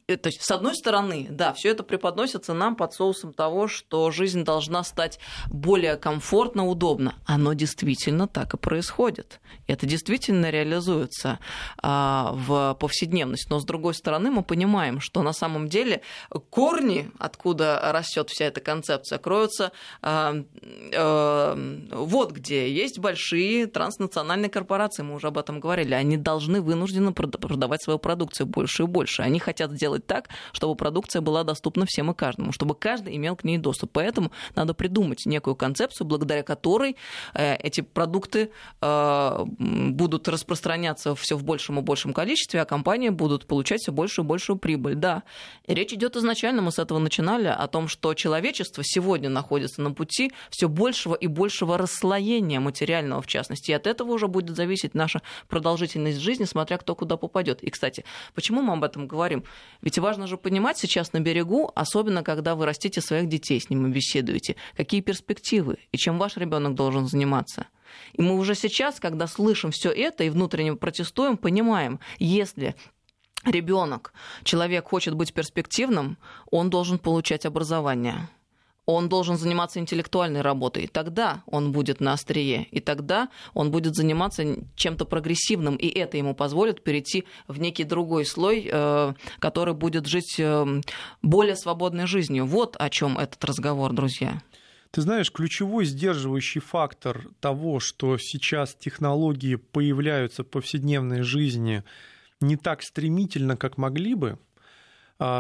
то 0.08 0.28
есть, 0.28 0.42
с 0.42 0.52
одной 0.52 0.76
стороны, 0.76 1.28
да, 1.30 1.54
все 1.54 1.70
это 1.70 1.84
преподносится 1.84 2.54
нам 2.54 2.76
под 2.76 2.94
соусом 2.94 3.34
того, 3.34 3.68
что 3.68 4.12
жизнь 4.12 4.44
должна 4.44 4.84
стать 4.84 5.20
более 5.50 5.98
комфортно, 5.98 6.68
удобно. 6.68 7.16
Оно 7.26 7.54
действительно 7.54 8.28
так 8.28 8.54
и 8.54 8.58
происходит. 8.58 9.40
Это 9.68 9.86
действительно 9.86 10.50
реализуется 10.50 11.40
а, 11.82 12.32
в 12.34 12.76
повседневность. 12.80 13.50
Но 13.50 13.60
с 13.60 13.66
другой 13.66 13.94
стороны, 13.94 14.32
мы 14.32 14.44
понимаем, 14.44 15.00
что 15.00 15.22
на 15.22 15.34
самом 15.34 15.68
деле 15.68 16.02
корни, 16.50 17.12
откуда 17.20 17.80
растет 17.92 18.30
вся 18.30 18.46
эта 18.46 18.62
концепция, 18.62 19.20
кроются 19.20 19.72
а, 20.02 20.36
а, 20.96 21.58
вот 21.92 22.32
где 22.32 22.72
есть 22.72 23.00
большие 23.00 23.68
транснациональные 23.68 24.50
корпорации, 24.50 25.04
мы 25.04 25.16
уже 25.16 25.28
об 25.28 25.38
этом 25.38 25.60
говорили. 25.60 25.94
Они 25.94 26.18
должны 26.18 26.62
вынуждены 26.62 27.14
продавать 27.14 27.84
свою 27.84 28.00
продукцию 28.00 28.48
больше 28.48 28.84
и 28.84 28.88
больше. 28.88 29.22
Они 29.22 29.40
хотят 29.40 29.72
сделать 29.84 30.08
так, 30.08 30.30
чтобы 30.54 30.76
продукция 30.76 31.22
была 31.22 31.44
доступна 31.44 31.86
всем 31.86 32.10
и 32.10 32.14
каждому, 32.14 32.54
чтобы 32.54 32.74
каждый 32.74 33.18
имел 33.18 33.36
к 33.36 33.44
ней 33.44 33.58
доступ. 33.58 33.92
Поэтому 33.92 34.32
надо 34.56 34.74
придумать 34.74 35.26
некую 35.26 35.58
концепцию, 35.58 36.08
благодаря 36.08 36.42
которой 36.42 36.96
э, 37.34 37.58
эти 37.58 37.82
продукты 37.82 38.50
э, 38.82 39.44
будут 39.60 40.30
распространяться 40.30 41.16
все 41.16 41.36
в 41.36 41.44
большем 41.44 41.80
и 41.80 41.82
большем 41.82 42.14
количестве, 42.14 42.62
а 42.62 42.66
компании 42.66 43.10
будут 43.10 43.46
получать 43.46 43.82
все 43.82 43.92
большую 43.92 44.24
и 44.24 44.28
большую 44.30 44.58
прибыль. 44.58 44.96
Да, 44.96 45.24
и 45.68 45.74
речь 45.74 45.92
идет 45.92 46.16
изначально, 46.16 46.62
мы 46.62 46.72
с 46.72 46.80
этого 46.80 47.00
начинали, 47.00 47.48
о 47.48 47.68
том, 47.68 47.90
что 47.90 48.14
человечество 48.14 48.84
сегодня 48.86 49.30
находится 49.30 49.82
на 49.82 49.92
пути 49.92 50.32
все 50.50 50.70
большего 50.70 51.16
и 51.16 51.28
большего 51.28 51.78
расслоения 51.78 52.62
материального, 52.62 53.22
в 53.22 53.28
частности. 53.28 53.72
И 53.72 53.74
от 53.74 53.86
этого 53.86 54.14
уже 54.14 54.28
будет 54.28 54.56
зависеть 54.56 54.96
наша 54.96 55.22
продолжительность 55.50 56.20
жизни, 56.20 56.46
смотря 56.46 56.78
кто 56.78 56.96
куда 56.96 57.18
попадет. 57.18 57.62
И, 57.64 57.70
кстати, 57.70 58.06
почему 58.34 58.62
мы 58.62 58.74
об 58.74 58.84
этом 58.84 59.08
говорим? 59.08 59.44
Ведь 59.82 59.98
важно 60.00 60.28
же 60.28 60.38
понимать 60.38 60.78
сейчас 60.78 61.14
на 61.14 61.20
берегу, 61.20 61.72
особенно 61.76 62.24
когда 62.24 62.56
вы 62.56 62.66
растите 62.66 63.02
своих 63.02 63.30
детей, 63.30 63.60
с 63.60 63.70
ними 63.70 63.90
беседуете, 63.90 64.56
какие 64.76 65.02
перспективы? 65.02 65.78
И 65.92 65.98
чем 65.98 66.18
ваш 66.18 66.38
ребенок 66.38 66.76
должен 66.76 67.08
заниматься. 67.08 67.68
И 68.14 68.22
мы 68.22 68.36
уже 68.36 68.56
сейчас, 68.56 69.00
когда 69.00 69.28
слышим 69.28 69.72
все 69.72 69.90
это 69.90 70.24
и 70.24 70.30
внутренне 70.30 70.76
протестуем, 70.76 71.38
понимаем, 71.38 72.00
если 72.18 72.76
ребенок, 73.46 74.14
человек 74.44 74.88
хочет 74.88 75.16
быть 75.16 75.34
перспективным, 75.34 76.18
он 76.50 76.70
должен 76.70 76.98
получать 76.98 77.46
образование 77.46 78.30
он 78.86 79.08
должен 79.08 79.38
заниматься 79.38 79.80
интеллектуальной 79.80 80.42
работой. 80.42 80.88
Тогда 80.88 81.44
он 81.46 81.72
будет 81.72 82.02
на 82.02 82.14
острие. 82.14 82.68
И 82.72 82.80
тогда 82.80 83.30
он 83.54 83.72
будет 83.72 83.96
заниматься 83.96 84.44
чем-то 84.76 85.06
прогрессивным. 85.06 85.76
И 85.76 85.88
это 85.88 86.18
ему 86.18 86.36
позволит 86.36 86.84
перейти 86.84 87.26
в 87.48 87.60
некий 87.60 87.86
другой 87.86 88.26
слой, 88.26 88.70
э, 88.70 89.14
который 89.40 89.74
будет 89.74 90.06
жить 90.06 90.36
э, 90.38 90.82
более 91.22 91.56
свободной 91.56 92.08
жизнью. 92.08 92.46
Вот 92.46 92.76
о 92.78 92.90
чем 92.90 93.18
этот 93.18 93.44
разговор, 93.46 93.94
друзья. 93.94 94.42
Ты 94.92 95.02
знаешь, 95.02 95.32
ключевой 95.32 95.86
сдерживающий 95.86 96.62
фактор 96.62 97.28
того, 97.40 97.80
что 97.80 98.18
сейчас 98.20 98.76
технологии 98.76 99.56
появляются 99.56 100.44
в 100.44 100.48
повседневной 100.48 101.24
жизни 101.24 101.84
не 102.42 102.58
так 102.58 102.84
стремительно, 102.84 103.58
как 103.58 103.78
могли 103.78 104.14
бы, 104.14 104.38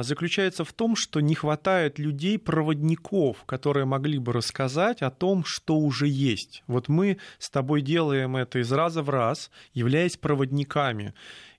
заключается 0.01 0.63
в 0.63 0.71
том, 0.71 0.95
что 0.95 1.19
не 1.19 1.36
хватает 1.36 1.99
людей-проводников, 1.99 3.43
которые 3.45 3.86
могли 3.86 4.17
бы 4.17 4.31
рассказать 4.31 5.01
о 5.01 5.09
том, 5.09 5.43
что 5.45 5.77
уже 5.77 6.07
есть. 6.07 6.63
Вот 6.67 6.88
мы 6.88 7.17
с 7.39 7.49
тобой 7.49 7.81
делаем 7.81 8.36
это 8.36 8.59
из 8.59 8.71
раза 8.71 9.01
в 9.01 9.09
раз, 9.09 9.51
являясь 9.73 10.17
проводниками. 10.17 11.13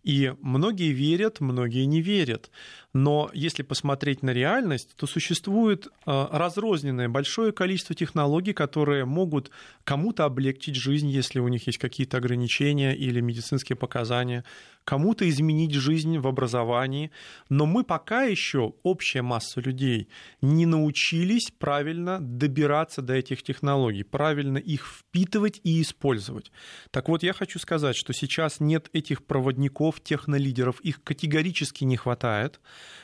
И 0.04 0.34
многие 0.42 0.92
верят, 0.92 1.40
многие 1.40 1.86
не 1.86 2.02
верят. 2.02 2.50
Но 2.92 3.30
если 3.32 3.62
посмотреть 3.62 4.22
на 4.22 4.30
реальность, 4.30 4.94
то 4.96 5.06
существует 5.06 5.86
э, 5.86 6.26
разрозненное 6.30 7.08
большое 7.08 7.52
количество 7.52 7.94
технологий, 7.94 8.52
которые 8.52 9.06
могут 9.06 9.50
кому-то 9.82 10.26
облегчить 10.26 10.76
жизнь, 10.76 11.08
если 11.08 11.40
у 11.40 11.48
них 11.48 11.66
есть 11.66 11.78
какие-то 11.78 12.18
ограничения 12.18 12.94
или 12.94 13.20
медицинские 13.20 13.76
показания, 13.76 14.44
кому-то 14.84 15.28
изменить 15.28 15.74
жизнь 15.74 16.18
в 16.18 16.26
образовании. 16.26 17.10
Но 17.48 17.66
мы 17.66 17.84
пока 17.84 18.24
еще, 18.24 18.74
общая 18.82 19.22
масса 19.22 19.60
людей, 19.60 20.08
не 20.42 20.66
научились 20.66 21.50
правильно 21.58 22.18
добираться 22.20 23.02
до 23.02 23.14
этих 23.14 23.42
технологий, 23.42 24.02
правильно 24.02 24.58
их 24.58 24.86
впитывать 24.86 25.60
и 25.64 25.80
использовать. 25.80 26.52
Так 26.90 27.08
вот, 27.08 27.22
я 27.22 27.32
хочу 27.32 27.58
сказать, 27.58 27.96
что 27.96 28.12
сейчас 28.12 28.60
нет 28.60 28.88
этих 28.92 29.24
проводников, 29.24 30.00
технолидеров, 30.02 30.80
их 30.80 31.02
категорически 31.02 31.84
не 31.84 31.96
хватает, 31.96 32.60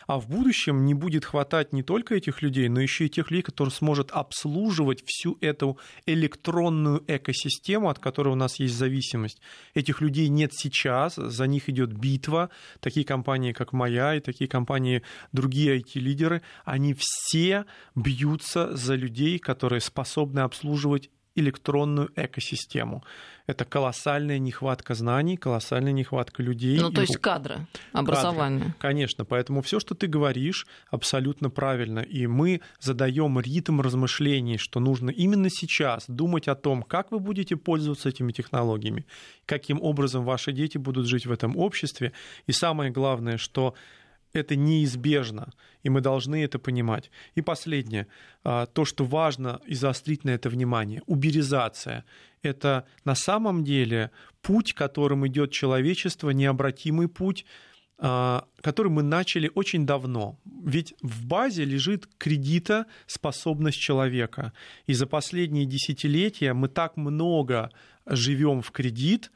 а 0.06 0.18
в 0.18 0.28
будущем 0.28 0.84
не 0.84 0.94
будет 0.94 1.24
хватать 1.24 1.72
не 1.72 1.82
только 1.82 2.14
этих 2.16 2.42
людей, 2.42 2.68
но 2.68 2.80
еще 2.80 3.06
и 3.06 3.08
тех 3.08 3.30
людей, 3.30 3.42
которые 3.42 3.72
сможет 3.72 4.10
обслуживать 4.10 5.02
всю 5.06 5.38
эту 5.40 5.78
электронную 6.04 7.02
экосистему, 7.06 7.88
от 7.88 7.98
которой 7.98 8.30
у 8.30 8.34
нас 8.34 8.58
есть 8.58 8.74
зависимость. 8.74 9.40
Этих 9.72 10.00
людей 10.00 10.28
нет 10.28 10.52
сейчас, 10.52 11.14
за 11.14 11.46
них 11.46 11.69
идет 11.70 11.92
битва. 11.92 12.50
Такие 12.80 13.06
компании, 13.06 13.52
как 13.52 13.72
моя, 13.72 14.14
и 14.14 14.20
такие 14.20 14.48
компании, 14.48 15.02
другие 15.32 15.78
IT-лидеры, 15.78 16.42
они 16.64 16.94
все 16.98 17.64
бьются 17.94 18.76
за 18.76 18.94
людей, 18.94 19.38
которые 19.38 19.80
способны 19.80 20.40
обслуживать 20.40 21.10
электронную 21.34 22.10
экосистему. 22.16 23.04
Это 23.46 23.64
колоссальная 23.64 24.38
нехватка 24.38 24.94
знаний, 24.94 25.36
колоссальная 25.36 25.92
нехватка 25.92 26.42
людей. 26.42 26.78
Ну, 26.78 26.90
то 26.90 27.00
есть 27.00 27.16
кадры, 27.16 27.66
образование. 27.92 28.60
Кадры, 28.60 28.74
конечно, 28.78 29.24
поэтому 29.24 29.62
все, 29.62 29.80
что 29.80 29.94
ты 29.94 30.06
говоришь, 30.06 30.66
абсолютно 30.88 31.50
правильно. 31.50 32.00
И 32.00 32.26
мы 32.26 32.60
задаем 32.78 33.40
ритм 33.40 33.80
размышлений, 33.80 34.56
что 34.56 34.78
нужно 34.78 35.10
именно 35.10 35.50
сейчас 35.50 36.04
думать 36.06 36.46
о 36.46 36.54
том, 36.54 36.82
как 36.82 37.10
вы 37.10 37.18
будете 37.18 37.56
пользоваться 37.56 38.08
этими 38.08 38.30
технологиями, 38.32 39.04
каким 39.46 39.82
образом 39.82 40.24
ваши 40.24 40.52
дети 40.52 40.78
будут 40.78 41.06
жить 41.06 41.26
в 41.26 41.32
этом 41.32 41.56
обществе. 41.56 42.12
И 42.46 42.52
самое 42.52 42.90
главное, 42.90 43.36
что 43.36 43.74
это 44.32 44.56
неизбежно, 44.56 45.52
и 45.82 45.90
мы 45.90 46.00
должны 46.00 46.42
это 46.44 46.58
понимать. 46.58 47.10
И 47.34 47.42
последнее, 47.42 48.06
а, 48.44 48.66
то, 48.66 48.84
что 48.84 49.04
важно 49.04 49.60
и 49.66 49.74
заострить 49.74 50.24
на 50.24 50.30
это 50.30 50.48
внимание, 50.48 51.02
уберизация. 51.06 52.04
Это 52.42 52.86
на 53.04 53.14
самом 53.14 53.64
деле 53.64 54.10
путь, 54.42 54.72
которым 54.72 55.26
идет 55.26 55.50
человечество, 55.50 56.30
необратимый 56.30 57.08
путь, 57.08 57.44
а, 57.98 58.46
который 58.62 58.90
мы 58.90 59.02
начали 59.02 59.50
очень 59.54 59.84
давно. 59.84 60.38
Ведь 60.64 60.94
в 61.02 61.26
базе 61.26 61.64
лежит 61.64 62.08
кредита 62.16 62.86
способность 63.06 63.78
человека. 63.78 64.52
И 64.86 64.94
за 64.94 65.06
последние 65.06 65.66
десятилетия 65.66 66.54
мы 66.54 66.68
так 66.68 66.96
много 66.96 67.70
живем 68.06 68.62
в 68.62 68.70
кредит, 68.70 69.30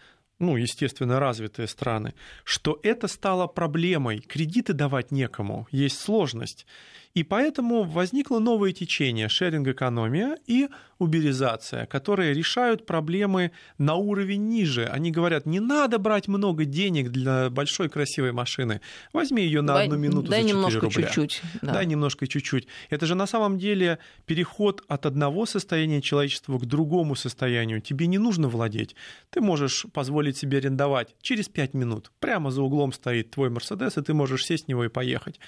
ну, 0.45 0.57
естественно, 0.57 1.19
развитые 1.19 1.69
страны, 1.69 2.15
что 2.45 2.79
это 2.83 3.09
стало 3.09 3.47
проблемой. 3.47 4.21
Кредиты 4.21 4.75
давать 4.75 5.11
некому, 5.11 5.67
есть 5.71 5.99
сложность. 5.99 6.67
И 7.15 7.23
поэтому 7.23 7.85
возникло 7.85 8.41
новое 8.41 8.73
течение 8.73 9.29
шеринг-экономия 9.29 10.37
и 10.47 10.69
уберизация, 10.99 11.87
которые 11.87 12.35
решают 12.35 12.87
проблемы 12.87 13.53
на 13.79 13.95
уровень 13.95 14.49
ниже. 14.49 14.87
Они 14.87 15.13
говорят, 15.13 15.47
не 15.47 15.61
надо 15.61 15.99
брать 15.99 16.27
много 16.27 16.65
денег 16.65 17.11
для 17.11 17.51
большой 17.51 17.89
красивой 17.89 18.33
машины. 18.33 18.81
Возьми 19.13 19.45
ее 19.45 19.61
на 19.61 19.81
одну 19.81 19.97
минуту 19.97 20.29
дай 20.29 20.43
за 20.43 20.49
4 20.49 20.59
немножко 20.59 20.81
рубля. 20.81 21.07
чуть-чуть. 21.07 21.43
Да. 21.63 21.75
Дай 21.75 21.87
немножко 21.87 22.27
чуть-чуть. 22.27 22.67
Это 22.91 23.07
же 23.07 23.15
на 23.15 23.29
самом 23.29 23.59
деле 23.59 24.01
переход 24.27 24.83
от 24.89 25.07
одного 25.07 25.47
состояния 25.47 26.03
человечества 26.03 26.59
к 26.59 26.67
другому 26.67 27.15
состоянию. 27.15 27.81
Тебе 27.81 28.09
не 28.09 28.19
нужно 28.19 28.49
владеть. 28.49 28.97
Ты 29.31 29.41
можешь 29.41 29.87
позволить 29.93 30.37
себе 30.37 30.59
арендовать 30.59 31.15
через 31.23 31.49
5 31.49 31.75
минут. 31.75 32.11
Прямо 32.19 32.51
за 32.51 32.63
углом 32.63 32.93
стоит 32.93 33.31
твой 33.31 33.51
Мерседес, 33.51 33.97
и 33.99 34.03
ты 34.03 34.15
можешь 34.15 34.45
сесть 34.45 34.65
в 34.65 34.69
него 34.69 34.85
и 34.85 34.89
поехать. 34.89 35.39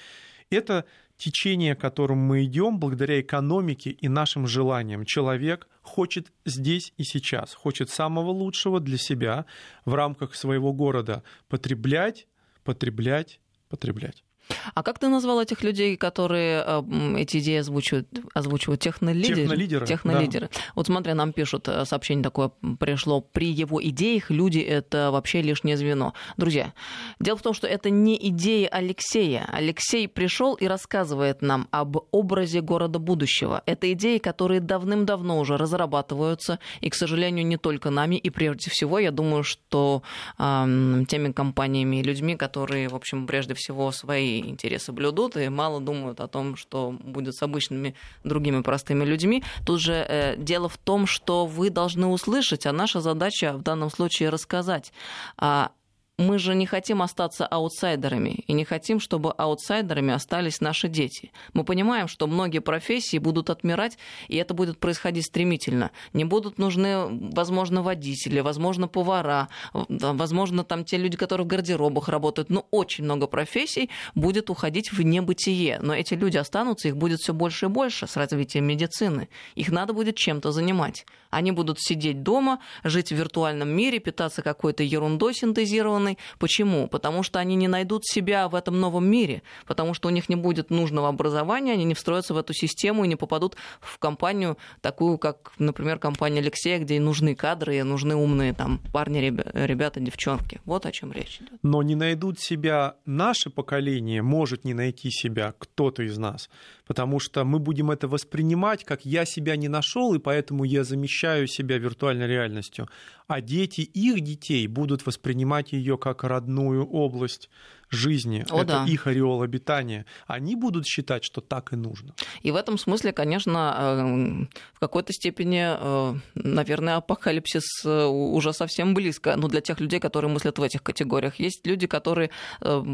Это 0.49 0.85
течение, 1.17 1.75
которым 1.75 2.19
мы 2.19 2.45
идем, 2.45 2.79
благодаря 2.79 3.19
экономике 3.19 3.91
и 3.91 4.07
нашим 4.07 4.47
желаниям. 4.47 5.05
Человек 5.05 5.67
хочет 5.81 6.31
здесь 6.45 6.93
и 6.97 7.03
сейчас, 7.03 7.53
хочет 7.53 7.89
самого 7.89 8.29
лучшего 8.29 8.79
для 8.79 8.97
себя 8.97 9.45
в 9.85 9.93
рамках 9.93 10.35
своего 10.35 10.73
города 10.73 11.23
потреблять, 11.47 12.27
потреблять, 12.63 13.39
потреблять. 13.69 14.23
А 14.73 14.83
как 14.83 14.99
ты 14.99 15.07
назвал 15.07 15.41
этих 15.41 15.63
людей, 15.63 15.97
которые 15.97 16.63
э, 16.65 16.83
эти 17.17 17.37
идеи 17.37 17.57
озвучивают, 17.57 18.07
озвучивают 18.33 18.81
технолидеры? 18.81 19.41
Технолидеры. 19.41 19.85
Технолидеры. 19.85 20.49
Да. 20.53 20.59
Вот 20.75 20.87
смотри, 20.87 21.13
нам 21.13 21.33
пишут, 21.33 21.67
э, 21.67 21.85
сообщение 21.85 22.23
такое 22.23 22.51
пришло, 22.79 23.21
при 23.21 23.51
его 23.51 23.83
идеях 23.83 24.29
люди— 24.29 24.59
это 24.59 25.11
вообще 25.11 25.41
лишнее 25.41 25.77
звено. 25.77 26.13
Друзья, 26.37 26.73
дело 27.19 27.37
в 27.37 27.41
том, 27.41 27.53
что 27.53 27.67
это 27.67 27.89
не 27.89 28.17
идея 28.29 28.67
Алексея. 28.69 29.47
Алексей 29.51 30.07
пришел 30.07 30.55
и 30.55 30.67
рассказывает 30.67 31.41
нам 31.41 31.67
об 31.71 31.97
образе 32.11 32.61
города 32.61 32.99
будущего. 32.99 33.61
Это 33.65 33.91
идеи, 33.93 34.17
которые 34.17 34.59
давным-давно 34.59 35.39
уже 35.39 35.57
разрабатываются, 35.57 36.59
и, 36.81 36.89
к 36.89 36.95
сожалению, 36.95 37.45
не 37.45 37.57
только 37.57 37.89
нами, 37.89 38.15
и 38.15 38.29
прежде 38.29 38.69
всего, 38.69 38.99
я 38.99 39.11
думаю, 39.11 39.43
что 39.43 40.03
э, 40.37 41.03
теми 41.07 41.31
компаниями 41.31 41.97
и 41.97 42.03
людьми, 42.03 42.35
которые, 42.35 42.89
в 42.89 42.95
общем, 42.95 43.27
прежде 43.27 43.53
всего 43.53 43.91
свои 43.91 44.36
интересы 44.39 44.91
блюдут 44.91 45.37
и 45.37 45.49
мало 45.49 45.79
думают 45.79 46.19
о 46.19 46.27
том, 46.27 46.55
что 46.55 46.91
будет 46.91 47.35
с 47.35 47.43
обычными 47.43 47.95
другими 48.23 48.61
простыми 48.61 49.03
людьми. 49.03 49.43
Тут 49.65 49.81
же 49.81 49.93
э, 49.93 50.35
дело 50.37 50.69
в 50.69 50.77
том, 50.77 51.07
что 51.07 51.45
вы 51.45 51.69
должны 51.69 52.07
услышать, 52.07 52.65
а 52.65 52.71
наша 52.71 53.01
задача 53.01 53.53
в 53.53 53.63
данном 53.63 53.89
случае 53.89 54.29
рассказать. 54.29 54.91
А 55.37 55.71
мы 56.17 56.39
же 56.39 56.55
не 56.55 56.65
хотим 56.65 57.03
остаться 57.03 57.45
аутсайдерами 57.45 58.43
и 58.47 58.53
не 58.53 58.65
хотим, 58.65 58.99
чтобы 58.99 59.31
аутсайдерами 59.31 60.13
остались 60.13 60.61
наши 60.61 60.87
дети. 60.87 61.31
Мы 61.53 61.63
понимаем, 61.63 62.07
что 62.07 62.25
многие 62.25 62.59
профессии 62.59 63.19
будут 63.19 63.51
отмирать, 63.51 63.99
и 64.27 64.35
это 64.37 64.55
будет 64.55 64.79
происходить 64.79 65.25
стремительно. 65.27 65.91
Не 66.13 66.25
будут 66.25 66.57
нужны, 66.57 67.07
возможно, 67.31 67.83
водители, 67.83 68.39
возможно, 68.39 68.87
повара, 68.87 69.49
возможно, 69.73 70.63
там 70.63 70.85
те 70.85 70.97
люди, 70.97 71.17
которые 71.17 71.45
в 71.45 71.47
гардеробах 71.47 72.09
работают. 72.09 72.49
Но 72.49 72.65
очень 72.71 73.03
много 73.03 73.27
профессий 73.27 73.91
будет 74.15 74.49
уходить 74.49 74.91
в 74.91 75.01
небытие. 75.03 75.77
Но 75.83 75.93
эти 75.93 76.15
люди 76.15 76.37
останутся, 76.37 76.87
их 76.87 76.97
будет 76.97 77.19
все 77.19 77.33
больше 77.33 77.67
и 77.67 77.69
больше 77.69 78.07
с 78.07 78.17
развитием 78.17 78.65
медицины. 78.65 79.29
Их 79.53 79.71
надо 79.71 79.93
будет 79.93 80.15
чем-то 80.15 80.51
занимать. 80.51 81.05
Они 81.29 81.51
будут 81.51 81.79
сидеть 81.79 82.23
дома, 82.23 82.59
жить 82.83 83.09
в 83.09 83.15
виртуальном 83.15 83.69
мире, 83.69 83.99
питаться 83.99 84.41
какой-то 84.41 84.83
ерундой 84.83 85.33
синтезированной. 85.33 86.17
Почему? 86.39 86.87
Потому 86.87 87.23
что 87.23 87.39
они 87.39 87.55
не 87.55 87.67
найдут 87.67 88.05
себя 88.05 88.47
в 88.47 88.55
этом 88.55 88.79
новом 88.79 89.07
мире, 89.07 89.41
потому 89.65 89.93
что 89.93 90.07
у 90.07 90.11
них 90.11 90.29
не 90.29 90.35
будет 90.35 90.69
нужного 90.69 91.09
образования, 91.09 91.73
они 91.73 91.85
не 91.85 91.93
встроятся 91.93 92.33
в 92.33 92.37
эту 92.37 92.53
систему 92.53 93.05
и 93.05 93.07
не 93.07 93.15
попадут 93.15 93.55
в 93.81 93.97
компанию 93.99 94.57
такую, 94.81 95.17
как, 95.17 95.53
например, 95.59 95.99
компания 95.99 96.39
Алексея, 96.39 96.79
где 96.79 96.99
нужны 96.99 97.35
кадры, 97.35 97.77
и 97.77 97.83
нужны 97.83 98.15
умные 98.15 98.53
там 98.53 98.79
парни, 98.91 99.19
ребята, 99.19 99.99
девчонки. 99.99 100.61
Вот 100.65 100.85
о 100.85 100.91
чем 100.91 101.11
речь 101.11 101.39
идет. 101.41 101.59
Но 101.63 101.81
не 101.83 101.95
найдут 101.95 102.39
себя 102.39 102.95
наше 103.05 103.49
поколение, 103.49 104.21
может 104.21 104.65
не 104.65 104.73
найти 104.73 105.09
себя 105.11 105.53
кто-то 105.57 106.03
из 106.03 106.17
нас 106.17 106.49
потому 106.87 107.19
что 107.19 107.43
мы 107.43 107.59
будем 107.59 107.91
это 107.91 108.07
воспринимать 108.07 108.83
как 108.83 109.05
я 109.05 109.25
себя 109.25 109.55
не 109.55 109.67
нашел, 109.67 110.13
и 110.13 110.19
поэтому 110.19 110.63
я 110.63 110.83
замещаю 110.83 111.47
себя 111.47 111.77
виртуальной 111.77 112.27
реальностью. 112.27 112.87
А 113.27 113.41
дети 113.41 113.81
их 113.81 114.21
детей 114.21 114.67
будут 114.67 115.05
воспринимать 115.05 115.73
ее 115.73 115.97
как 115.97 116.23
родную 116.23 116.85
область 116.85 117.49
жизни, 117.89 118.45
О, 118.49 118.61
это 118.61 118.65
да. 118.65 118.85
их 118.85 119.07
ореол 119.07 119.41
обитания, 119.41 120.05
они 120.27 120.55
будут 120.55 120.85
считать, 120.85 121.23
что 121.23 121.41
так 121.41 121.73
и 121.73 121.75
нужно. 121.75 122.13
И 122.41 122.51
в 122.51 122.55
этом 122.55 122.77
смысле, 122.77 123.13
конечно, 123.13 123.75
э, 123.77 124.45
в 124.73 124.79
какой-то 124.79 125.13
степени, 125.13 125.65
э, 125.65 126.15
наверное, 126.35 126.97
апокалипсис 126.97 127.85
э, 127.85 128.05
уже 128.05 128.53
совсем 128.53 128.93
близко. 128.93 129.35
Но 129.37 129.47
для 129.47 129.61
тех 129.61 129.79
людей, 129.79 129.99
которые 129.99 130.31
мыслят 130.31 130.59
в 130.59 130.63
этих 130.63 130.83
категориях, 130.83 131.39
есть 131.39 131.65
люди, 131.65 131.87
которые 131.87 132.29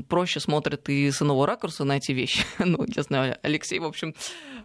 проще 0.10 0.40
смотрят 0.40 0.90
и 0.90 1.12
с 1.12 1.22
иного 1.22 1.48
ракурса 1.48 1.84
на 1.84 1.98
эти 1.98 2.12
вещи. 2.12 2.44
Ну, 2.74 2.86
я 2.96 3.04
знаю, 3.04 3.38
Алексей, 3.44 3.78
в 3.78 3.84
общем, 3.84 4.16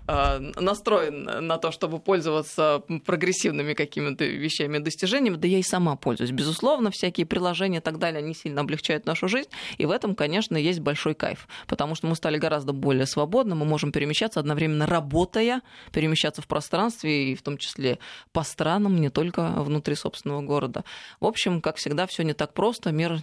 настроен 0.07 1.25
на 1.25 1.59
то, 1.59 1.71
чтобы 1.73 1.99
пользоваться 1.99 2.83
прогрессивными 3.05 3.75
какими-то 3.75 4.25
вещами, 4.25 4.79
достижениями. 4.79 5.37
Да 5.37 5.47
я 5.47 5.59
и 5.59 5.63
сама 5.63 5.97
пользуюсь. 5.97 6.31
Безусловно, 6.31 6.91
всякие 6.91 7.27
приложения 7.27 7.79
и 7.79 7.83
так 7.83 7.99
далее, 7.99 8.21
они 8.21 8.35
сильно 8.35 8.63
облегчают 8.63 9.05
нашу 9.05 9.29
жизнь. 9.29 9.51
И 9.77 9.85
в 9.85 9.91
этом 9.91 10.15
конечно, 10.19 10.57
есть 10.57 10.81
большой 10.81 11.15
кайф, 11.15 11.49
потому 11.69 11.95
что 11.95 12.09
мы 12.09 12.17
стали 12.17 12.39
гораздо 12.39 12.73
более 12.73 13.07
свободны, 13.07 13.55
мы 13.55 13.65
можем 13.65 13.93
перемещаться 13.93 14.41
одновременно 14.41 14.87
работая, 14.87 15.63
перемещаться 15.93 16.43
в 16.43 16.47
пространстве 16.49 17.33
и 17.33 17.35
в 17.37 17.43
том 17.43 17.57
числе 17.57 17.99
по 18.33 18.43
странам, 18.43 19.01
не 19.01 19.11
только 19.11 19.63
внутри 19.63 19.95
собственного 19.95 20.43
города. 20.43 20.85
В 21.21 21.27
общем, 21.27 21.61
как 21.61 21.77
всегда, 21.77 22.07
все 22.07 22.25
не 22.25 22.35
так 22.35 22.53
просто. 22.53 22.91
Мир 22.91 23.21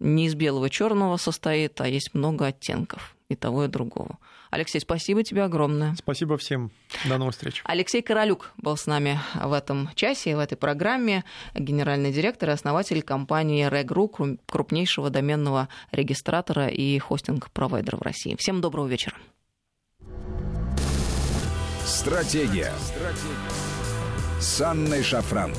не 0.00 0.26
из 0.26 0.34
белого 0.34 0.70
черного 0.70 1.18
состоит, 1.18 1.80
а 1.80 1.86
есть 1.86 2.14
много 2.14 2.46
оттенков. 2.46 3.14
и 3.28 3.36
того, 3.36 3.64
и 3.64 3.68
другого. 3.68 4.18
Алексей, 4.50 4.80
спасибо 4.80 5.22
тебе 5.22 5.44
огромное. 5.44 5.94
Спасибо 5.96 6.36
всем. 6.36 6.70
До 7.08 7.18
новых 7.18 7.34
встреч. 7.34 7.62
Алексей 7.64 8.02
Королюк 8.02 8.52
был 8.56 8.76
с 8.76 8.86
нами 8.86 9.18
в 9.34 9.52
этом 9.52 9.90
часе, 9.94 10.36
в 10.36 10.40
этой 10.40 10.56
программе. 10.56 11.24
Генеральный 11.54 12.12
директор 12.12 12.50
и 12.50 12.52
основатель 12.52 13.02
компании 13.02 13.68
Regru, 13.68 14.38
крупнейшего 14.46 15.08
доменного 15.10 15.68
регистратора 15.92 16.66
и 16.66 16.98
хостинг-провайдера 16.98 17.96
в 17.96 18.02
России. 18.02 18.34
Всем 18.36 18.60
доброго 18.60 18.88
вечера. 18.88 19.16
Стратегия. 21.84 22.72
Стратегия. 22.78 23.80
С 24.40 24.60
Анной 24.60 25.02
Шафран. 25.02 25.52